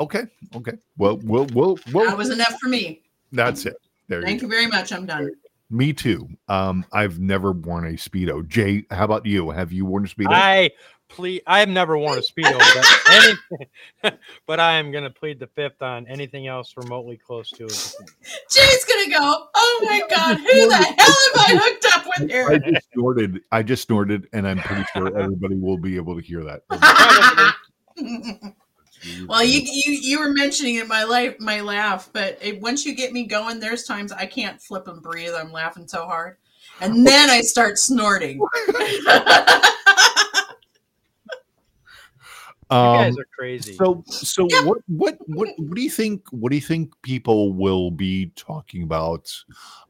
okay 0.00 0.24
okay 0.56 0.72
well 0.96 1.18
we'll 1.18 1.46
we'll, 1.54 1.78
we'll 1.92 2.06
That 2.06 2.16
was 2.18 2.30
enough 2.30 2.56
for 2.60 2.68
me. 2.68 3.02
that's 3.30 3.66
it 3.66 3.76
there 4.08 4.22
Thank 4.22 4.40
go. 4.40 4.46
you 4.46 4.50
very 4.50 4.66
much. 4.66 4.92
I'm 4.92 5.06
done. 5.06 5.30
Me 5.72 5.94
too. 5.94 6.28
Um, 6.48 6.84
I've 6.92 7.18
never 7.18 7.50
worn 7.50 7.86
a 7.86 7.92
speedo. 7.92 8.46
Jay, 8.46 8.84
how 8.90 9.06
about 9.06 9.24
you? 9.24 9.48
Have 9.48 9.72
you 9.72 9.86
worn 9.86 10.04
a 10.04 10.08
speedo? 10.08 10.26
I 10.28 10.70
plead. 11.08 11.40
I 11.46 11.60
have 11.60 11.70
never 11.70 11.96
worn 11.96 12.18
a 12.18 12.20
speedo, 12.20 12.58
but 12.58 13.00
anything, 13.10 14.18
but 14.46 14.60
I 14.60 14.74
am 14.74 14.92
gonna 14.92 15.08
plead 15.08 15.40
the 15.40 15.46
fifth 15.46 15.80
on 15.80 16.06
anything 16.08 16.46
else 16.46 16.74
remotely 16.76 17.16
close 17.16 17.48
to 17.52 17.64
it. 17.64 17.94
Jay's 18.50 18.84
gonna 18.84 19.16
go. 19.16 19.46
Oh 19.54 19.86
my 19.88 20.02
god, 20.10 20.36
who 20.36 20.68
the 20.68 20.76
hell 20.76 20.86
am 20.86 21.38
I 21.38 21.60
hooked 21.62 21.86
up 21.96 22.04
with 22.18 22.30
here? 22.30 22.50
I 22.50 22.58
just 22.58 22.88
snorted. 22.92 23.40
I 23.50 23.62
just 23.62 23.84
snorted, 23.84 24.28
and 24.34 24.46
I'm 24.46 24.58
pretty 24.58 24.84
sure 24.92 25.16
everybody 25.18 25.56
will 25.56 25.78
be 25.78 25.96
able 25.96 26.16
to 26.16 26.22
hear 26.22 26.44
that. 26.44 27.54
Well, 29.26 29.42
you 29.44 29.60
you 29.62 29.92
you 29.92 30.20
were 30.20 30.30
mentioning 30.32 30.76
it, 30.76 30.86
my 30.88 31.04
life, 31.04 31.36
my 31.40 31.60
laugh, 31.60 32.10
but 32.12 32.38
it, 32.40 32.60
once 32.60 32.84
you 32.84 32.94
get 32.94 33.12
me 33.12 33.24
going, 33.24 33.60
there's 33.60 33.84
times 33.84 34.12
I 34.12 34.26
can't 34.26 34.60
flip 34.60 34.88
and 34.88 35.02
breathe. 35.02 35.32
I'm 35.36 35.52
laughing 35.52 35.88
so 35.88 36.04
hard, 36.06 36.36
and 36.80 37.06
then 37.06 37.30
I 37.30 37.40
start 37.40 37.78
snorting. 37.78 38.40
You 42.72 42.78
guys 42.78 43.12
Um, 43.12 43.18
are 43.18 43.26
crazy. 43.38 43.74
so 43.76 44.02
so 44.08 44.48
Yeah. 44.48 44.64
what 44.64 44.78
what 44.86 45.18
what 45.26 45.48
what 45.58 45.74
do 45.74 45.82
you 45.82 45.90
think 45.90 46.22
what 46.30 46.48
do 46.48 46.56
you 46.56 46.62
think 46.62 46.90
people 47.02 47.52
will 47.52 47.90
be 47.90 48.32
talking 48.34 48.82
about 48.82 49.30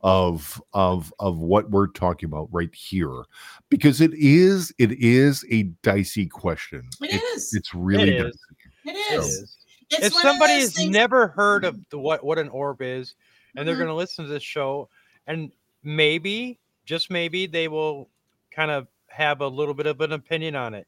of 0.02 0.60
of 0.72 1.14
of 1.20 1.38
what 1.38 1.70
we're 1.70 1.86
talking 1.86 2.26
about 2.26 2.48
right 2.50 2.74
here 2.74 3.22
because 3.68 4.00
it 4.00 4.12
is 4.14 4.74
it 4.78 4.90
is 4.92 5.44
a 5.50 5.62
dicey 5.84 6.26
question 6.26 6.88
It 7.02 7.14
it's, 7.14 7.34
is. 7.36 7.54
it's 7.54 7.72
really 7.72 8.10
It 8.10 8.16
dicey. 8.18 8.28
is. 8.30 8.34
It 8.50 8.56
It 8.84 8.92
is. 9.18 9.26
is. 9.26 9.56
It's 9.90 10.06
if 10.06 10.12
somebody 10.14 10.54
has 10.60 10.74
things- 10.74 10.90
never 10.90 11.28
heard 11.28 11.64
of 11.64 11.78
the, 11.90 11.98
what 11.98 12.24
what 12.24 12.38
an 12.38 12.48
orb 12.48 12.80
is, 12.82 13.14
and 13.56 13.66
they're 13.68 13.74
Mhm. 13.74 13.78
going 13.80 13.88
to 13.88 13.94
listen 13.94 14.24
to 14.24 14.30
this 14.30 14.42
show, 14.42 14.88
and 15.26 15.52
maybe 15.82 16.58
just 16.84 17.10
maybe 17.10 17.46
they 17.46 17.68
will 17.68 18.08
kind 18.50 18.70
of 18.70 18.88
have 19.08 19.40
a 19.42 19.46
little 19.48 19.74
bit 19.74 19.86
of 19.86 20.00
an 20.00 20.12
opinion 20.12 20.56
on 20.56 20.74
it. 20.74 20.86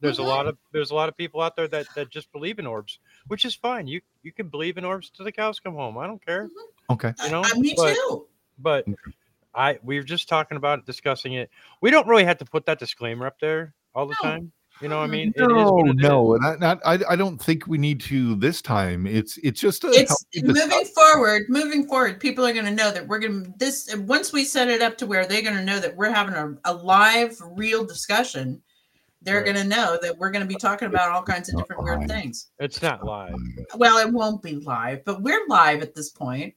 There's 0.00 0.18
Mhm. 0.18 0.24
a 0.24 0.26
lot 0.26 0.46
of 0.48 0.58
there's 0.72 0.90
a 0.90 0.94
lot 0.96 1.08
of 1.08 1.16
people 1.16 1.40
out 1.40 1.54
there 1.54 1.68
that 1.68 1.86
that 1.94 2.10
just 2.10 2.32
believe 2.32 2.58
in 2.58 2.66
orbs, 2.66 2.98
which 3.28 3.44
is 3.44 3.54
fine. 3.54 3.86
You 3.86 4.00
you 4.22 4.32
can 4.32 4.48
believe 4.48 4.76
in 4.76 4.84
orbs 4.84 5.10
till 5.10 5.24
the 5.24 5.30
cows 5.32 5.60
come 5.60 5.74
home. 5.74 5.96
I 5.98 6.06
don't 6.08 6.24
care. 6.24 6.48
okay 6.90 7.12
You 7.24 7.30
know, 7.30 7.42
Uh, 7.44 7.58
me 7.58 7.74
but- 7.76 7.94
too. 7.94 8.26
But 8.58 8.86
I 9.54 9.78
we 9.82 9.96
were 9.96 10.02
just 10.04 10.28
talking 10.28 10.56
about 10.56 10.80
it, 10.80 10.86
discussing 10.86 11.34
it. 11.34 11.50
We 11.80 11.90
don't 11.90 12.06
really 12.08 12.24
have 12.24 12.38
to 12.38 12.44
put 12.44 12.66
that 12.66 12.78
disclaimer 12.80 13.26
up 13.26 13.38
there 13.40 13.74
all 13.94 14.06
the 14.06 14.16
No. 14.22 14.28
time. 14.30 14.52
You 14.82 14.88
know, 14.88 14.98
what 14.98 15.04
I 15.04 15.06
mean, 15.06 15.32
it 15.36 15.40
is 15.42 15.48
no 15.48 15.72
what 15.72 15.86
it 15.88 15.96
is. 15.96 16.02
no 16.02 16.34
and 16.34 16.44
I, 16.44 16.56
not, 16.56 16.80
I 16.84 16.98
i 17.10 17.16
don't 17.16 17.40
think 17.40 17.66
we 17.68 17.78
need 17.78 18.00
to 18.02 18.34
this 18.34 18.60
time 18.60 19.06
it's 19.06 19.38
it's 19.38 19.60
just 19.60 19.84
a 19.84 19.90
It's 19.92 20.24
moving 20.34 20.54
discussion. 20.54 20.86
forward. 20.86 21.42
Moving 21.48 21.86
forward, 21.86 22.18
people 22.18 22.44
are 22.44 22.52
going 22.52 22.64
to 22.64 22.70
know 22.74 22.90
that 22.90 23.06
we're 23.06 23.20
going 23.20 23.44
to 23.44 23.52
this. 23.58 23.94
Once 23.96 24.32
we 24.32 24.44
set 24.44 24.68
it 24.68 24.82
up 24.82 24.98
to 24.98 25.06
where 25.06 25.24
they're 25.26 25.42
going 25.42 25.56
to 25.56 25.64
know 25.64 25.78
that 25.78 25.96
we're 25.96 26.10
having 26.10 26.34
a, 26.34 26.54
a 26.64 26.74
live, 26.74 27.36
real 27.54 27.84
discussion, 27.84 28.60
they're 29.22 29.36
Right. 29.36 29.44
going 29.54 29.56
to 29.56 29.64
know 29.64 29.98
that 30.02 30.18
we're 30.18 30.32
going 30.32 30.42
to 30.42 30.48
be 30.48 30.56
talking 30.56 30.88
about 30.88 31.10
all 31.10 31.22
kinds 31.22 31.48
of 31.48 31.58
different 31.60 31.84
weird 31.84 32.08
things. 32.08 32.48
It's 32.58 32.82
not 32.82 33.04
live. 33.04 33.34
Well, 33.76 33.98
it 33.98 34.12
won't 34.12 34.42
be 34.42 34.56
live, 34.56 35.04
but 35.04 35.22
we're 35.22 35.46
live 35.48 35.80
at 35.82 35.94
this 35.94 36.10
point. 36.10 36.54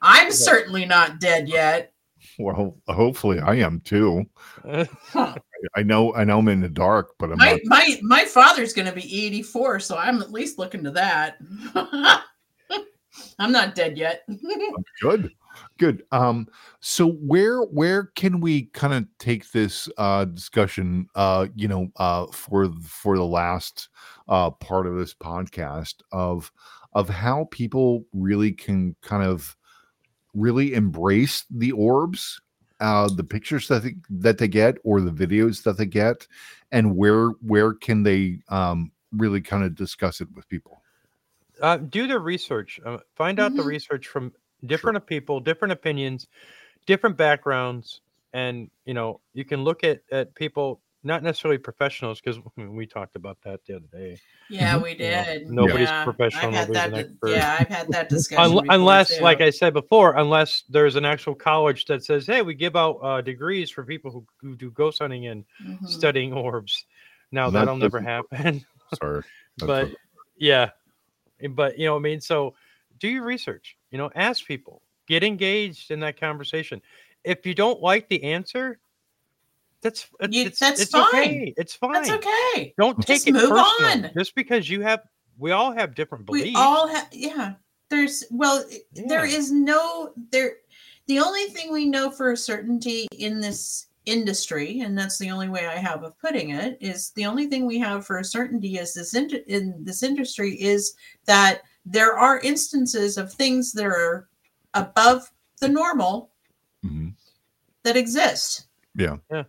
I'm 0.00 0.30
certainly 0.30 0.84
not 0.84 1.18
dead 1.18 1.48
yet. 1.48 1.92
well 2.38 2.76
hopefully 2.88 3.38
i 3.40 3.54
am 3.54 3.80
too 3.80 4.24
Huh. 5.12 5.34
I 5.76 5.82
know 5.82 6.14
i 6.14 6.24
know 6.24 6.38
i'm 6.38 6.48
in 6.48 6.60
the 6.60 6.68
dark 6.68 7.14
but 7.18 7.30
i'm 7.30 7.38
My 7.38 7.52
not 7.52 7.60
my 7.64 8.00
my 8.02 8.24
father's 8.24 8.72
going 8.72 8.88
to 8.88 8.94
be 8.94 9.26
84, 9.26 9.80
so 9.80 9.96
I'm 9.96 10.22
at 10.22 10.32
least 10.32 10.58
looking 10.58 10.84
to 10.84 10.90
that. 10.92 11.38
I'm 13.38 13.52
not 13.52 13.74
dead 13.74 13.98
yet. 13.98 14.22
good 15.00 15.30
good 15.76 16.04
um 16.12 16.46
so 16.78 17.10
where 17.10 17.62
where 17.62 18.12
can 18.14 18.40
we 18.40 18.66
kind 18.66 18.94
of 18.94 19.06
take 19.18 19.50
this 19.50 19.88
uh 19.98 20.24
discussion 20.24 21.08
uh 21.16 21.48
you 21.56 21.66
know 21.66 21.88
uh 21.96 22.26
for 22.26 22.70
for 22.80 23.16
the 23.16 23.24
last 23.24 23.88
uh 24.28 24.50
part 24.50 24.86
of 24.86 24.96
this 24.96 25.14
podcast 25.14 25.94
of 26.12 26.52
of 26.92 27.08
how 27.08 27.48
people 27.50 28.04
really 28.12 28.52
can 28.52 28.94
kind 29.02 29.24
of 29.24 29.56
really 30.32 30.74
embrace 30.74 31.44
the 31.50 31.72
orbs 31.72 32.40
uh 32.80 33.08
the 33.08 33.24
pictures 33.24 33.68
that 33.68 33.82
they, 33.82 33.96
that 34.10 34.38
they 34.38 34.48
get 34.48 34.78
or 34.84 35.00
the 35.00 35.10
videos 35.10 35.62
that 35.64 35.76
they 35.76 35.86
get 35.86 36.26
and 36.72 36.96
where 36.96 37.30
where 37.42 37.74
can 37.74 38.02
they 38.02 38.40
um 38.48 38.92
really 39.12 39.40
kind 39.40 39.64
of 39.64 39.74
discuss 39.74 40.20
it 40.20 40.30
with 40.32 40.48
people 40.48 40.82
uh, 41.60 41.76
do 41.76 42.06
the 42.06 42.18
research. 42.18 42.80
Uh, 42.84 42.98
find 43.16 43.40
out 43.40 43.56
the 43.56 43.62
Mhm. 43.62 43.64
research 43.64 44.06
from 44.06 44.32
different 44.66 45.04
people, 45.06 45.40
different 45.40 45.72
opinions, 45.72 46.28
different 46.86 47.16
backgrounds, 47.16 48.02
and 48.32 48.70
you 48.86 48.94
know 48.94 49.20
you 49.34 49.44
can 49.44 49.64
look 49.64 49.84
at 49.84 50.02
at 50.12 50.34
people, 50.34 50.82
not 51.02 51.22
necessarily 51.22 51.58
professionals, 51.58 52.20
because 52.20 52.40
we 52.56 52.86
talked 52.86 53.16
about 53.16 53.38
that 53.44 53.60
the 53.66 53.76
other 53.76 53.86
day. 53.92 54.18
Yeah, 54.48 54.76
we 54.82 54.90
You 54.90 55.10
know, 55.10 55.24
did. 55.24 55.50
nobody's 55.50 55.88
Yeah, 55.88 56.04
professional, 56.04 56.54
I've 56.54 56.68
nobody's 56.68 56.74
that. 56.74 56.86
an 56.88 56.92
di- 56.94 57.00
expert. 57.00 57.30
Yeah, 57.30 57.56
I've 57.60 57.68
had 57.68 57.88
that 57.92 58.08
discussion. 58.10 58.52
Unle- 58.52 58.62
before, 58.62 58.74
unless, 58.74 59.16
too. 59.18 59.22
like 59.24 59.40
I 59.40 59.50
said 59.50 59.72
before, 59.72 60.16
unless 60.16 60.64
there's 60.68 60.96
an 60.96 61.04
actual 61.04 61.34
college 61.34 61.84
that 61.86 62.04
says, 62.04 62.26
"Hey, 62.26 62.42
we 62.42 62.54
give 62.54 62.76
out 62.76 62.98
uh, 63.02 63.20
degrees 63.20 63.70
for 63.70 63.84
people 63.84 64.10
who, 64.10 64.26
who 64.40 64.56
do 64.56 64.70
ghost 64.70 64.98
hunting 65.00 65.26
and 65.26 65.44
Mhm. 65.64 65.86
studying 65.86 66.32
orbs." 66.32 66.84
Now 67.30 67.50
That 67.50 67.60
that'll 67.60 67.76
never 67.76 68.00
happen. 68.00 68.64
sorry 68.98 69.22
but 69.58 69.90
what- 69.90 69.98
yeah 70.38 70.70
but 71.50 71.78
you 71.78 71.84
know 71.84 71.92
what 71.92 71.98
i 71.98 72.02
mean 72.02 72.20
so 72.22 72.54
do 72.98 73.06
your 73.06 73.22
research 73.22 73.76
you 73.90 73.98
know 73.98 74.10
ask 74.14 74.46
people 74.46 74.80
get 75.06 75.22
engaged 75.22 75.90
in 75.90 76.00
that 76.00 76.18
conversation 76.18 76.80
if 77.22 77.44
you 77.44 77.54
don't 77.54 77.82
like 77.82 78.08
the 78.08 78.22
answer 78.24 78.78
that's 79.82 80.08
it- 80.20 80.32
You- 80.32 80.46
it's, 80.46 80.58
that's 80.58 80.80
it's 80.80 80.90
fine. 80.90 81.06
okay 81.08 81.54
it's 81.56 81.74
fine 81.74 81.92
That's 81.92 82.10
okay. 82.10 82.74
don't 82.78 82.96
take 82.98 83.24
Just 83.24 83.28
it 83.28 83.32
move 83.32 83.50
personal 83.50 84.06
on. 84.06 84.10
just 84.16 84.34
because 84.34 84.68
you 84.68 84.80
have 84.82 85.00
we 85.38 85.52
all 85.52 85.72
have 85.72 85.94
different 85.94 86.26
beliefs 86.26 86.46
We 86.48 86.54
all 86.56 86.88
have. 86.88 87.06
Yeah. 87.12 87.54
There's 87.90 88.24
well, 88.30 88.64
there 88.92 89.24
Yeah. 89.24 89.36
is 89.38 89.50
no 89.52 90.12
there. 90.32 90.56
The 91.06 91.20
only 91.20 91.44
thing 91.46 91.72
we 91.72 91.86
know 91.86 92.10
for 92.10 92.32
a 92.32 92.36
certainty 92.36 93.06
in 93.18 93.40
this 93.40 93.86
industry, 94.04 94.80
and 94.80 94.98
that's 94.98 95.16
the 95.16 95.30
only 95.30 95.48
way 95.48 95.66
I 95.66 95.76
have 95.76 96.02
of 96.02 96.18
putting 96.18 96.50
it, 96.50 96.76
is 96.80 97.10
the 97.10 97.24
only 97.24 97.46
thing 97.46 97.66
we 97.66 97.78
have 97.78 98.04
for 98.04 98.18
a 98.18 98.24
certainty 98.24 98.78
is 98.78 98.94
this 98.94 99.14
in, 99.14 99.30
in 99.46 99.84
this 99.84 100.02
industry 100.02 100.60
is 100.60 100.94
that 101.26 101.62
there 101.86 102.18
are 102.18 102.40
instances 102.40 103.16
of 103.16 103.32
things 103.32 103.72
that 103.72 103.86
are 103.86 104.28
above 104.74 105.30
the 105.60 105.68
normal 105.68 106.30
Mhm. 106.84 107.14
that 107.84 107.96
exist. 107.96 108.66
Yeah. 108.96 109.16
Yeah. 109.30 109.44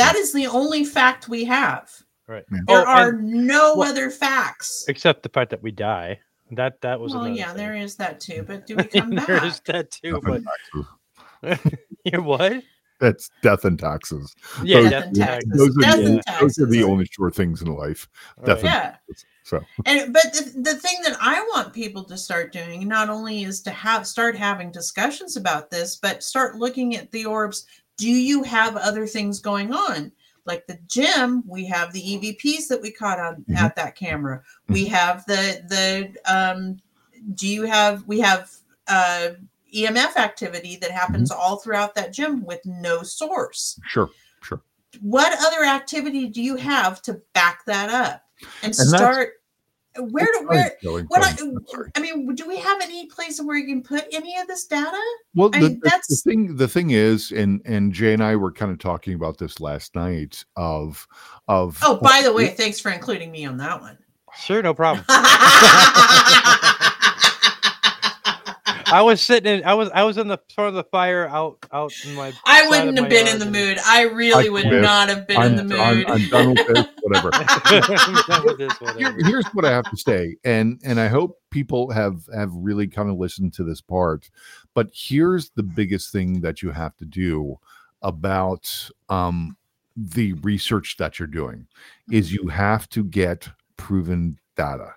That 0.00 0.16
is 0.16 0.32
the 0.32 0.46
only 0.46 0.84
fact 0.84 1.28
we 1.28 1.44
have. 1.44 1.90
right 2.26 2.44
Yeah. 2.52 2.58
There 2.66 2.78
Oh, 2.80 2.84
are 2.84 3.12
no 3.12 3.74
well, 3.76 3.90
other 3.90 4.10
facts. 4.10 4.84
except 4.88 5.22
the 5.22 5.28
fact 5.28 5.50
that 5.50 5.62
we 5.62 5.70
die 5.72 6.20
that 6.52 6.80
that 6.80 6.98
was 6.98 7.12
Well, 7.12 7.24
another 7.24 7.38
yeah, 7.38 7.48
thing. 7.48 7.56
there 7.58 7.74
is 7.76 7.96
that 7.96 8.20
too. 8.20 8.42
But 8.46 8.66
do 8.66 8.76
we 8.76 8.84
come 8.84 9.10
back? 9.10 9.26
there 9.26 9.44
is 9.44 9.60
that 9.66 9.90
too 9.90 10.12
Death 10.14 10.22
but 10.24 10.34
and 10.34 10.46
taxes. 10.46 11.76
you 12.04 12.22
what 12.22 12.62
That's 13.00 13.30
death 13.42 13.64
and 13.64 13.78
taxes. 13.78 14.34
yeah 14.62 14.80
Those- 14.82 14.90
Death 14.90 15.04
and 15.06 15.16
taxes. 15.16 15.50
Those 15.58 15.76
are, 15.76 15.80
Death 15.80 15.96
the, 15.96 16.00
and 16.02 16.08
only- 16.10 16.22
those 16.40 16.58
are 16.58 16.66
the 16.66 16.82
only 16.84 17.06
sure 17.06 17.30
things 17.30 17.62
in 17.62 17.68
life. 17.74 18.08
Right. 18.38 18.46
Death 18.46 18.58
and 18.58 18.64
Yeah. 18.66 18.80
taxes. 19.08 19.24
So 19.44 19.60
And 19.86 20.12
but 20.12 20.32
the, 20.34 20.52
the 20.70 20.74
thing 20.76 20.98
that 21.04 21.16
I 21.20 21.40
want 21.54 21.72
people 21.72 22.04
to 22.04 22.16
start 22.16 22.52
doing 22.52 22.86
not 22.86 23.08
only 23.08 23.42
is 23.44 23.62
to 23.62 23.70
have 23.70 24.06
start 24.06 24.36
having 24.36 24.70
discussions 24.70 25.36
about 25.36 25.70
this, 25.70 25.96
but 25.96 26.22
start 26.22 26.56
looking 26.56 26.94
at 26.96 27.10
the 27.10 27.24
orbs. 27.24 27.64
Do 28.00 28.08
you 28.10 28.42
have 28.44 28.76
other 28.76 29.06
things 29.06 29.40
going 29.40 29.72
on? 29.74 30.12
Like 30.46 30.66
the 30.66 30.78
gym, 30.86 31.44
we 31.46 31.66
have 31.66 31.92
the 31.92 32.00
EVPs 32.02 32.66
that 32.68 32.80
we 32.80 32.90
caught 32.90 33.20
on 33.20 33.44
Mhm. 33.48 33.56
at 33.56 33.76
that 33.76 33.94
camera. 33.94 34.42
We 34.68 34.86
have 34.86 35.24
the 35.26 35.62
the 35.68 36.32
um 36.32 36.80
do 37.34 37.46
you 37.46 37.64
have 37.64 38.06
we 38.06 38.20
have 38.20 38.50
uh 38.88 39.30
EMF 39.74 40.16
activity 40.16 40.76
that 40.76 40.90
happens 40.90 41.30
all 41.30 41.58
throughout 41.58 41.94
that 41.94 42.12
gym 42.12 42.42
with 42.44 42.60
no 42.64 43.02
source. 43.02 43.78
sure. 43.86 44.08
Sure. 44.42 44.62
What 45.00 45.38
other 45.46 45.62
activity 45.64 46.26
do 46.26 46.42
you 46.42 46.56
have 46.56 47.02
to 47.02 47.20
back 47.34 47.64
that 47.66 47.90
up 47.90 48.24
and, 48.62 48.74
And 48.74 48.74
start 48.74 49.39
where 49.98 50.26
do 50.26 50.46
where 50.46 50.76
what 51.08 51.22
I, 51.24 51.30
I'm 51.40 51.66
sorry. 51.66 51.90
I 51.96 52.00
mean, 52.00 52.34
do 52.34 52.46
we 52.46 52.56
have 52.58 52.80
any 52.80 53.06
place 53.06 53.40
where 53.40 53.56
you 53.56 53.66
can 53.66 53.82
put 53.82 54.06
any 54.12 54.38
of 54.38 54.46
this 54.46 54.64
data? 54.66 54.96
Well, 55.34 55.50
I 55.52 55.60
the, 55.60 55.68
mean, 55.70 55.80
the- 55.82 56.00
the 56.08 56.16
thing. 56.16 56.56
The 56.56 56.68
thing 56.68 56.90
is, 56.90 57.32
and 57.32 57.60
and 57.64 57.92
Jay 57.92 58.12
and 58.12 58.22
I 58.22 58.36
were 58.36 58.52
kind 58.52 58.70
of 58.70 58.78
talking 58.78 59.14
about 59.14 59.38
this 59.38 59.58
last 59.60 59.94
night. 59.94 60.44
Of 60.56 61.06
of 61.48 61.78
Oh, 61.82 61.96
by 61.96 62.20
the 62.22 62.32
way, 62.32 62.48
thanks 62.48 62.78
for 62.80 62.90
including 62.90 63.30
me 63.32 63.44
on 63.46 63.56
that 63.58 63.80
one. 63.80 63.98
sure 64.36 64.62
no 64.62 64.72
problem 64.72 65.04
I 68.92 69.02
was 69.02 69.20
sitting 69.20 69.58
in. 69.58 69.64
I 69.64 69.74
was. 69.74 69.90
I 69.90 70.02
was 70.04 70.18
in 70.18 70.28
the 70.28 70.38
front 70.54 70.68
of 70.68 70.74
the 70.74 70.84
fire 70.84 71.28
out. 71.28 71.64
Out 71.72 71.92
in 72.04 72.14
my. 72.14 72.32
I 72.44 72.68
wouldn't 72.68 72.98
have 72.98 73.08
been 73.08 73.26
in 73.28 73.38
the 73.38 73.46
mood. 73.46 73.78
I 73.84 74.02
really 74.02 74.48
I 74.48 74.50
would 74.50 74.64
quit. 74.64 74.82
not 74.82 75.08
have 75.08 75.26
been 75.26 75.36
I'm, 75.36 75.58
in 75.58 75.68
the 75.68 75.76
I'm, 75.78 75.96
mood. 75.96 76.10
I'm 76.10 76.28
done 76.28 76.48
with 76.50 76.66
this. 76.66 76.86
Whatever. 77.02 77.30
I'm 77.34 78.22
done 78.26 78.44
with 78.46 78.58
this. 78.58 78.96
Here- 78.96 79.16
here's 79.20 79.46
what 79.48 79.64
I 79.64 79.70
have 79.70 79.90
to 79.90 79.96
say, 79.96 80.36
and 80.44 80.80
and 80.84 81.00
I 81.00 81.08
hope 81.08 81.40
people 81.50 81.90
have 81.90 82.28
have 82.34 82.50
really 82.54 82.86
kind 82.86 83.10
of 83.10 83.16
listened 83.16 83.52
to 83.54 83.64
this 83.64 83.80
part. 83.80 84.30
But 84.74 84.90
here's 84.92 85.50
the 85.50 85.62
biggest 85.62 86.12
thing 86.12 86.40
that 86.40 86.62
you 86.62 86.70
have 86.70 86.96
to 86.98 87.04
do 87.04 87.58
about 88.02 88.90
um, 89.08 89.56
the 89.96 90.32
research 90.34 90.96
that 90.98 91.18
you're 91.18 91.28
doing 91.28 91.66
is 92.10 92.32
you 92.32 92.48
have 92.48 92.88
to 92.90 93.04
get 93.04 93.48
proven 93.76 94.38
data, 94.56 94.94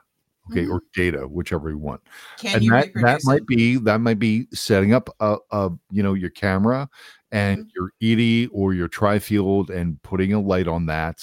okay, 0.48 0.66
or 0.68 0.82
data, 0.94 1.28
whichever 1.28 1.70
you 1.70 1.78
want. 1.78 2.02
Can 2.38 2.62
and 2.62 2.64
you 2.64 2.72
that, 2.72 2.90
that 2.96 3.22
might 3.24 3.46
be 3.48 3.78
that 3.78 4.00
might 4.02 4.20
be 4.20 4.48
setting 4.54 4.94
up 4.94 5.10
a, 5.20 5.38
a 5.52 5.70
you 5.92 6.04
know 6.04 6.14
your 6.14 6.30
camera 6.32 6.90
and 7.32 7.58
Mhm. 7.58 7.72
your 7.76 7.92
ED 8.02 8.48
or 8.52 8.74
your 8.74 8.88
tri-field 8.88 9.70
and 9.72 10.02
putting 10.04 10.34
a 10.34 10.40
light 10.42 10.68
on 10.68 10.86
that 10.88 11.22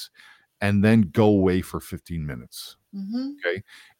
and 0.60 0.84
then 0.84 1.02
go 1.02 1.26
away 1.26 1.62
for 1.62 1.80
15 1.80 2.26
minutes 2.26 2.76
Mhm. 2.92 3.40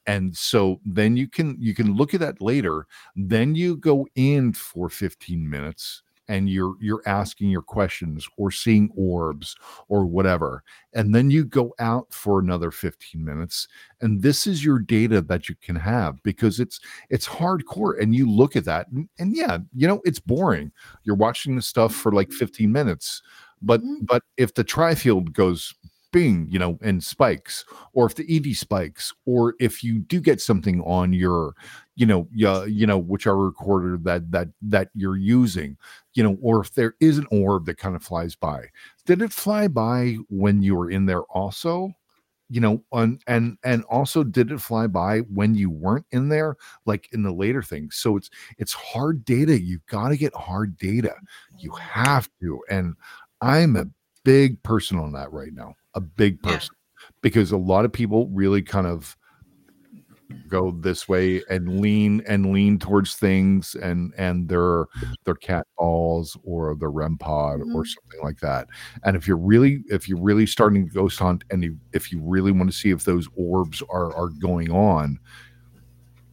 and 0.06 0.36
so 0.36 0.80
then 0.84 1.16
you 1.16 1.28
can 1.28 1.56
you 1.60 1.74
can 1.74 1.94
look 1.94 2.14
at 2.14 2.20
that 2.20 2.40
later. 2.40 2.86
Then 3.16 3.54
you 3.54 3.76
go 3.76 4.06
in 4.14 4.52
for 4.52 4.88
15 4.88 5.48
minutes 5.48 6.02
and 6.30 6.48
you're 6.48 6.74
you're 6.80 7.02
asking 7.06 7.50
your 7.50 7.62
questions 7.62 8.26
or 8.38 8.50
seeing 8.50 8.90
orbs 8.96 9.56
or 9.88 10.06
whatever 10.06 10.62
and 10.94 11.14
then 11.14 11.30
you 11.30 11.44
go 11.44 11.74
out 11.78 12.06
for 12.12 12.38
another 12.40 12.70
15 12.70 13.24
minutes 13.24 13.68
and 14.00 14.22
this 14.22 14.46
is 14.46 14.64
your 14.64 14.78
data 14.78 15.20
that 15.20 15.48
you 15.48 15.54
can 15.62 15.76
have 15.76 16.22
because 16.22 16.60
it's 16.60 16.80
it's 17.10 17.28
hardcore 17.28 18.00
and 18.00 18.14
you 18.14 18.30
look 18.30 18.56
at 18.56 18.64
that 18.64 18.86
and, 18.92 19.08
and 19.18 19.36
yeah 19.36 19.58
you 19.74 19.86
know 19.88 20.00
it's 20.04 20.20
boring 20.20 20.72
you're 21.04 21.16
watching 21.16 21.56
the 21.56 21.62
stuff 21.62 21.94
for 21.94 22.12
like 22.12 22.32
15 22.32 22.72
minutes 22.72 23.22
but 23.62 23.82
Mhm. 23.82 24.06
but 24.06 24.22
if 24.36 24.54
the 24.54 24.64
tri-field 24.64 25.32
goes 25.32 25.74
bing 26.12 26.48
you 26.50 26.58
know 26.58 26.76
and 26.82 27.04
spikes 27.04 27.64
or 27.92 28.06
if 28.06 28.16
the 28.16 28.26
ed 28.36 28.54
spikes 28.56 29.12
or 29.26 29.54
if 29.60 29.84
you 29.84 30.00
do 30.00 30.20
get 30.20 30.40
something 30.40 30.80
on 30.82 31.12
your 31.12 31.54
you 32.00 32.06
know 32.06 32.26
yeah 32.32 32.52
uh, 32.60 32.64
you 32.64 32.86
know 32.86 32.96
whichever 32.98 33.44
recorder 33.44 33.98
that 33.98 34.30
that 34.32 34.48
that 34.62 34.88
you're 34.94 35.18
using 35.18 35.76
you 36.14 36.22
know 36.22 36.38
or 36.40 36.62
if 36.62 36.72
there 36.72 36.94
is 37.00 37.18
an 37.18 37.26
orb 37.30 37.66
that 37.66 37.76
kind 37.76 37.94
of 37.94 38.02
flies 38.02 38.34
by. 38.34 38.64
Did 39.04 39.20
it 39.20 39.32
fly 39.32 39.68
by 39.68 40.16
when 40.30 40.62
you 40.62 40.74
were 40.76 40.90
in 40.90 41.04
there 41.06 41.22
also? 41.24 41.92
You 42.48 42.60
know 42.60 42.82
on 42.90 43.18
and 43.26 43.58
and 43.64 43.84
also 43.84 44.24
did 44.24 44.50
it 44.50 44.60
fly 44.60 44.86
by 44.86 45.20
when 45.20 45.54
you 45.54 45.68
weren't 45.70 46.06
in 46.10 46.30
there 46.30 46.56
like 46.86 47.08
in 47.12 47.22
the 47.22 47.32
later 47.32 47.62
things? 47.62 47.96
So 47.96 48.16
it's 48.16 48.30
it's 48.58 48.72
hard 48.72 49.24
data. 49.24 49.60
You've 49.60 49.86
got 49.86 50.08
to 50.08 50.16
get 50.16 50.34
hard 50.34 50.76
data. 50.78 51.14
You 51.58 51.70
have 51.72 52.28
to 52.40 52.60
and 52.70 52.94
i'm 53.42 53.76
a 53.76 53.86
big 54.24 54.62
person 54.62 54.98
on 54.98 55.12
that 55.12 55.32
right 55.32 55.52
now 55.54 55.74
a 55.94 56.00
big 56.00 56.42
Yeah. 56.44 56.52
person 56.52 56.74
because 57.22 57.52
a 57.52 57.56
lot 57.56 57.84
of 57.84 57.92
people 57.92 58.28
really 58.28 58.62
kind 58.62 58.86
of 58.86 59.16
go 60.48 60.70
this 60.70 61.08
way 61.08 61.42
and 61.50 61.80
lean 61.80 62.22
and 62.26 62.52
lean 62.52 62.78
towards 62.78 63.14
things 63.14 63.74
and 63.76 64.12
and 64.16 64.48
their 64.48 64.86
their 65.24 65.34
cat 65.34 65.66
balls 65.78 66.36
or 66.44 66.74
their 66.76 66.90
REM 66.90 67.16
pod 67.18 67.60
or 67.60 67.84
Mhm. 67.84 67.86
something 67.86 68.20
like 68.22 68.38
that. 68.40 68.68
And 69.04 69.16
if 69.16 69.26
you're 69.26 69.36
really 69.36 69.82
if 69.88 70.08
you're 70.08 70.20
really 70.20 70.46
starting 70.46 70.88
to 70.88 70.94
ghost 70.94 71.18
hunt 71.18 71.44
and 71.50 71.62
you, 71.64 71.78
if 71.92 72.12
you 72.12 72.20
really 72.20 72.52
want 72.52 72.70
to 72.70 72.76
see 72.76 72.90
if 72.90 73.04
those 73.04 73.28
orbs 73.36 73.82
are 73.90 74.14
are 74.14 74.28
going 74.28 74.70
on, 74.70 75.18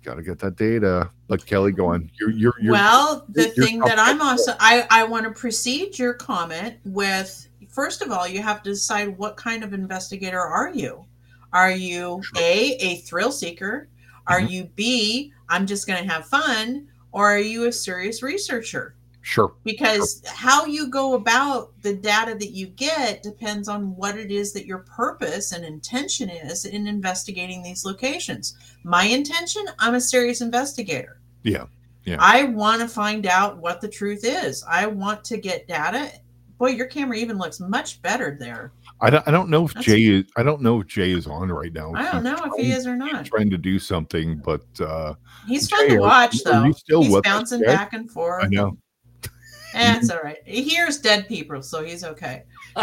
got 0.03 0.15
to 0.15 0.23
get 0.23 0.39
that 0.39 0.55
data. 0.55 1.09
But 1.27 1.45
Kelly, 1.45 1.71
go 1.71 1.87
on. 1.87 2.09
You're 2.19 2.31
you're, 2.31 2.53
you're 2.61 2.73
well, 2.73 3.25
the 3.29 3.51
you're 3.55 3.65
thing 3.65 3.79
that 3.79 3.99
I'm 3.99 4.21
also 4.21 4.53
I 4.59 4.87
I 4.89 5.03
want 5.03 5.25
to 5.25 5.31
precede 5.31 5.97
your 5.99 6.13
comment 6.13 6.75
with 6.85 7.47
first 7.69 8.01
of 8.01 8.11
all, 8.11 8.27
you 8.27 8.41
have 8.41 8.63
to 8.63 8.71
decide 8.71 9.17
what 9.17 9.37
kind 9.37 9.63
of 9.63 9.73
investigator 9.73 10.39
are 10.39 10.71
you? 10.73 11.05
Are 11.53 11.71
you 11.71 12.21
A 12.37 12.75
a 12.75 12.97
thrill 12.97 13.31
seeker? 13.31 13.87
Are 14.27 14.39
Mhm. 14.41 14.49
you 14.49 14.63
B 14.75 15.33
I'm 15.49 15.65
just 15.65 15.87
going 15.87 16.03
to 16.05 16.13
have 16.13 16.25
fun 16.27 16.87
or 17.13 17.31
are 17.33 17.39
you 17.39 17.65
a 17.67 17.71
serious 17.71 18.21
researcher? 18.21 18.93
sure. 19.21 19.53
because 19.65 20.21
how 20.25 20.65
you 20.65 20.87
go 20.89 21.13
about 21.15 21.73
the 21.81 21.93
data 21.93 22.33
that 22.39 22.51
you 22.51 22.67
get 22.67 23.21
depends 23.21 23.67
on 23.67 23.93
what 23.97 24.17
it 24.17 24.31
is 24.31 24.53
that 24.53 24.65
your 24.65 24.77
purpose 24.79 25.51
and 25.51 25.65
intention 25.65 26.29
is 26.29 26.63
in 26.63 26.87
investigating 26.87 27.61
these 27.61 27.83
locations. 27.83 28.55
My 28.85 29.03
intention, 29.03 29.65
I'm 29.79 29.95
a 29.95 29.99
serious 30.01 30.39
investigator. 30.39 31.19
Yeah, 31.43 31.65
yeah. 32.05 32.15
I 32.21 32.43
want 32.45 32.81
to 32.81 32.87
find 32.87 33.25
out 33.27 33.57
what 33.57 33.81
the 33.81 33.89
truth 33.89 34.21
is. 34.23 34.63
I 34.69 34.85
want 34.87 35.25
to 35.25 35.35
get 35.37 35.67
data. 35.67 36.09
Boy, 36.57 36.69
your 36.69 36.87
camera 36.87 37.17
even 37.17 37.37
looks 37.37 37.59
much 37.59 38.01
better 38.01 38.35
there. 38.39 38.71
I 38.99 39.09
don't 39.11 39.27
I 39.27 39.31
don't 39.31 39.49
know 39.49 39.65
if 39.65 39.73
That's- 39.75 39.85
Jay 39.85 40.03
is 40.05 40.23
I 40.37 40.43
don't 40.43 40.61
know 40.61 40.81
if 40.81 40.87
Jay 40.87 41.11
is 41.11 41.27
on 41.27 41.49
right 41.49 41.71
now. 41.71 41.93
I 41.93 42.11
don't 42.13 42.23
know 42.23 42.35
if 42.45 42.53
he 42.65 42.71
is 42.71 42.87
or 42.87 42.95
not. 42.95 43.25
trying 43.25 43.49
to 43.51 43.57
do 43.57 43.77
something, 43.77 44.37
but 44.43 44.63
uh 44.81 45.13
He's 45.47 45.67
Jay, 45.69 45.75
fun 45.75 45.89
to 45.89 45.97
watch, 45.99 46.35
are 46.45 46.51
though. 46.53 46.63
you 46.65 46.73
still 46.73 47.03
He's 47.03 47.11
with 47.13 47.27
us, 47.27 47.31
bouncing 47.33 47.61
back 47.61 47.93
and 47.93 48.09
forth. 48.09 48.45
I 48.45 48.47
know. 48.47 48.77
It's 49.79 50.09
all 50.09 50.21
right. 50.23 50.37
He 50.45 50.63
hears 50.63 50.97
dead 50.97 51.27
people, 51.27 51.61
so 51.61 51.83
he's 51.83 52.03
okay. 52.03 52.43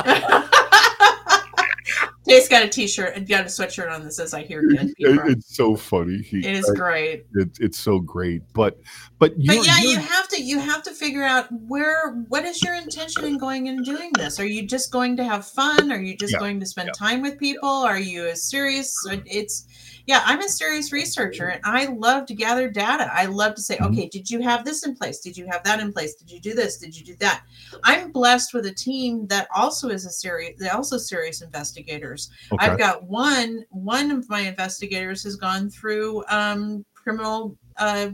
Jay's 2.29 2.49
got 2.49 2.63
a 2.63 2.69
t-shirt 2.69 3.15
and 3.17 3.29
got 3.29 3.43
a 3.43 3.45
sweatshirt 3.45 3.91
on 3.93 4.03
that 4.05 4.13
says 4.13 4.33
"I 4.35 4.43
hear 4.43 4.63
dead 4.69 4.93
people." 4.97 5.19
it's 5.29 5.55
so 5.57 5.77
funny. 5.77 6.23
He, 6.23 6.39
It 6.39 6.57
is 6.57 6.71
great. 6.75 7.27
it- 7.35 7.59
it's 7.61 7.79
so 7.79 7.99
great. 7.99 8.43
But 8.53 8.81
but 9.19 9.39
you 9.39 9.47
But 9.47 9.67
yeah, 9.67 9.79
you 9.81 9.99
have 9.99 10.29
to 10.29 10.43
you 10.43 10.59
have 10.59 10.83
to 10.85 10.91
figure 10.93 11.23
out 11.25 11.47
where 11.53 12.13
what 12.29 12.45
is 12.45 12.63
your 12.63 12.75
intention 12.75 13.25
in 13.25 13.39
going 13.39 13.69
and 13.69 13.85
doing 13.85 14.11
this? 14.15 14.41
Are 14.41 14.47
you 14.47 14.67
just 14.67 14.91
going 14.91 15.17
to 15.19 15.25
have 15.25 15.47
fun? 15.47 15.93
Are 15.93 16.01
you 16.01 16.17
just 16.17 16.33
Yeah, 16.33 16.39
going 16.39 16.61
to 16.61 16.67
spend 16.67 16.89
yeah. 16.89 17.07
time 17.09 17.21
with 17.23 17.39
people? 17.39 17.69
Are 17.69 17.99
you 17.99 18.27
a 18.27 18.37
serious? 18.37 18.95
It's 19.27 19.67
yeah, 20.07 20.23
I'm 20.27 20.41
a 20.41 20.49
serious 20.49 20.93
researcher 20.93 21.49
and 21.49 21.61
I 21.65 21.87
love 21.87 22.27
to 22.27 22.35
gather 22.35 22.69
data. 22.71 23.11
I 23.13 23.27
love 23.27 23.55
to 23.55 23.63
say, 23.63 23.77
Mhm. 23.79 23.87
okay, 23.93 24.09
did 24.09 24.29
you 24.31 24.41
have 24.43 24.65
this 24.65 24.85
in 24.85 24.95
place? 24.95 25.21
Did 25.21 25.37
you 25.37 25.47
have 25.51 25.65
that 25.65 25.81
in 25.81 25.93
place? 25.93 26.15
Did 26.15 26.31
you 26.31 26.41
do 26.41 26.53
this? 26.55 26.77
Did 26.79 26.95
you 26.97 27.05
do 27.05 27.17
that? 27.21 27.43
I'm 27.85 28.13
blessed 28.13 28.53
with 28.55 28.67
a 28.67 28.75
team 28.75 29.27
that 29.29 29.49
also 29.55 29.89
is 29.89 30.05
a 30.05 30.11
serious, 30.11 30.55
they're 30.59 30.75
also 30.77 30.99
serious 30.99 31.41
investigators. 31.43 32.31
okay. 32.53 32.67
I've 32.67 32.79
got 32.79 33.05
one. 33.05 33.65
One 33.71 34.11
of 34.11 34.29
my 34.29 34.41
investigators 34.41 35.23
has 35.25 35.37
gone 35.37 35.71
through 35.71 36.25
um, 36.29 36.85
criminal, 36.95 37.57
uh, 37.79 38.11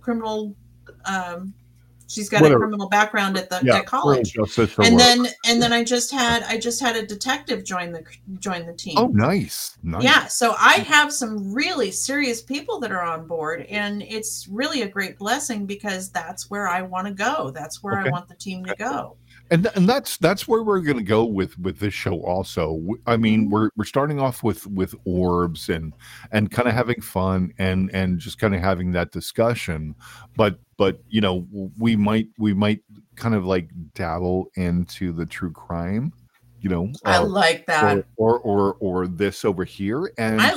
criminal. 0.00 0.56
Um, 1.04 1.54
she's 2.08 2.28
got 2.28 2.42
Whatever. 2.42 2.56
a 2.58 2.66
criminal 2.66 2.88
background 2.88 3.36
at 3.36 3.48
the 3.50 3.60
yeah, 3.62 3.76
at 3.76 3.86
college, 3.86 4.32
criminal 4.32 4.46
justice 4.46 4.78
or 4.78 4.82
and 4.84 4.94
whatever. 4.96 5.22
then 5.24 5.32
and 5.46 5.62
then 5.62 5.72
I 5.72 5.84
just 5.84 6.10
had 6.10 6.42
I 6.42 6.58
just 6.58 6.80
had 6.80 6.96
a 6.96 7.06
detective 7.06 7.64
join 7.64 7.92
the 7.92 8.02
join 8.40 8.66
the 8.66 8.72
team. 8.74 8.94
oh 8.98 9.06
nice. 9.08 9.76
Nice. 9.82 10.02
Yeah, 10.02 10.26
so 10.26 10.54
I 10.58 10.74
have 10.88 11.12
some 11.12 11.54
really 11.54 11.90
serious 11.92 12.42
people 12.42 12.80
that 12.80 12.90
are 12.90 13.02
on 13.02 13.26
board, 13.26 13.62
and 13.70 14.02
it's 14.02 14.48
really 14.50 14.82
a 14.82 14.88
great 14.88 15.18
blessing 15.18 15.66
because 15.66 16.10
that's 16.10 16.50
where 16.50 16.66
I 16.68 16.82
want 16.82 17.06
to 17.06 17.12
go. 17.14 17.50
That's 17.50 17.82
where 17.82 18.00
Okay. 18.00 18.08
I 18.08 18.12
want 18.12 18.28
the 18.28 18.34
team 18.34 18.64
to 18.64 18.74
go. 18.74 19.16
And 19.50 19.62
th- 19.64 19.74
and 19.76 19.88
that's 19.88 20.16
that's 20.18 20.46
where 20.46 20.62
we're 20.62 20.80
going 20.80 20.96
to 20.98 21.02
go 21.02 21.24
with 21.24 21.58
with 21.58 21.78
this 21.78 21.94
show 21.94 22.20
also. 22.22 22.80
I 23.06 23.16
mean 23.16 23.46
Mhm. 23.46 23.50
we're 23.50 23.70
we're 23.76 23.84
starting 23.84 24.20
off 24.20 24.42
with 24.42 24.66
with 24.66 24.94
orbs 25.04 25.68
and 25.68 25.94
and 26.32 26.50
kind 26.50 26.68
of 26.68 26.74
having 26.74 27.00
fun 27.00 27.52
and 27.58 27.90
and 27.94 28.18
just 28.18 28.38
kind 28.38 28.54
of 28.54 28.60
having 28.60 28.92
that 28.92 29.12
discussion. 29.12 29.94
But 30.36 30.60
but 30.76 31.00
you 31.08 31.20
know 31.20 31.46
we 31.78 31.96
might 31.96 32.28
we 32.38 32.52
might 32.54 32.80
kind 33.16 33.34
of 33.34 33.44
like 33.44 33.70
dabble 33.94 34.50
into 34.56 35.12
the 35.12 35.26
true 35.26 35.52
crime 35.52 36.12
you 36.60 36.68
know 36.68 36.90
I 37.04 37.16
uh, 37.16 37.24
like 37.26 37.66
that. 37.66 38.04
or, 38.16 38.38
or 38.40 38.40
or 38.40 38.74
or 38.80 39.06
this 39.06 39.44
over 39.44 39.64
here 39.64 40.12
and 40.18 40.40
I 40.40 40.54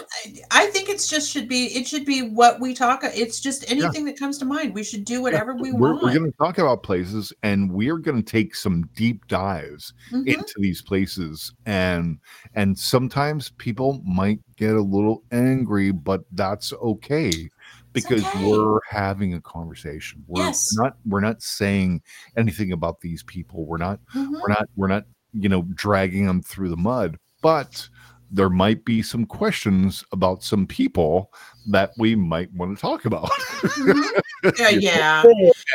I 0.52 0.68
think 0.68 0.89
it's 0.89 1.08
just 1.08 1.30
should 1.30 1.47
be 1.47 1.66
it 1.76 1.88
should 1.88 2.06
be 2.06 2.22
what 2.22 2.60
we 2.60 2.74
talk. 2.74 3.02
It's 3.04 3.39
just 3.39 3.70
anything 3.72 4.06
that 4.06 4.18
comes 4.18 4.38
to 4.39 4.45
mind. 4.45 4.74
We 4.74 4.84
should 4.84 5.06
do 5.06 5.22
whatever 5.22 5.56
we 5.56 5.72
we're, 5.72 5.91
want. 5.91 6.04
we're 6.04 6.14
going 6.14 6.32
to 6.32 6.38
talk 6.38 6.58
about 6.58 6.84
places 6.84 7.34
and 7.43 7.72
we're 7.72 7.97
going 7.97 8.18
to 8.18 8.24
take 8.32 8.56
some 8.56 8.84
deep 8.95 9.28
dives 9.28 9.93
Mhm. 10.12 10.28
into 10.28 10.54
these 10.58 10.82
places 10.82 11.54
and 11.66 12.18
and 12.56 12.78
sometimes 12.78 13.49
people 13.58 14.02
might 14.06 14.39
get 14.58 14.76
a 14.76 14.82
little 14.82 15.24
angry 15.32 15.91
but 15.91 16.22
that's 16.34 16.74
okay 16.74 17.49
because 17.93 18.24
okay. 18.26 18.45
we're 18.47 18.80
having 18.89 19.34
a 19.34 19.41
conversation 19.41 20.24
we're 20.28 20.43
Yes. 20.45 20.70
not 20.76 20.97
we're 21.06 21.20
not 21.22 21.41
saying 21.41 22.02
anything 22.38 22.72
about 22.72 23.02
these 23.02 23.24
people 23.24 23.66
we're 23.66 23.78
not 23.78 23.99
Mhm. 24.16 24.32
we're 24.41 24.47
not 24.49 24.66
we're 24.76 24.88
not 24.88 25.06
you 25.34 25.49
know 25.49 25.63
dragging 25.73 26.25
them 26.25 26.41
through 26.41 26.69
the 26.69 26.77
mud 26.77 27.17
but 27.41 27.88
there 28.32 28.49
might 28.49 28.86
be 28.86 29.01
some 29.01 29.25
questions 29.25 30.03
about 30.13 30.41
some 30.43 30.65
people 30.65 31.32
that 31.67 31.91
we 31.97 32.15
might 32.15 32.51
want 32.53 32.75
to 32.75 32.82
talk 32.82 33.05
about 33.05 33.29
Mhm. 33.61 34.21
yeah, 34.59 34.69
yeah. 34.69 35.23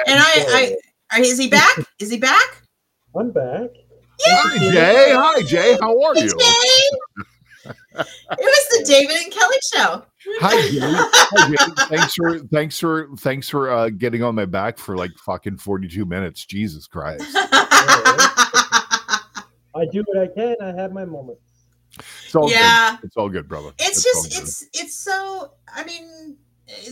And 0.07 0.19
I, 0.19 0.75
I, 1.13 1.21
is 1.21 1.39
he 1.39 1.49
back? 1.49 1.77
Is 2.01 2.11
he 2.11 2.19
back? 2.19 2.63
I'm 3.19 3.31
back. 3.31 3.71
hi 4.21 4.59
jay 4.59 5.13
hi 5.15 5.43
jay 5.43 5.77
how 5.81 6.03
are 6.03 6.15
Hey, 6.15 6.23
you 6.25 6.31
Jay! 6.31 6.91
it 7.99 8.07
was 8.39 8.69
the 8.79 8.85
David 8.87 9.17
and 9.17 9.33
Kelly 9.33 9.57
show. 9.75 10.03
Hi, 10.41 10.61
Jay. 10.71 10.79
Hi, 10.83 11.49
Jay. 11.51 11.97
Thanks 11.97 12.15
for 12.15 12.39
thanks 12.53 12.79
for 12.79 13.09
thanks 13.19 13.49
for 13.49 13.71
uh, 13.71 13.89
getting 13.91 14.23
on 14.23 14.35
my 14.35 14.45
back 14.45 14.79
for 14.79 14.97
like 14.97 15.11
fucking 15.25 15.57
forty 15.59 15.89
two 15.89 16.05
minutes. 16.05 16.45
Jesus 16.47 16.87
Christ. 16.87 17.25
I 19.77 19.87
do 19.87 20.03
what 20.07 20.19
I 20.19 20.27
can. 20.35 20.57
I 20.61 20.73
have 20.81 20.93
my 20.93 21.05
moments. 21.05 21.43
It's 22.25 22.35
all 22.35 22.51
Yeah. 22.51 22.97
good. 22.97 23.07
It's 23.07 23.17
all 23.17 23.29
good, 23.29 23.49
brother. 23.49 23.71
it's 23.79 24.05
all 24.07 24.23
just 24.25 24.39
it's 24.43 24.67
it's 24.75 24.99
so 24.99 25.53
i 25.75 25.83
mean 25.85 26.37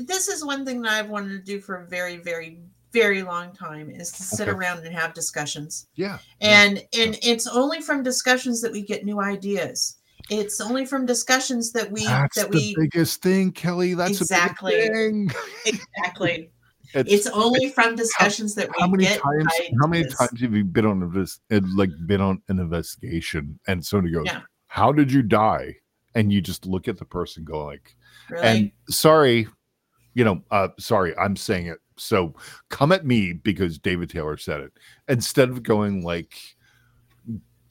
this 0.03 0.29
is 0.29 0.45
one 0.45 0.65
thing 0.65 0.81
that 0.83 0.93
i've 0.93 1.11
wanted 1.11 1.31
to 1.31 1.41
do 1.41 1.61
for 1.61 1.83
a 1.83 1.87
very 1.87 2.17
very 2.17 2.61
very 2.93 3.23
long 3.23 3.53
time 3.53 3.91
is 3.91 4.13
to 4.13 4.23
sit 4.23 4.49
Okay. 4.49 4.57
around 4.57 4.85
and 4.87 4.95
have 4.95 5.13
discussions 5.15 5.89
yeah. 5.97 6.19
and 6.41 6.79
and 6.97 7.19
it's 7.23 7.47
only 7.49 7.81
from 7.81 8.03
discussions 8.05 8.61
that 8.63 8.71
we 8.73 8.83
get 8.83 9.05
new 9.05 9.21
ideas 9.21 9.97
it's 10.31 10.59
only 10.61 10.87
from 10.87 11.05
discussions 11.05 11.73
that 11.73 11.91
we 11.91 12.05
That's 12.07 12.37
that 12.37 12.51
the 12.51 12.57
we 12.57 12.75
biggest 12.79 13.21
thing, 13.21 13.53
Kelly. 13.53 13.93
That's 13.93 14.23
Exactly. 14.23 14.73
the 14.73 14.89
biggest 14.89 15.37
thing. 15.65 15.81
exactly 15.97 16.51
It's, 16.95 17.13
it's 17.13 17.27
only 17.29 17.71
from 17.71 17.97
discussions 17.97 18.55
that 18.55 18.69
we 18.69 18.75
how 18.79 18.87
many 18.87 19.05
get 19.05 19.21
times 19.21 19.47
how 19.81 19.87
many 19.87 20.05
ideas. 20.05 20.15
times 20.17 20.41
have 20.41 20.55
you 20.55 20.65
been 20.65 20.87
on 20.87 21.13
this 21.13 21.41
like 21.51 21.91
been 22.07 22.21
on 22.21 22.41
an 22.49 22.59
investigation 22.59 23.59
and 23.67 23.85
somebody 23.85 24.13
goes, 24.15 24.27
Yeah. 24.27 24.41
How 24.67 24.93
did 24.93 25.13
you 25.13 25.23
die? 25.23 25.77
And 26.15 26.33
you 26.33 26.41
just 26.41 26.67
look 26.67 26.87
at 26.89 26.99
the 26.99 27.05
person 27.05 27.45
go 27.45 27.65
like 27.67 27.97
Really? 28.31 28.47
And 28.47 28.73
sorry, 28.89 29.47
you 30.15 30.25
know, 30.25 30.43
uh, 30.51 30.69
sorry, 30.79 31.17
I'm 31.19 31.37
saying 31.37 31.67
it. 31.67 31.79
So 31.97 32.35
come 32.71 32.91
at 32.93 33.05
me 33.05 33.33
because 33.33 33.79
David 33.79 34.11
Taylor 34.11 34.37
said 34.37 34.61
it. 34.61 34.73
Instead 35.09 35.51
of 35.51 35.63
going 35.63 36.03
like 36.03 36.39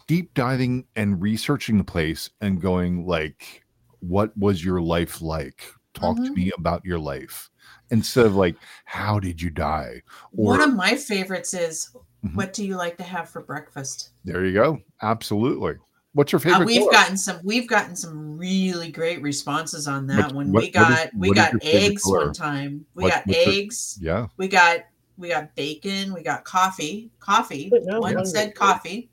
deep 0.08 0.34
diving 0.34 0.86
and 0.96 1.22
researching 1.22 1.78
the 1.78 1.84
place 1.84 2.30
and 2.42 2.62
going 2.62 3.06
like, 3.06 3.64
what 4.00 4.36
was 4.38 4.64
your 4.64 4.82
life 4.82 5.22
like? 5.22 5.64
Talk 5.94 6.18
to 6.18 6.24
Mhm. 6.24 6.36
me 6.36 6.52
about 6.58 6.84
your 6.86 7.00
life. 7.00 7.50
Instead 7.94 8.26
of 8.26 8.36
like, 8.36 8.56
how 8.86 9.20
did 9.20 9.40
you 9.40 9.52
die? 9.52 10.02
One 10.32 10.60
of 10.62 10.74
my 10.74 10.96
favorites 10.96 11.54
is 11.54 11.96
Mhm. 12.26 12.36
what 12.36 12.52
do 12.52 12.66
you 12.66 12.76
like 12.76 12.98
to 12.98 13.04
have 13.04 13.30
for 13.30 13.42
breakfast? 13.42 14.10
there 14.26 14.44
you 14.46 14.52
go. 14.54 14.80
Absolutely. 15.04 15.76
What's 16.14 16.32
your 16.32 16.40
Uh, 16.40 16.44
favorite? 16.44 16.66
we've 16.66 16.80
color? 16.82 16.92
gotten 16.92 17.18
some 17.18 17.40
we've 17.44 17.68
gotten 17.68 17.96
some 17.96 18.36
really 18.38 18.92
great 18.92 19.22
responses 19.22 19.88
on 19.88 20.08
that 20.08 20.26
What- 20.28 20.34
when 20.36 20.52
what- 20.52 20.64
we 20.64 20.72
what 20.74 20.92
is- 20.92 20.98
got 20.98 21.10
we 21.16 21.34
got 21.34 21.54
eggs 21.64 22.04
color? 22.04 22.26
one 22.26 22.34
time. 22.34 22.86
We 22.96 23.04
What- 23.04 23.12
got 23.14 23.28
what's 23.28 23.46
your- 23.46 23.56
eggs. 23.56 23.98
yeah. 24.02 24.28
We 24.38 24.48
got 24.48 24.80
we 25.18 25.30
got 25.30 25.54
bacon. 25.56 26.12
We 26.16 26.24
got 26.24 26.44
coffee. 26.44 27.12
Coffee. 27.20 27.70
Wait, 27.72 27.84
One 27.84 28.02
hungry. 28.02 28.26
said 28.26 28.56
coffee. 28.56 29.12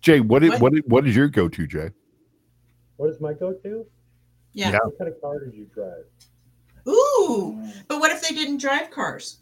Jay, 0.00 0.18
what 0.18 0.42
is, 0.42 0.50
What- 0.50 0.60
what 0.60 0.74
is, 0.74 0.80
what 0.88 1.06
is 1.06 1.14
your 1.14 1.28
go-to, 1.28 1.64
Jay? 1.68 1.90
What 2.96 3.10
is 3.10 3.20
my 3.20 3.32
go-to? 3.34 3.86
Yeah. 4.52 4.72
Yeah. 4.72 4.78
What 4.82 4.98
kind 4.98 5.10
of 5.12 5.20
car 5.20 5.38
did 5.44 5.54
you 5.54 5.66
drive? 5.72 6.04
Ooh. 6.88 7.58
But 7.88 8.00
what 8.00 8.10
if 8.12 8.22
they 8.26 8.34
didn't 8.34 8.58
drive 8.60 8.90
cars? 8.90 9.38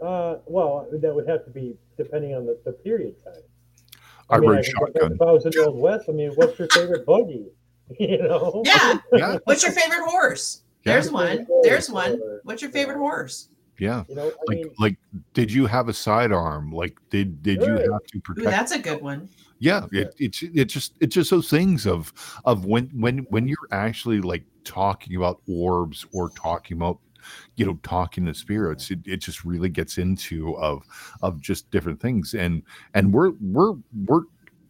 Uh, 0.00 0.36
well, 0.46 0.86
that 0.92 1.14
would 1.14 1.28
have 1.28 1.44
to 1.44 1.50
be 1.50 1.76
depending 1.96 2.34
on 2.34 2.46
the, 2.46 2.58
the 2.64 2.72
period 2.72 3.16
time. 3.24 3.42
I, 4.30 4.38
mean, 4.38 4.50
rode 4.50 4.64
could- 4.64 4.72
shotgun. 4.72 5.12
If 5.12 5.22
I 5.22 5.32
was 5.32 5.44
in 5.44 5.50
the 5.52 5.66
Old 5.66 5.80
West, 5.80 6.04
I 6.08 6.12
mean, 6.12 6.30
what's 6.32 6.58
your 6.58 6.68
favorite 6.68 7.04
buggy? 7.06 7.46
You 7.98 8.18
know? 8.22 8.62
Yeah. 8.66 8.98
Yeah, 9.14 9.38
What's 9.44 9.62
your 9.62 9.72
favorite 9.72 10.04
horse? 10.04 10.62
Yeah. 10.84 10.92
There's 10.92 11.10
one. 11.10 11.44
Horse 11.46 11.66
There's 11.66 11.90
one. 11.90 12.20
or- 12.22 12.40
What's 12.44 12.62
your 12.62 12.70
favorite 12.70 12.98
horse? 12.98 13.48
yeah. 13.78 14.04
You 14.08 14.14
know, 14.14 14.28
I 14.28 14.32
Like, 14.46 14.56
mean, 14.58 14.70
like, 14.78 14.96
did 15.34 15.50
you 15.52 15.66
have 15.66 15.88
a 15.88 15.92
sidearm? 15.94 16.70
Like, 16.70 16.96
did 17.10 17.42
did 17.42 17.62
you 17.62 17.72
have 17.72 18.04
to 18.04 18.18
Ooh, 18.18 18.20
protect? 18.20 18.50
that's 18.50 18.72
a 18.72 18.78
good 18.78 19.00
one. 19.02 19.28
Yeah, 19.58 19.86
it, 19.92 20.14
it's 20.18 20.42
it's 20.42 20.72
just 20.72 20.94
it's 21.00 21.14
just 21.14 21.30
those 21.30 21.50
things 21.50 21.86
of 21.86 22.12
of 22.44 22.64
when 22.64 22.86
when 22.88 23.18
when 23.30 23.48
you're 23.48 23.56
actually 23.72 24.20
like 24.20 24.44
talking 24.64 25.16
about 25.16 25.40
orbs 25.48 26.06
or 26.12 26.30
talking 26.30 26.76
about 26.76 26.98
you 27.56 27.66
know 27.66 27.78
talking 27.82 28.24
to 28.26 28.34
spirits 28.34 28.90
it, 28.90 29.00
it 29.04 29.18
just 29.18 29.44
really 29.44 29.68
gets 29.68 29.98
into 29.98 30.56
of 30.58 30.84
of 31.22 31.40
just 31.40 31.70
different 31.70 32.00
things. 32.00 32.34
And 32.34 32.62
and 32.94 33.12
we're 33.12 33.32
we're 33.40 33.74
we're 34.06 34.22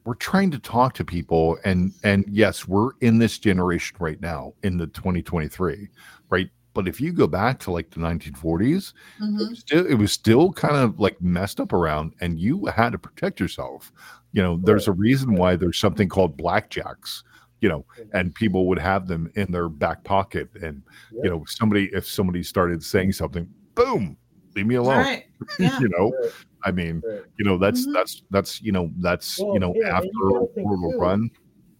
we're 0.05 0.15
trying 0.15 0.51
to 0.51 0.59
talk 0.59 0.95
to 0.95 1.05
people 1.05 1.59
and 1.67 1.93
and 2.03 2.25
yes 2.31 2.67
we're 2.67 2.93
in 3.03 3.19
this 3.19 3.39
generation 3.39 3.95
right 4.01 4.21
now 4.23 4.55
in 4.63 4.79
the 4.79 4.87
2023 4.87 5.87
right 6.31 6.49
but 6.79 6.87
if 6.87 7.01
you 7.01 7.13
go 7.13 7.27
back 7.27 7.59
to 7.59 7.73
like 7.73 7.91
the 7.91 7.99
1940s 7.99 8.93
Mhm. 9.21 9.41
it 9.41 9.49
was 9.51 9.59
still 9.59 9.85
it 9.87 9.95
was 9.95 10.13
still 10.13 10.53
kind 10.53 10.77
of 10.77 11.01
like 11.01 11.21
messed 11.21 11.59
up 11.59 11.73
around 11.73 12.13
and 12.21 12.39
you 12.39 12.67
had 12.67 12.91
to 12.93 12.99
protect 12.99 13.41
yourself 13.41 13.91
you 14.33 14.41
know 14.41 14.61
there's 14.63 14.87
a 14.87 14.93
reason 14.93 15.35
why 15.35 15.57
there's 15.57 15.77
something 15.81 16.09
called 16.09 16.39
blackjacks 16.39 17.25
you 17.61 17.69
know 17.69 17.85
and 18.13 18.33
people 18.37 18.69
would 18.69 18.79
have 18.79 19.09
them 19.09 19.29
in 19.35 19.51
their 19.51 19.69
back 19.69 20.05
pocket 20.05 20.49
and 20.63 20.81
you 21.25 21.29
know 21.29 21.43
somebody 21.49 21.91
if 21.93 22.07
somebody 22.07 22.45
started 22.45 22.81
saying 22.85 23.11
something 23.11 23.49
boom 23.75 24.17
leave 24.55 24.67
me 24.67 24.77
alone 24.77 24.99
right. 24.99 25.25
Yeah. 25.59 25.81
you 25.81 25.89
know 25.89 26.13
Right. 26.23 26.33
i 26.65 26.71
mean 26.71 27.03
right, 27.05 27.23
you 27.39 27.45
know 27.45 27.59
that's 27.59 27.83
Mhm. 27.89 27.93
that's 27.95 28.23
that's 28.31 28.63
you 28.63 28.71
know 28.71 28.85
that's 29.01 29.41
you 29.41 29.59
know 29.59 29.73
yeah, 29.75 29.97
after 29.99 30.07
a 30.29 30.33
gotta 30.33 30.47
portal 30.63 30.93
too, 30.93 30.99
run 31.01 31.29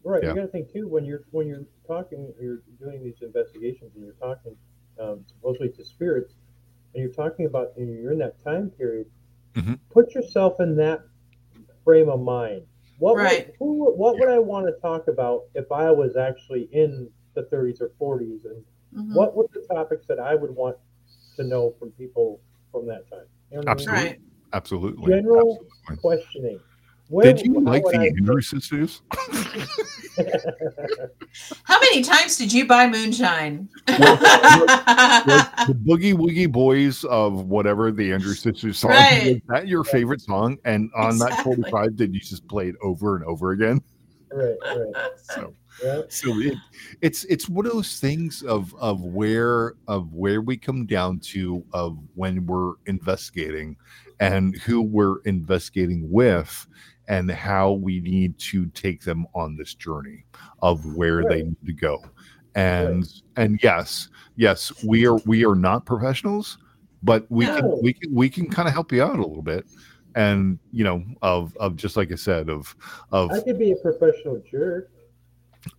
right. 0.03 0.23
Yeah. 0.25 0.31
You 0.31 0.35
got 0.41 0.47
to 0.47 0.49
think 0.57 0.73
too 0.73 0.89
when 0.89 1.05
you're 1.05 1.23
when 1.37 1.47
you're 1.47 1.67
talking, 1.87 2.33
you're 2.41 2.63
doing 2.85 3.03
these 3.03 3.21
investigations, 3.23 3.91
and 3.95 4.03
you're 4.05 4.21
talking 4.29 4.55
um, 5.01 5.25
supposedly 5.29 5.69
to 5.71 5.85
spirits, 5.85 6.35
and 6.95 7.03
you're 7.03 7.13
talking 7.13 7.47
about, 7.47 7.73
and 7.77 7.89
you're 7.89 8.13
in 8.13 8.19
that 8.19 8.43
time 8.43 8.71
period. 8.71 9.07
Mhm. 9.55 9.79
Put 9.91 10.15
yourself 10.15 10.61
in 10.61 10.77
that 10.77 11.03
frame 11.85 12.09
of 12.09 12.21
mind. 12.21 12.63
What 12.99 13.17
Right. 13.17 13.47
would, 13.47 13.57
who, 13.59 13.75
would- 13.85 13.97
what 13.97 14.19
would 14.19 14.29
I 14.29 14.39
want 14.39 14.67
to 14.67 14.73
talk 14.81 15.09
about 15.09 15.45
if 15.55 15.71
I 15.71 15.91
was 15.91 16.17
actually 16.17 16.69
in 16.73 17.11
the 17.35 17.43
30s 17.45 17.81
or 17.81 17.91
40s, 17.99 18.45
and 18.45 18.65
Mhm. 18.95 19.15
what 19.15 19.37
were 19.37 19.47
the 19.53 19.61
topics 19.73 20.07
that 20.07 20.19
I 20.19 20.35
would 20.35 20.55
want 20.55 20.77
to 21.37 21.45
know 21.45 21.71
from 21.79 21.93
people 21.93 22.41
from 22.73 22.87
that 22.87 23.09
time? 23.09 23.27
You 23.51 23.59
know 23.59 23.63
what 23.63 23.69
I 23.69 23.75
mean? 23.75 23.89
Absolutely. 23.89 24.09
Right. 24.09 24.21
absolutely 24.55 25.13
General 25.15 25.53
absolutely. 25.53 25.97
questioning. 25.99 26.61
Did 27.23 27.41
you 27.41 27.61
like 27.61 27.83
the 27.85 27.99
I- 27.99 28.07
Andrews 28.07 28.49
Sisters 28.51 29.03
How 31.65 31.79
many 31.81 32.03
times 32.03 32.37
did 32.37 32.53
you 32.53 32.67
buy 32.67 32.89
moonshine? 32.89 33.69
like 33.87 33.97
the 35.67 35.79
boogie 35.87 36.15
woogie 36.15 36.51
boys 36.51 37.05
of 37.05 37.45
whatever 37.47 37.91
the 37.93 38.13
Andrews 38.13 38.41
Sisters 38.41 38.79
song 38.79 38.91
Right. 38.91 39.35
was 39.35 39.41
that 39.49 39.69
your 39.69 39.85
favorite 39.85 40.21
song 40.21 40.59
and 40.65 40.91
on 40.97 41.19
that 41.19 41.43
45 41.45 41.97
did 41.97 42.15
you 42.15 42.21
just 42.21 42.47
play 42.49 42.69
it 42.69 42.75
over 42.83 43.17
and 43.17 43.25
over 43.25 43.53
again 43.53 43.81
right, 44.33 44.57
right. 44.67 45.11
so 45.23 45.55
Yeah. 45.85 46.03
so 46.09 46.39
it, 46.41 46.55
it's 47.01 47.25
it's 47.25 47.49
one 47.49 47.65
of 47.67 47.73
those 47.73 48.01
things 48.01 48.43
of 48.43 48.75
of 48.77 49.03
where 49.05 49.75
of 49.87 50.13
where 50.13 50.41
we 50.41 50.57
come 50.57 50.85
down 50.87 51.21
to 51.21 51.65
of 51.73 51.97
when 52.17 52.45
we're 52.47 52.75
investigating 52.87 53.77
and 54.21 54.57
who 54.59 54.83
we're 54.83 55.21
investigating 55.27 56.11
with 56.11 56.67
and 57.09 57.31
how 57.31 57.73
we 57.73 58.01
need 58.01 58.39
to 58.39 58.67
take 58.67 59.03
them 59.03 59.27
on 59.35 59.57
this 59.57 59.75
journey 59.75 60.25
of 60.63 60.85
where 60.95 61.25
they 61.25 61.43
need 61.43 61.67
to 61.67 61.73
go. 61.73 62.03
And 62.55 63.07
and 63.37 63.61
yes 63.63 64.09
yes 64.37 64.73
we 64.85 65.07
are 65.07 65.19
we 65.27 65.45
are 65.45 65.55
not 65.55 65.85
professionals 65.87 66.59
but 67.03 67.25
we 67.31 67.47
No. 67.47 67.57
can 67.61 67.83
we 67.83 67.93
can 67.93 68.15
we 68.15 68.29
can 68.29 68.49
kind 68.51 68.67
of 68.67 68.75
help 68.75 68.91
you 68.91 69.03
out 69.03 69.19
a 69.19 69.23
little 69.23 69.43
bit 69.43 69.65
and 70.17 70.59
you 70.73 70.83
know 70.83 71.05
of 71.23 71.57
of 71.59 71.77
just 71.77 71.97
like 71.97 72.11
i 72.11 72.17
said 72.17 72.49
of 72.49 72.75
of 73.13 73.31
I 73.31 73.41
could 73.41 73.59
be 73.59 73.73
a 73.73 73.77
professional 73.77 74.43
jerk. 74.51 74.91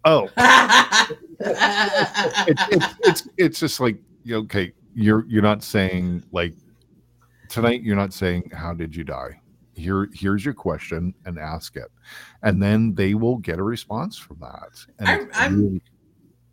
oh. 0.05 0.29
It's, 1.41 2.63
it's 2.69 2.95
it's 3.01 3.27
it's 3.37 3.59
just 3.59 3.79
like 3.79 3.97
okay 4.29 4.71
you're 4.93 5.25
you're 5.27 5.41
not 5.41 5.63
saying 5.63 6.23
like 6.31 6.53
tonight 7.49 7.81
you're 7.81 7.95
not 7.95 8.13
saying 8.13 8.49
how 8.53 8.73
did 8.73 8.95
you 8.95 9.03
die 9.03 9.39
here 9.79 10.09
here's 10.13 10.43
your 10.45 10.53
question 10.53 11.13
and 11.25 11.39
ask 11.39 11.75
it 11.75 11.91
and 12.43 12.61
then 12.61 12.93
they 12.95 13.13
will 13.13 13.37
get 13.37 13.57
a 13.59 13.63
response 13.63 14.17
from 14.17 14.37
that 14.41 14.85
and 14.99 15.07
I'm- 15.09 15.27
it's 15.29 15.37
I'm- 15.39 15.63
really- 15.63 15.81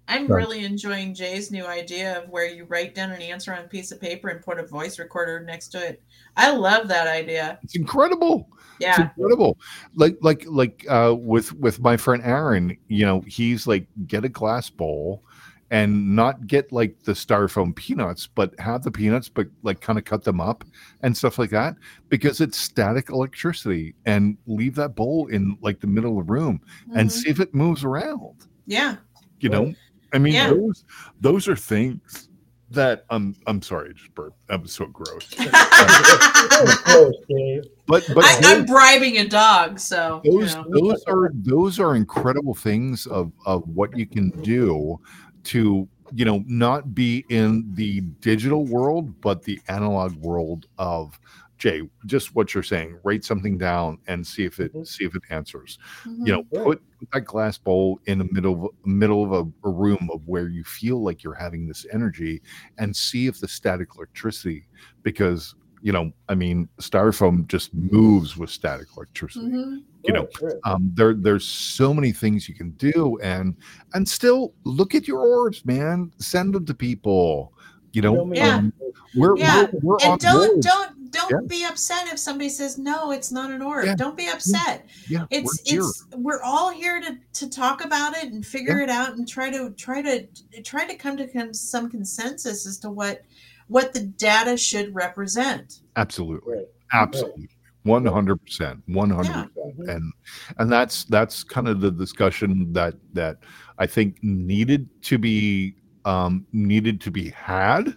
I'm 0.09 0.29
really 0.29 0.65
enjoying 0.65 1.15
Jay's 1.15 1.51
new 1.51 1.67
idea 1.67 2.23
of 2.23 2.29
where 2.29 2.47
you 2.47 2.65
write 2.67 2.95
down 2.95 3.11
an 3.11 3.21
answer 3.21 3.53
on 3.53 3.65
a 3.65 3.67
piece 3.67 3.91
of 3.91 4.01
paper 4.01 4.29
and 4.29 4.41
put 4.41 4.61
a 4.61 4.65
voice 4.65 5.01
recorder 5.01 5.41
next 5.41 5.71
to 5.71 5.85
it. 5.85 6.01
I 6.37 6.53
love 6.53 6.87
that 6.87 7.09
idea. 7.09 7.59
it's 7.65 7.75
incredible 7.75 8.49
it's 8.79 8.99
Yeah. 8.99 9.03
incredible 9.03 9.59
like 9.97 10.17
like 10.21 10.45
like 10.47 10.87
uh 10.89 11.13
with 11.19 11.53
with 11.55 11.81
my 11.81 11.97
friend 11.97 12.23
aaron 12.25 12.77
you 12.87 13.05
know 13.05 13.23
he's 13.27 13.67
like 13.67 13.89
get 14.07 14.25
a 14.25 14.29
glass 14.29 14.71
bowl 14.71 15.25
and 15.71 16.15
not 16.15 16.47
get 16.47 16.71
like 16.71 17.03
the 17.03 17.13
styrofoam 17.13 17.75
peanuts 17.75 18.29
but 18.29 18.59
have 18.61 18.83
the 18.85 18.91
peanuts 18.91 19.29
but 19.29 19.49
like 19.65 19.81
kind 19.81 19.99
of 19.99 20.05
cut 20.05 20.23
them 20.23 20.41
up 20.41 20.63
and 21.03 21.17
stuff 21.17 21.39
like 21.39 21.51
that 21.51 21.75
because 22.09 22.41
it's 22.41 22.57
static 22.57 23.11
electricity 23.11 23.95
and 24.07 24.37
leave 24.47 24.75
that 24.77 24.95
bowl 24.95 25.27
in 25.27 25.59
like 25.63 25.81
the 25.81 25.87
middle 25.87 26.19
of 26.21 26.27
the 26.27 26.33
room 26.33 26.61
and 26.95 27.09
Mhm. 27.09 27.13
see 27.13 27.29
if 27.31 27.41
it 27.41 27.53
moves 27.55 27.83
around 27.85 28.47
Yeah. 28.67 28.97
you 29.41 29.49
know 29.49 29.75
i 30.13 30.19
mean 30.19 30.35
Yeah. 30.35 30.51
those 30.51 30.85
those 31.21 31.49
are 31.49 31.57
things 31.57 32.29
that 32.71 33.05
i'm 33.11 33.35
i'm 33.47 33.61
sorry 33.63 33.91
I 33.91 33.93
just 33.93 34.15
burped 34.15 34.39
that 34.49 34.63
was 34.63 34.73
so 34.73 34.87
gross 34.87 35.29
That 35.37 36.63
was 36.65 36.77
close, 36.79 37.15
Dave. 37.29 37.65
but 37.87 38.05
but 38.15 38.25
I, 38.25 38.41
I'm 38.45 38.65
bribing 38.67 39.19
a 39.19 39.27
dog, 39.29 39.79
so 39.79 40.21
you 40.25 40.41
those 40.41 40.55
know. 40.57 40.65
those 40.71 41.05
are 41.07 41.31
those 41.35 41.79
are 41.81 41.95
incredible 41.97 42.55
things 42.55 43.07
of 43.07 43.33
of 43.47 43.67
what 43.69 43.97
you 43.97 44.07
can 44.07 44.31
do 44.43 44.99
to 45.47 45.89
you 46.15 46.25
know 46.25 46.45
not 46.47 46.95
be 46.95 47.25
in 47.31 47.65
the 47.75 48.01
digital 48.21 48.65
world 48.67 49.21
but 49.21 49.43
the 49.43 49.61
analog 49.69 50.15
world 50.17 50.67
of 50.79 51.19
jay 51.59 51.83
just 52.07 52.35
what 52.35 52.55
you're 52.55 52.63
saying 52.63 52.97
write 53.05 53.25
something 53.25 53.59
down 53.59 53.99
and 54.07 54.27
see 54.27 54.45
if 54.45 54.61
it 54.61 54.73
Mhm. 54.75 54.87
see 54.87 55.05
if 55.05 55.17
it 55.17 55.23
answers 55.31 55.79
Mhm. 56.05 56.27
you 56.27 56.33
know 56.33 56.45
put, 56.45 56.81
put 56.99 57.11
that 57.13 57.21
glass 57.23 57.59
bowl 57.59 57.99
in 58.07 58.19
the 58.19 58.29
middle 58.31 58.67
of 58.67 58.71
middle 58.85 59.25
of 59.25 59.33
a, 59.33 59.69
a 59.69 59.71
room 59.73 60.09
of 60.13 60.21
where 60.27 60.49
you 60.49 60.63
feel 60.65 61.03
like 61.03 61.25
you're 61.25 61.35
having 61.35 61.67
this 61.67 61.87
energy 61.93 62.41
and 62.79 62.95
see 62.95 63.27
if 63.27 63.41
the 63.41 63.49
static 63.49 63.89
electricity 63.97 64.69
because 65.03 65.55
you 65.83 65.93
know 65.93 66.13
i 66.29 66.35
mean 66.35 66.69
styrofoam 66.81 67.47
just 67.49 67.73
moves 67.75 68.37
with 68.37 68.51
static 68.51 68.87
electricity 68.97 69.47
Mhm. 69.47 69.83
You 70.07 70.13
know 70.13 70.29
Right, 70.41 70.53
right. 70.55 70.55
um 70.65 70.91
there 70.95 71.15
there's 71.15 71.45
so 71.47 71.93
many 71.95 72.13
things 72.13 72.49
you 72.49 72.55
can 72.55 72.71
do 72.73 73.19
and 73.23 73.55
and 73.95 74.09
still 74.09 74.55
look 74.65 74.95
at 74.95 75.07
your 75.09 75.21
orbs 75.21 75.65
man 75.65 76.13
send 76.19 76.55
them 76.55 76.65
to 76.67 76.75
people 76.75 77.53
You 77.93 78.03
know, 78.03 78.31
Yeah. 78.35 78.57
um, 78.57 78.73
we're, 79.15 79.39
Yeah. 79.39 79.67
we're, 79.73 79.81
we're 79.83 79.97
on 80.05 80.13
and 80.13 80.21
don't 80.21 80.49
board. 80.53 80.61
don't 80.63 81.11
don't 81.13 81.31
Yeah. 81.31 81.49
be 81.49 81.65
upset 81.65 82.09
if 82.13 82.19
somebody 82.19 82.51
says 82.51 82.77
no 82.77 83.11
it's 83.11 83.33
not 83.33 83.51
an 83.51 83.63
orb 83.63 83.87
Yeah. 83.87 83.95
don't 83.95 84.17
be 84.17 84.29
upset 84.29 84.85
yeah, 85.09 85.25
it's 85.31 85.63
we're 85.65 85.73
here. 85.73 85.81
it's 85.81 86.07
we're 86.15 86.43
all 86.43 86.71
here 86.71 87.01
to 87.01 87.17
to 87.41 87.49
talk 87.49 87.83
about 87.85 88.15
it 88.17 88.33
and 88.33 88.45
figure 88.45 88.81
it 88.81 88.91
out 88.91 89.17
and 89.17 89.27
try 89.27 89.51
to 89.51 89.71
try 89.71 90.03
to 90.03 90.27
try 90.63 90.87
to 90.87 90.95
come 90.95 91.17
to 91.17 91.27
con- 91.27 91.55
some 91.55 91.89
consensus 91.89 92.67
as 92.67 92.77
to 92.81 92.91
what 92.91 93.23
what 93.69 93.95
the 93.95 94.01
data 94.01 94.57
should 94.57 94.95
represent 94.95 95.81
absolutely, 95.97 96.57
Right. 96.57 96.67
absolutely, 96.93 97.49
one 97.87 98.05
hundred 98.05 98.37
percent, 98.45 98.83
one 98.87 99.11
hundred 99.11 99.33
Yeah. 99.35 99.45
percent, 99.55 99.79
Mhm. 99.79 99.95
and 99.97 100.13
and 100.59 100.71
that's 100.73 101.05
that's 101.05 101.43
kind 101.45 101.69
of 101.69 101.81
the 101.81 101.91
discussion 101.91 102.73
that 102.73 102.95
that 103.15 103.39
I 103.79 103.87
think 103.87 104.17
needed 104.23 104.89
to 105.03 105.19
be 105.19 105.75
um 106.05 106.47
needed 106.53 107.01
to 107.03 107.11
be 107.11 107.31
had 107.31 107.97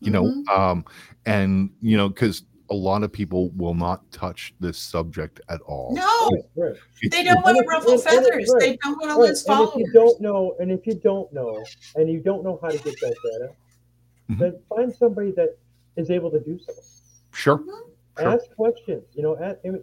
you 0.00 0.10
know 0.10 0.24
Mhm. 0.24 0.48
um 0.58 0.84
and 1.26 1.70
you 1.80 1.96
know 1.96 2.08
because 2.08 2.44
a 2.70 2.74
lot 2.74 3.02
of 3.02 3.12
people 3.12 3.50
will 3.50 3.74
not 3.74 4.10
touch 4.10 4.54
this 4.58 4.78
subject 4.78 5.40
at 5.50 5.60
all 5.62 5.92
no 5.94 6.30
Right. 6.56 6.74
They 7.10 7.22
don't 7.24 7.44
want 7.44 7.56
to 7.56 7.60
And- 7.60 7.68
ruffle 7.68 7.92
and- 7.92 8.00
and- 8.00 8.24
feathers 8.24 8.54
they 8.58 8.76
don't 8.82 8.96
want 8.98 9.10
to 9.10 9.16
Right. 9.20 9.28
lose 9.28 9.44
And 9.46 9.68
if 9.68 9.74
you 9.76 9.92
don't 9.92 10.20
know, 10.22 10.56
and 10.60 10.72
if 10.72 10.86
you 10.86 10.94
don't 10.94 11.30
know, 11.34 11.62
and 11.96 12.08
you 12.10 12.20
don't 12.20 12.42
know 12.42 12.58
how 12.62 12.68
to 12.70 12.78
get 12.78 12.98
that 13.00 13.14
data, 13.24 13.48
Mhm. 14.30 14.38
then 14.38 14.52
find 14.70 14.94
somebody 14.94 15.32
that 15.32 15.58
is 15.96 16.10
able 16.10 16.30
to 16.30 16.40
do 16.40 16.58
so. 16.58 16.72
sure 17.34 17.62
Sure. 18.18 18.28
Ask 18.28 18.54
questions. 18.56 19.04
You 19.14 19.22
know, 19.22 19.36
ask, 19.38 19.58
I 19.64 19.70
mean, 19.70 19.82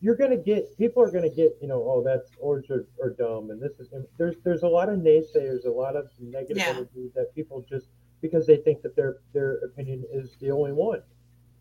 you're 0.00 0.14
gonna 0.16 0.36
get 0.36 0.76
people 0.78 1.02
are 1.02 1.10
gonna 1.10 1.30
get 1.30 1.56
you 1.60 1.68
know, 1.68 1.82
oh, 1.86 2.02
that's 2.02 2.30
orbs 2.38 2.70
are, 2.70 2.86
are 3.02 3.10
dumb, 3.10 3.50
and 3.50 3.60
this 3.60 3.72
is 3.78 3.92
and 3.92 4.06
there's 4.18 4.36
there's 4.44 4.62
a 4.62 4.68
lot 4.68 4.88
of 4.88 4.98
naysayers, 5.00 5.64
a 5.66 5.70
lot 5.70 5.96
of 5.96 6.08
negative 6.20 6.56
Yeah. 6.58 6.70
energy 6.70 7.10
that 7.14 7.34
people 7.34 7.64
just 7.68 7.88
because 8.20 8.46
they 8.46 8.56
think 8.58 8.82
that 8.82 8.96
their 8.96 9.18
their 9.32 9.56
opinion 9.58 10.04
is 10.12 10.36
the 10.40 10.50
only 10.50 10.72
one. 10.72 11.02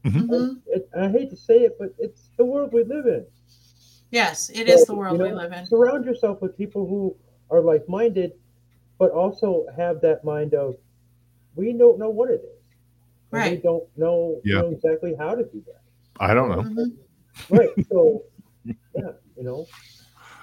Mhm. 0.06 0.62
It, 0.68 0.88
I 0.96 1.10
hate 1.10 1.30
to 1.32 1.36
say 1.36 1.62
it, 1.64 1.78
but 1.80 1.94
it's 1.98 2.30
the 2.38 2.46
world 2.46 2.72
we 2.74 2.84
live 2.84 3.08
in. 3.08 3.26
yes 4.12 4.50
it 4.50 4.68
is 4.70 4.82
So, 4.82 4.94
the 4.94 4.96
world 4.96 5.18
you 5.18 5.24
we 5.24 5.32
live 5.32 5.52
in 5.52 5.66
Surround 5.66 6.06
yourself 6.06 6.42
with 6.42 6.56
people 6.58 6.86
who 6.88 7.16
are 7.50 7.62
like 7.62 7.88
minded, 7.90 8.34
but 9.00 9.12
also 9.12 9.66
have 9.76 10.02
that 10.02 10.24
mind 10.24 10.54
of 10.54 10.76
we 11.56 11.74
don't 11.74 11.98
know 12.00 12.10
what 12.10 12.30
it 12.32 12.42
is. 12.44 12.62
And 13.32 13.52
We 13.52 13.58
don't 13.62 13.86
know, 13.98 14.42
Yeah. 14.46 14.62
know 14.62 14.70
exactly 14.72 15.16
how 15.16 15.36
to 15.36 15.44
do 15.44 15.62
that. 15.68 15.82
I 16.20 16.34
don't 16.34 16.50
know 16.50 16.64
Mhm. 16.64 16.98
Right. 17.50 17.70
So 17.90 18.24
yeah, 18.66 18.74
you 19.38 19.44
know. 19.44 19.68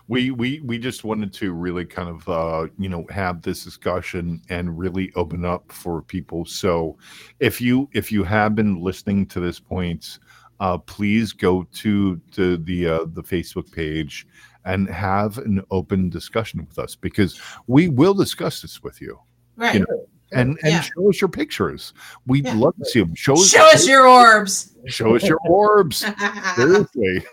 we 0.09 0.31
we 0.31 0.61
we 0.61 0.79
just 0.79 1.05
wanted 1.05 1.33
to 1.33 1.53
really 1.53 1.85
kind 1.85 2.09
of 2.09 2.29
uh 2.29 2.69
you 2.79 2.89
know 2.89 3.05
have 3.11 3.43
this 3.43 3.65
discussion 3.65 4.41
and 4.51 4.79
really 4.79 5.13
open 5.17 5.45
up 5.45 5.71
for 5.73 6.03
people 6.03 6.45
so 6.45 6.97
if 7.41 7.61
you 7.61 7.89
if 7.93 8.13
you 8.13 8.23
have 8.25 8.55
been 8.55 8.81
listening 8.81 9.27
to 9.27 9.41
this 9.41 9.59
point 9.59 10.19
uh 10.61 10.77
please 10.77 11.33
go 11.33 11.65
to 11.73 12.17
to 12.31 12.57
the 12.59 12.87
uh 12.87 13.05
the 13.15 13.23
facebook 13.23 13.71
page 13.73 14.27
and 14.65 14.89
have 14.89 15.39
an 15.39 15.63
open 15.71 16.11
discussion 16.11 16.65
with 16.67 16.79
us 16.79 16.95
because 16.95 17.41
we 17.67 17.89
will 17.89 18.15
discuss 18.15 18.61
this 18.61 18.83
with 18.83 19.01
you 19.01 19.19
right 19.57 19.75
You 19.75 19.81
know, 19.81 20.07
and 20.35 20.59
and 20.63 20.73
Yeah. 20.73 20.81
show 20.81 21.09
us 21.09 21.21
your 21.21 21.29
pictures 21.29 21.93
we'd 22.27 22.45
Yeah. 22.47 22.55
love 22.55 22.75
to 22.77 22.85
see 22.85 23.01
them 23.01 23.15
show 23.15 23.35
us 23.35 23.49
show 23.49 23.65
us 23.73 23.87
your 23.87 24.07
orbs 24.07 24.75
show 24.87 25.15
us 25.15 25.23
your 25.25 25.39
orbs 25.49 26.05
seriously 26.57 27.25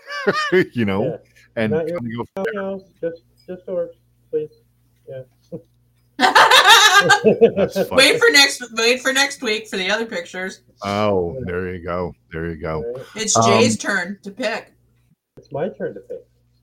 you 0.72 0.84
know 0.84 1.04
Yeah. 1.04 1.16
and 1.56 1.72
Not 1.72 1.88
your- 1.88 1.98
kinda 2.00 2.16
go 2.16 2.24
Nothing 2.42 2.58
else, 2.58 2.82
just 3.00 3.22
just 3.46 3.62
orbs, 3.68 3.96
please. 4.30 4.50
Yeah. 5.08 5.22
Wait 7.92 8.18
for 8.20 8.30
next 8.30 8.62
wait 8.74 9.00
for 9.00 9.12
next 9.12 9.42
week 9.42 9.66
for 9.68 9.76
the 9.78 9.90
other 9.90 10.04
pictures 10.06 10.60
Oh, 10.82 11.36
there 11.46 11.74
you 11.74 11.82
go. 11.84 12.12
There 12.32 12.48
you 12.50 12.60
go. 12.60 12.82
Right? 12.82 13.04
it's 13.16 13.36
Um, 13.36 13.44
jay's 13.46 13.76
turn 13.78 14.18
to 14.22 14.30
pick 14.30 14.72
It's 15.38 15.50
my 15.50 15.68
turn 15.70 15.94
to 15.94 16.00
pick. 16.00 16.18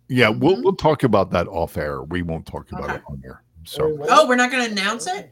Yeah, 0.09 0.29
we'll 0.29 0.57
Mhm. 0.57 0.63
we'll 0.63 0.75
talk 0.75 1.03
about 1.03 1.31
that 1.31 1.47
off 1.47 1.75
air. 1.77 2.03
We 2.03 2.21
won't 2.21 2.45
talk 2.45 2.71
about 2.71 2.83
Okay. 2.85 2.95
it 2.95 3.01
on 3.09 3.21
air. 3.25 3.43
So, 3.65 3.97
oh 4.09 4.27
we're 4.27 4.35
not 4.35 4.51
going 4.51 4.63
to 4.65 4.71
announce 4.71 5.07
it 5.07 5.31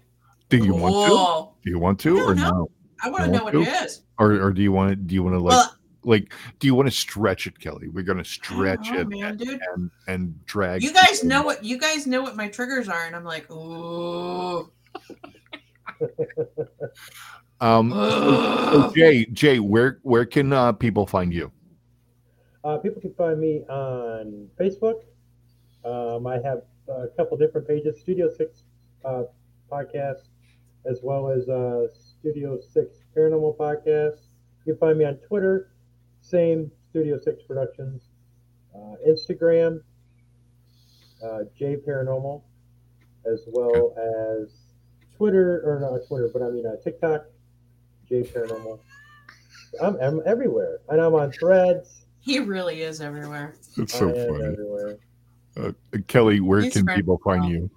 do 0.49 0.57
you 0.57 0.73
want 0.75 0.93
to? 0.93 1.47
Do 1.63 1.69
you 1.69 1.79
want 1.79 1.99
to, 2.01 2.19
I 2.19 2.21
or 2.21 2.35
know. 2.35 2.49
no? 2.49 2.71
i 3.03 3.09
want 3.09 3.25
to 3.25 3.31
know 3.31 3.43
what 3.43 3.51
to? 3.51 3.61
it 3.61 3.67
is 3.67 4.01
Or 4.17 4.33
or 4.41 4.51
do 4.51 4.61
you 4.61 4.71
want 4.71 4.89
to? 4.91 4.95
Do 4.95 5.15
you 5.15 5.23
want 5.23 5.35
to 5.35 5.39
like 5.39 5.51
well 5.51 5.75
like? 6.03 6.33
Do 6.59 6.67
you 6.67 6.75
want 6.75 6.87
to 6.87 6.95
stretch 6.95 7.47
it, 7.47 7.59
Kelly? 7.59 7.87
We're 7.87 8.03
gonna 8.03 8.25
stretch 8.25 8.89
don't 8.89 8.99
it 8.99 9.09
man, 9.09 9.23
and, 9.23 9.39
dude. 9.39 9.61
and 9.73 9.91
and 10.07 10.45
drag. 10.45 10.83
you 10.83 10.93
guys 10.93 11.23
know 11.23 11.43
what 11.43 11.63
you 11.63 11.77
guys 11.77 12.07
know 12.07 12.21
what 12.21 12.35
my 12.35 12.47
triggers 12.47 12.87
are 12.87 13.05
and 13.05 13.15
i'm 13.15 13.23
like 13.23 13.49
ooh 13.51 14.71
Um. 17.61 17.91
So, 17.91 18.89
so 18.89 18.93
Jay, 18.95 19.25
Jay, 19.27 19.59
where 19.59 19.99
where 20.03 20.25
can 20.25 20.51
uh, 20.51 20.73
people 20.73 21.05
find 21.05 21.33
you? 21.33 21.51
Uh, 22.63 22.77
people 22.77 23.01
can 23.01 23.13
find 23.13 23.39
me 23.39 23.63
on 23.69 24.49
Facebook. 24.59 25.03
Um, 25.85 26.27
I 26.27 26.35
have 26.43 26.63
a 26.89 27.07
couple 27.15 27.37
different 27.37 27.67
pages, 27.67 27.99
Studio 28.01 28.29
Six 28.29 28.63
uh, 29.05 29.23
podcast, 29.71 30.27
as 30.89 30.99
well 31.03 31.29
as 31.29 31.47
uh, 31.49 31.87
Studio 32.19 32.59
Six 32.73 32.97
Paranormal 33.15 33.57
podcast. 33.57 34.19
You 34.65 34.73
can 34.73 34.77
find 34.77 34.97
me 34.97 35.05
on 35.05 35.15
Twitter, 35.17 35.71
same 36.21 36.71
Studio 36.89 37.19
Six 37.19 37.43
Productions, 37.43 38.01
uh, 38.75 38.95
Instagram, 39.07 39.81
uh, 41.23 41.39
J 41.57 41.75
Paranormal, 41.77 42.41
as 43.31 43.41
well 43.47 43.95
as 44.41 44.49
Twitter 45.17 45.61
or 45.65 45.79
not 45.79 46.07
Twitter, 46.07 46.29
but 46.31 46.41
I 46.41 46.49
mean 46.49 46.65
uh, 46.65 46.75
TikTok, 46.83 47.25
J 48.09 48.23
Paranormal. 48.23 48.79
I'm, 49.81 49.97
I'm 49.99 50.21
everywhere, 50.25 50.79
and 50.89 51.01
I'm 51.01 51.13
on 51.15 51.31
Threads. 51.31 52.05
he 52.21 52.39
really 52.39 52.81
is 52.81 53.01
everywhere 53.01 53.55
It's 53.77 53.93
so 53.93 54.09
funny. 54.13 54.43
everywhere. 54.45 54.97
Uh, 55.57 55.71
Kelly, 56.07 56.39
where 56.41 56.61
He's 56.61 56.73
can 56.73 56.85
people 56.85 57.19
find 57.23 57.41
well. 57.41 57.49
you? 57.51 57.69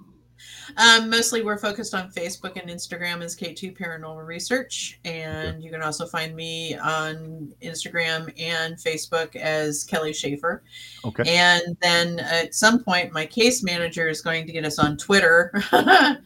Um, 0.77 1.09
mostly 1.11 1.43
we're 1.43 1.59
focused 1.59 1.95
on 1.95 2.11
Facebook 2.11 2.61
and 2.61 2.71
Instagram 2.71 3.23
as 3.23 3.37
K2 3.37 3.77
Paranormal 3.79 4.27
Research. 4.27 5.01
And 5.05 5.63
you 5.63 5.71
can 5.71 5.83
also 5.83 6.07
find 6.07 6.35
me 6.37 6.77
on 6.77 7.53
Instagram 7.63 8.33
and 8.39 8.77
Facebook 8.77 9.35
as 9.37 9.85
Kelly 9.85 10.13
Shaffer. 10.13 10.63
Okay. 11.05 11.25
And 11.27 11.77
then 11.81 12.19
at 12.21 12.55
some 12.55 12.83
point, 12.83 13.13
my 13.13 13.27
case 13.27 13.63
manager 13.63 14.09
is 14.09 14.21
going 14.21 14.47
to 14.47 14.53
get 14.53 14.65
us 14.65 14.79
on 14.79 14.97
Twitter. 14.97 15.53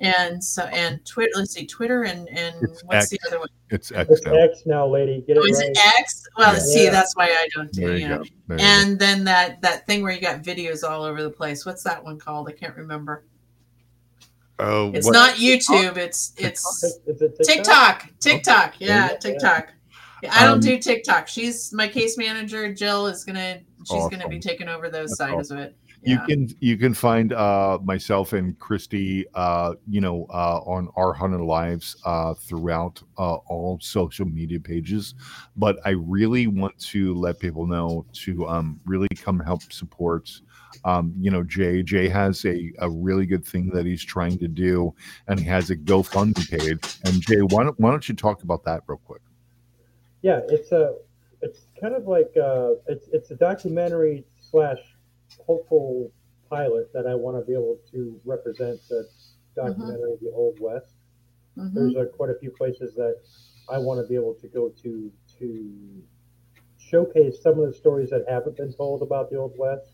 and 0.00 0.42
so, 0.42 0.64
and 0.64 1.04
Twitter, 1.04 1.30
let's 1.36 1.52
see, 1.52 1.66
Twitter 1.66 2.04
and, 2.04 2.28
and 2.30 2.54
It's 2.62 2.82
what's 2.84 3.10
X. 3.12 3.22
the 3.22 3.28
other 3.28 3.38
one? 3.40 3.48
It's 3.70 3.92
X 3.92 4.10
It's 4.10 4.24
now. 4.24 4.32
X 4.34 4.62
now, 4.66 4.86
lady. 4.86 5.22
Get 5.26 5.36
it 5.36 5.42
Oh, 5.42 5.46
is 5.46 5.58
right. 5.58 5.70
it 5.70 5.78
X? 6.00 6.24
Well, 6.36 6.54
Yeah. 6.54 6.58
see, 6.58 6.88
that's 6.88 7.14
why 7.14 7.26
I 7.26 7.48
don't 7.54 7.70
do 7.72 7.88
it. 7.88 8.00
Yeah. 8.00 8.08
There 8.08 8.18
you 8.18 8.24
go. 8.48 8.56
And 8.64 8.98
then 8.98 9.22
that 9.24 9.60
that 9.62 9.86
thing 9.86 10.02
where 10.02 10.12
you 10.12 10.20
got 10.20 10.42
videos 10.42 10.82
all 10.88 11.04
over 11.04 11.22
the 11.22 11.30
place. 11.30 11.64
What's 11.64 11.84
that 11.84 12.02
one 12.02 12.18
called? 12.18 12.48
I 12.48 12.52
can't 12.52 12.76
remember. 12.76 13.24
Oh, 14.60 14.92
It's 14.94 15.06
what- 15.06 15.12
not 15.12 15.34
YouTube. 15.34 15.96
It's 15.96 16.32
it's 16.36 16.62
TikTok? 17.42 17.46
TikTok. 17.46 18.06
TikTok. 18.20 18.78
There 18.78 18.88
Yeah. 18.88 19.16
TikTok. 19.16 19.72
Yeah, 20.22 20.34
I 20.34 20.44
don't 20.44 20.54
Um, 20.54 20.60
do 20.60 20.78
TikTok. 20.78 21.28
She's 21.28 21.72
my 21.72 21.88
case 21.88 22.18
manager. 22.18 22.72
Jill 22.74 23.06
is 23.06 23.24
gonna. 23.24 23.60
She's 23.90 24.06
gonna 24.08 24.28
be 24.28 24.38
taking 24.38 24.68
over 24.68 24.90
those 24.90 25.10
That's 25.16 25.18
sides 25.18 25.50
of 25.50 25.58
it. 25.58 25.74
you 26.02 26.18
can 26.28 26.48
you 26.60 26.76
can 26.78 26.92
find 26.94 27.32
uh 27.34 27.78
myself 27.84 28.32
and 28.32 28.58
christy 28.58 29.26
uh 29.34 29.74
you 29.86 30.00
know 30.00 30.26
uh 30.30 30.58
on 30.64 30.88
our 30.96 31.12
hundred 31.12 31.42
lives 31.44 31.94
uh 32.06 32.32
throughout 32.32 33.02
uh 33.18 33.34
all 33.52 33.78
social 33.82 34.24
media 34.24 34.58
pages 34.58 35.14
but 35.56 35.76
i 35.84 35.90
really 35.90 36.46
want 36.46 36.78
to 36.78 37.12
let 37.14 37.38
people 37.38 37.66
know 37.66 38.06
to 38.14 38.48
um 38.48 38.80
really 38.86 39.08
come 39.14 39.38
help 39.38 39.62
support 39.70 40.30
um 40.84 41.12
you 41.18 41.30
know 41.30 41.42
jay 41.42 41.82
jay 41.82 42.08
has 42.08 42.44
a 42.44 42.72
a 42.78 42.88
really 42.88 43.26
good 43.26 43.44
thing 43.44 43.68
that 43.70 43.84
he's 43.86 44.04
trying 44.04 44.38
to 44.38 44.48
do 44.48 44.94
and 45.28 45.38
he 45.40 45.46
has 45.46 45.70
a 45.70 45.76
gofundme 45.76 46.48
page 46.50 46.98
and 47.04 47.20
jay 47.20 47.40
why 47.40 47.62
don't 47.64 47.78
why 47.80 47.90
don't 47.90 48.08
you 48.08 48.14
talk 48.14 48.42
about 48.42 48.64
that 48.64 48.82
real 48.86 48.98
quick 49.04 49.22
Yeah, 50.22 50.40
it's 50.48 50.70
a, 50.72 50.96
it's 51.40 51.60
kind 51.80 51.94
of 51.94 52.06
like 52.06 52.30
uh, 52.36 52.72
it's 52.86 53.08
it's 53.12 53.30
a 53.30 53.36
documentary 53.36 54.24
slash 54.50 54.78
hopeful 55.46 56.12
pilot 56.50 56.92
that 56.92 57.06
I 57.06 57.14
want 57.14 57.38
to 57.38 57.44
be 57.46 57.54
able 57.54 57.78
to 57.92 58.20
represent 58.24 58.78
the 58.88 59.08
documentary 59.56 60.12
of 60.12 60.20
the 60.20 60.30
Old 60.34 60.58
West. 60.60 60.94
Mhm. 61.56 61.72
There's 61.74 61.96
uh, 61.96 62.04
quite 62.16 62.30
a 62.30 62.38
few 62.38 62.50
places 62.50 62.94
that 62.96 63.16
I 63.70 63.78
want 63.78 64.00
to 64.02 64.06
be 64.06 64.14
able 64.14 64.34
to 64.34 64.48
go 64.48 64.68
to 64.82 65.10
to 65.38 66.02
showcase 66.76 67.40
some 67.40 67.58
of 67.60 67.66
the 67.66 67.72
stories 67.72 68.10
that 68.10 68.24
haven't 68.28 68.56
been 68.56 68.72
told 68.72 69.00
about 69.00 69.30
the 69.30 69.36
Old 69.36 69.54
West. 69.56 69.92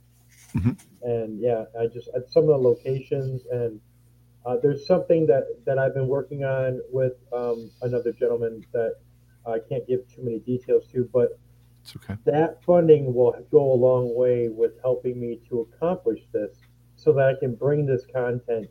Mhm. 0.56 0.76
And 1.02 1.40
yeah, 1.40 1.64
I 1.78 1.86
just 1.86 2.08
at 2.14 2.28
some 2.30 2.44
of 2.44 2.48
the 2.48 2.56
locations 2.58 3.44
and 3.52 3.80
uh, 4.44 4.56
there's 4.62 4.86
something 4.86 5.26
that 5.26 5.44
that 5.64 5.78
I've 5.78 5.94
been 5.94 6.08
working 6.08 6.44
on 6.44 6.80
with 6.92 7.14
um, 7.32 7.70
another 7.82 8.12
gentleman 8.12 8.64
that 8.72 8.96
I 9.44 9.58
can't 9.58 9.86
give 9.86 10.00
too 10.12 10.22
many 10.22 10.38
details 10.40 10.86
to, 10.92 11.08
but 11.12 11.38
it's 11.82 11.94
okay 11.96 12.16
that 12.24 12.62
funding 12.64 13.12
will 13.14 13.34
go 13.50 13.72
a 13.72 13.78
long 13.88 14.14
way 14.16 14.48
with 14.48 14.72
helping 14.82 15.20
me 15.20 15.40
to 15.48 15.60
accomplish 15.60 16.20
this 16.32 16.56
so 16.96 17.12
that 17.12 17.26
I 17.28 17.34
can 17.38 17.54
bring 17.54 17.86
this 17.86 18.04
content 18.12 18.68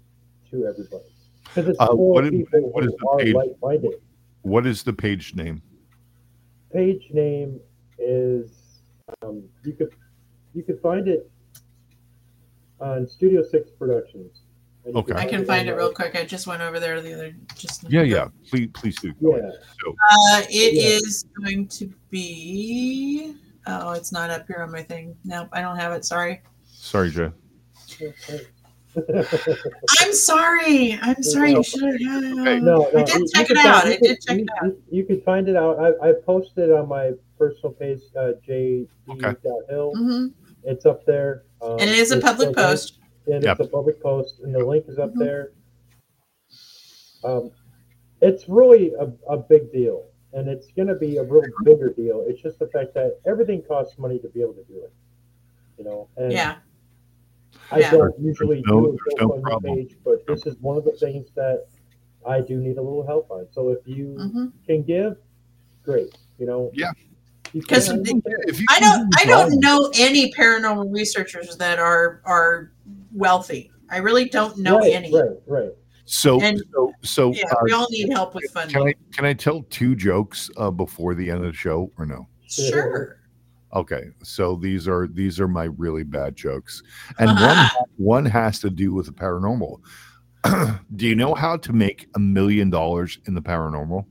to 0.51 0.65
everybody. 0.65 1.11
Because 1.43 1.69
it's 1.69 1.79
Uh, 1.79 1.87
for 1.87 1.95
what 2.13 2.23
is- 2.25 2.31
people 2.31 2.71
what 2.71 2.83
is 2.83 2.91
who 2.91 2.97
the 2.97 3.07
are 3.07 3.19
page? 3.19 3.33
like 3.35 3.55
minded. 3.61 4.01
What 4.41 4.65
is 4.65 4.83
the 4.83 4.93
page 4.93 5.35
name? 5.35 5.61
Page 6.71 7.11
name 7.13 7.59
is 7.99 8.81
um, 9.21 9.43
you 9.63 9.73
could 9.73 9.93
you 10.53 10.63
could 10.63 10.79
find 10.81 11.07
it 11.07 11.29
on 12.79 13.07
Studio 13.07 13.43
Six 13.43 13.69
Productions. 13.71 14.41
Okay. 14.87 15.13
I 15.15 15.25
can 15.25 15.43
find 15.45 15.67
it 15.67 15.73
real 15.73 15.91
quick. 15.91 16.15
I 16.15 16.25
just 16.25 16.45
went 16.45 16.61
over 16.61 16.79
there 16.79 17.01
the 17.01 17.13
other 17.13 17.35
just 17.55 17.89
Yeah, 17.89 18.03
yeah. 18.03 18.27
Please, 18.47 18.69
please 18.73 18.95
do. 18.99 19.13
Yeah. 19.19 19.37
ahead. 19.37 19.53
So, 19.83 19.95
Uh, 20.11 20.41
it 20.49 20.73
Yeah. 20.75 20.97
is 20.97 21.25
going 21.43 21.67
to 21.69 21.91
be. 22.11 23.35
Oh, 23.65 23.93
it's 23.93 24.11
not 24.11 24.29
up 24.29 24.45
here 24.45 24.61
on 24.61 24.71
my 24.71 24.83
thing. 24.83 25.15
Nope, 25.25 25.49
I 25.53 25.61
don't 25.61 25.77
have 25.77 25.91
it. 25.93 26.05
Sorry. 26.05 26.41
sorry, 26.67 27.09
Jay. 27.09 27.31
I'm 29.99 30.13
sorry. 30.13 30.97
I'm 31.01 31.21
sorry. 31.23 31.51
You 31.53 31.63
should 31.63 31.81
have. 32.03 32.23
Okay. 32.23 32.59
no, 32.59 32.89
no, 32.93 32.99
I 32.99 33.03
did 33.03 33.15
you- 33.15 33.27
check 33.33 33.49
you 33.49 33.55
it 33.55 33.57
can 33.57 33.57
out. 33.57 33.83
find- 33.83 33.93
I 33.93 33.97
did 33.97 34.21
check 34.21 34.37
you, 34.37 34.43
it 34.43 34.49
out. 34.61 34.65
You, 34.67 34.81
you 34.91 35.03
can 35.05 35.21
find 35.21 35.49
it 35.49 35.55
out. 35.55 35.79
I, 35.79 36.09
I 36.09 36.13
posted 36.25 36.71
on 36.71 36.87
my 36.87 37.11
personal 37.39 37.71
page, 37.73 38.01
uh, 38.17 38.33
jd 38.47 38.87
Okay. 39.09 39.33
Hill. 39.69 39.93
hmm 39.95 40.27
It's 40.63 40.85
up 40.85 41.05
there. 41.05 41.43
Um, 41.65 41.71
And 41.79 41.89
it 41.89 41.97
is 41.97 42.11
a 42.11 42.19
public 42.19 42.49
the 42.53 42.61
link- 42.61 42.69
post. 42.69 42.99
And 43.27 43.43
Yep. 43.43 43.59
it's 43.59 43.67
a 43.67 43.71
public 43.71 43.99
post, 44.01 44.39
and 44.41 44.53
the 44.53 44.63
link 44.63 44.85
is 44.87 44.99
up 44.99 45.11
Mhm. 45.15 45.19
there. 45.19 45.51
Um, 47.23 47.51
it's 48.21 48.47
really 48.47 48.93
a, 48.93 49.11
a 49.27 49.37
big 49.37 49.71
deal, 49.71 50.05
and 50.33 50.47
it's 50.47 50.67
going 50.73 50.87
to 50.89 50.95
be 50.95 51.17
a 51.17 51.23
real 51.23 51.41
bigger 51.63 51.89
deal. 51.91 52.23
It's 52.27 52.39
just 52.41 52.59
the 52.59 52.67
fact 52.67 52.93
that 52.93 53.19
everything 53.25 53.63
costs 53.63 53.97
money 53.97 54.19
to 54.19 54.29
be 54.29 54.41
able 54.41 54.53
to 54.53 54.63
do 54.65 54.77
it. 54.83 54.93
You 55.79 55.85
know, 55.85 56.07
and 56.17 56.31
Yeah. 56.31 56.57
I 57.71 57.79
yeah. 57.79 57.91
don't 57.91 58.19
usually 58.19 58.61
no- 58.67 58.81
do 58.81 58.85
a 58.87 58.91
there's 58.91 59.21
no 59.21 59.27
GoFundMe 59.29 59.75
page, 59.75 59.97
but 60.03 60.25
this 60.27 60.45
is 60.45 60.55
one 60.61 60.77
of 60.77 60.83
the 60.85 60.91
things 60.91 61.31
that 61.35 61.65
I 62.25 62.41
do 62.41 62.59
need 62.59 62.77
a 62.77 62.81
little 62.81 63.05
help 63.05 63.31
on. 63.31 63.47
So 63.51 63.69
if 63.69 63.87
you 63.87 64.15
hmm 64.19 64.47
can 64.67 64.83
give, 64.83 65.17
great. 65.83 66.15
You 66.37 66.45
know, 66.45 66.69
Yeah. 66.75 66.91
You 67.55 67.61
'Cause 67.61 67.87
can- 67.87 68.03
I 68.69 68.79
don't. 68.81 69.09
I 69.17 69.23
don't 69.23 69.61
know 69.61 69.89
any 69.97 70.29
paranormal 70.33 70.91
researchers 70.93 71.55
that 71.55 71.79
are 71.79 72.19
are 72.25 72.73
wealthy. 73.13 73.71
I 73.89 73.99
really 73.99 74.27
don't 74.27 74.57
know 74.57 74.79
right, 74.79 74.91
any. 74.91 75.13
Right, 75.15 75.37
right. 75.47 75.69
So, 76.03 76.41
And- 76.41 76.61
so, 76.73 76.91
so, 77.01 77.31
Yeah, 77.31 77.45
uh, 77.51 77.55
we 77.63 77.71
all 77.71 77.87
need 77.89 78.11
help 78.11 78.35
with 78.35 78.43
funding. 78.53 78.73
can. 78.75 78.87
I 78.89 78.93
can 79.15 79.23
I 79.25 79.31
tell 79.31 79.63
two 79.69 79.95
jokes 79.95 80.49
uh, 80.57 80.69
before 80.69 81.15
the 81.15 81.29
end 81.31 81.45
of 81.45 81.45
the 81.45 81.53
show 81.53 81.89
or 81.97 82.05
no? 82.05 82.27
Sure. 82.45 83.21
Okay, 83.73 84.03
so 84.21 84.57
these 84.57 84.85
are 84.85 85.07
these 85.07 85.39
are 85.39 85.47
my 85.47 85.63
really 85.77 86.03
bad 86.03 86.35
jokes, 86.35 86.83
and 87.19 87.29
one 87.39 87.67
one 87.95 88.25
has 88.25 88.59
to 88.59 88.69
do 88.69 88.93
with 88.93 89.05
the 89.05 89.13
paranormal. 89.13 89.79
do 90.97 91.07
you 91.07 91.15
know 91.15 91.33
how 91.33 91.55
to 91.55 91.71
make 91.71 92.09
a 92.15 92.19
million 92.19 92.69
dollars 92.69 93.17
in 93.27 93.33
the 93.33 93.41
paranormal? 93.41 94.05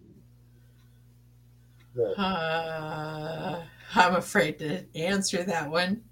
Right. 1.94 2.14
Uh, 2.18 3.62
I'm 3.94 4.16
afraid 4.16 4.58
to 4.60 4.84
answer 4.96 5.42
that 5.44 5.70
one. 5.70 6.02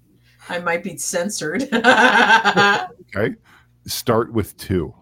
I 0.49 0.59
might 0.59 0.83
be 0.83 0.97
censored. 0.97 1.67
Okay, 3.15 3.35
start 3.85 4.33
with 4.33 4.57
two. 4.57 4.93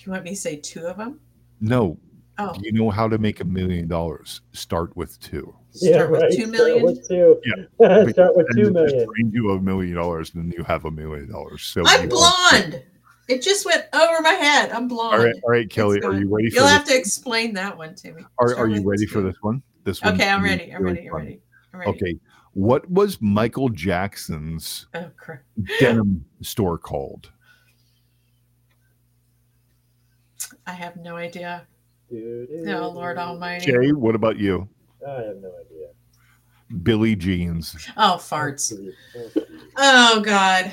you 0.00 0.12
want 0.12 0.22
me 0.24 0.30
to 0.30 0.36
say 0.36 0.56
two 0.56 0.86
of 0.86 0.96
them? 0.98 1.18
No, 1.60 1.98
Oh, 2.38 2.52
you 2.60 2.72
know 2.72 2.90
how 2.90 3.06
to 3.08 3.16
make 3.18 3.40
a 3.40 3.44
million 3.44 3.86
dollars? 3.88 4.40
Start 4.52 4.96
with 4.96 5.18
two. 5.20 5.54
start 5.72 6.10
with 6.10 6.22
right. 6.22 6.32
two 6.32 6.52
Start 6.54 6.82
with 6.82 7.08
two. 7.08 7.40
Yeah. 7.44 8.06
Start 8.10 8.36
with 8.36 8.46
And 8.50 8.56
two 8.56 8.62
it 8.62 8.72
just 8.74 8.74
million. 8.74 9.06
brings 9.06 9.34
you 9.34 9.50
a 9.52 9.60
million 9.60 9.94
dollars, 9.96 10.32
and 10.34 10.44
then 10.44 10.54
you 10.58 10.64
have 10.64 10.84
a 10.84 10.90
million 10.90 11.30
dollars. 11.30 11.62
So 11.62 11.82
I'm 11.86 12.02
you- 12.04 12.08
blonde. 12.08 12.82
It 13.28 13.42
just 13.42 13.64
went 13.64 13.84
over 13.92 14.20
my 14.20 14.32
head. 14.32 14.70
I'm 14.70 14.82
All 14.82 14.88
blonde. 14.88 15.24
right, 15.24 15.34
all 15.42 15.50
right, 15.50 15.68
Kelly, 15.70 16.00
are 16.02 16.12
you 16.12 16.28
ready 16.28 16.50
for 16.50 16.56
You'll 16.56 16.64
this? 16.64 16.72
have 16.72 16.84
to 16.86 16.96
explain 16.96 17.54
that 17.54 17.76
one 17.76 17.94
to 17.96 18.12
me. 18.12 18.22
Are, 18.38 18.50
Start 18.50 18.60
are 18.60 18.68
you 18.68 18.86
ready 18.86 19.06
for 19.06 19.22
this 19.22 19.36
one? 19.40 19.62
This 19.84 20.02
one. 20.02 20.14
Okay, 20.14 20.28
I'm 20.28 20.42
ready. 20.42 20.74
I'm 20.74 20.82
ready. 20.82 21.06
I'm 21.08 21.14
ready. 21.14 21.40
I'm 21.72 21.80
ready. 21.80 21.90
Okay, 21.92 22.18
what 22.52 22.88
was 22.90 23.20
Michael 23.20 23.68
Jackson's 23.68 24.86
Oh 24.94 25.10
denim 25.80 26.24
store 26.42 26.78
called? 26.78 27.30
I 30.66 30.72
have 30.72 30.96
no 30.96 31.16
idea. 31.16 31.66
Dude, 32.10 32.48
Oh 32.68 32.90
Lord 32.90 33.18
Almighty. 33.18 33.66
Jay, 33.72 33.92
what 33.92 34.14
about 34.14 34.38
you? 34.38 34.68
I 35.06 35.12
have 35.12 35.36
no 35.36 35.48
idea. 35.60 35.88
Billy 36.82 37.16
Jeans. 37.16 37.76
Oh 37.96 38.16
farts. 38.18 38.72
Oh 39.76 40.22
God. 40.24 40.70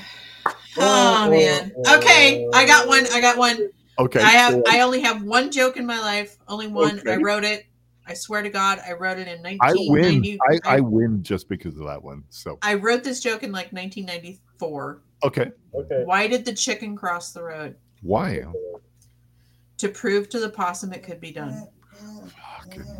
Oh, 0.77 1.23
oh 1.25 1.29
man. 1.29 1.73
Okay, 1.87 2.47
I 2.53 2.65
got 2.65 2.87
one. 2.87 3.05
I 3.11 3.19
got 3.21 3.37
one. 3.37 3.69
Okay. 3.99 4.21
I 4.21 4.29
have. 4.31 4.53
so 4.53 4.63
I 4.67 4.81
only 4.81 5.01
have 5.01 5.21
one 5.23 5.51
joke 5.51 5.77
in 5.77 5.85
my 5.85 5.99
life. 5.99 6.37
Only 6.47 6.67
one. 6.67 7.01
I 7.07 7.17
wrote 7.17 7.43
it. 7.43 7.65
I 8.07 8.13
swear 8.13 8.41
to 8.41 8.49
God, 8.49 8.81
I 8.85 8.93
wrote 8.93 9.19
it 9.19 9.27
in 9.27 9.39
I 9.61 9.73
win. 9.73 10.21
1990. 10.21 10.39
I, 10.41 10.77
I 10.77 10.79
win 10.79 11.23
just 11.23 11.47
because 11.47 11.77
of 11.77 11.85
that 11.85 12.01
one. 12.01 12.23
So 12.29 12.57
I 12.61 12.73
wrote 12.73 13.03
this 13.03 13.19
joke 13.21 13.43
in 13.43 13.51
like 13.51 13.71
1994. 13.71 15.01
okay. 15.23 15.51
Okay. 15.73 16.03
Why 16.03 16.27
did 16.27 16.43
the 16.43 16.53
chicken 16.53 16.95
cross 16.95 17.31
the 17.31 17.43
road? 17.43 17.75
Why? 18.01 18.43
To 19.77 19.89
prove 19.89 20.29
to 20.29 20.39
the 20.39 20.49
possum 20.49 20.93
it 20.93 21.03
could 21.03 21.21
be 21.21 21.31
done. 21.31 21.67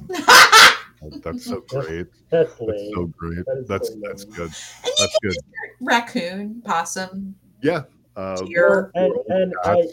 Fucking- 1.02 1.14
and 1.16 1.24
that's 1.24 1.46
so 1.46 1.62
great. 1.62 2.08
That's 2.30 2.54
That's 2.58 2.94
so 2.94 3.06
great. 3.18 3.46
That 3.46 3.58
is 3.58 3.68
That's 3.68 3.90
so 3.90 3.96
that's 4.04 4.24
good. 4.26 4.52
you 4.52 4.92
That's 4.98 5.18
good. 5.24 5.36
raccoon, 5.82 6.62
possum, 6.64 7.36
Yeah. 7.62 7.84
Uh, 8.16 8.36
deer. 8.44 8.92
and 8.96 9.14
and 9.30 9.54
I, 9.64 9.88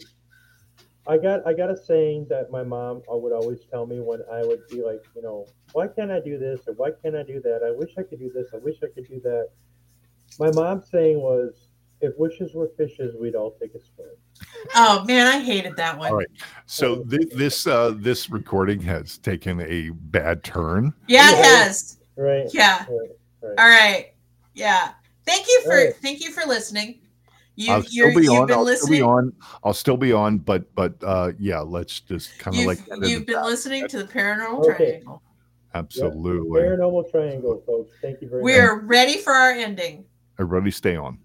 I 1.07 1.17
got 1.19 1.47
I 1.47 1.55
got 1.55 1.71
a 1.71 1.77
saying 1.77 2.27
that 2.29 2.51
my 2.51 2.63
mom 2.63 3.03
would 3.09 3.33
always 3.33 3.61
tell 3.71 3.87
me 3.87 4.01
when 4.01 4.21
I 4.31 4.43
would 4.45 4.67
be 4.69 4.83
like, 4.83 5.03
you 5.17 5.23
know, 5.23 5.47
why 5.73 5.87
can't 5.87 6.11
I 6.11 6.21
do 6.21 6.37
this 6.39 6.61
or 6.67 6.75
why 6.75 6.91
can't 7.03 7.17
I 7.17 7.23
do 7.23 7.41
that? 7.43 7.63
I 7.67 7.71
wish 7.71 7.93
I 7.97 8.03
could 8.03 8.19
do 8.19 8.31
this. 8.31 8.49
I 8.53 8.59
wish 8.59 8.77
I 8.83 8.89
could 8.95 9.09
do 9.09 9.21
that. 9.21 9.49
My 10.39 10.51
mom's 10.51 10.91
saying 10.91 11.19
was, 11.21 11.68
if 12.01 12.17
wishes 12.19 12.55
were 12.55 12.69
fishes, 12.77 13.15
we'd 13.21 13.35
all 13.35 13.53
take 13.61 13.75
a 13.75 13.81
swim. 13.81 14.09
Oh 14.75 15.05
man, 15.05 15.27
I 15.27 15.41
hated 15.41 15.77
that 15.77 15.99
one. 15.99 16.11
All 16.11 16.17
right. 16.17 16.29
So 16.67 17.03
th- 17.05 17.31
this 17.35 17.67
uh, 17.67 17.95
this 17.97 18.31
recording 18.31 18.81
has 18.83 19.19
taken 19.19 19.61
a 19.61 19.91
bad 19.91 20.45
turn. 20.45 20.95
Yeah, 21.09 21.31
it 21.33 21.39
Yeah. 21.39 21.43
has. 21.65 21.99
Right. 22.17 22.47
Yeah. 22.53 22.79
Right. 22.89 23.11
right. 23.43 23.55
All 23.59 23.69
right. 23.69 24.15
Yeah. 24.55 24.93
Thank 25.27 25.47
you 25.49 25.63
for 25.65 25.73
All 25.73 25.85
right. 25.87 25.97
thank 25.97 26.21
you 26.25 26.31
for 26.33 26.47
listening. 26.47 27.01
You 27.57 27.73
I'll 27.73 27.85
you're, 27.91 28.11
still 28.13 28.21
be 28.21 28.25
you've 28.27 28.35
on. 28.41 28.47
been 28.47 28.57
I'll 28.59 28.67
still 28.77 28.89
be 28.89 29.03
on. 29.03 29.33
I'll 29.65 29.75
still 29.75 29.97
be 29.97 30.13
on. 30.13 30.39
But 30.39 30.73
but 30.77 30.95
uh, 31.03 31.33
yeah, 31.39 31.59
let's 31.61 31.99
just 32.01 32.39
kind 32.39 32.57
of 32.57 32.65
like 32.65 32.79
you've 33.03 33.27
been 33.27 33.35
that. 33.37 33.45
listening 33.45 33.89
to 33.89 33.99
the 33.99 34.05
Paranormal 34.05 34.65
Okay. 34.71 34.91
Triangle. 34.91 35.23
Absolutely. 35.75 36.61
Paranormal 36.63 37.11
triangle, 37.11 37.63
folks. 37.67 37.93
Thank 38.01 38.23
you 38.23 38.29
very 38.29 38.43
much. 38.43 38.47
We're 38.53 38.81
ready 38.81 39.19
for 39.19 39.33
our 39.33 39.51
ending. 39.51 40.05
Everybody, 40.39 40.71
stay 40.71 40.97
on. 40.97 41.19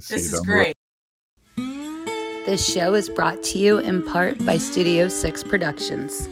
Let's 0.00 0.08
see 0.08 0.16
This 0.16 0.22
you 0.22 0.30
is 0.32 0.40
down 0.40 0.46
the 0.46 0.54
road. 0.54 0.64
great. 0.64 0.76
This 2.46 2.66
show 2.72 2.94
is 2.94 3.08
brought 3.10 3.42
to 3.44 3.58
you 3.58 3.78
in 3.78 4.02
part 4.02 4.44
by 4.46 4.56
Studio 4.58 5.08
6 5.08 5.44
Productions. 5.44 6.28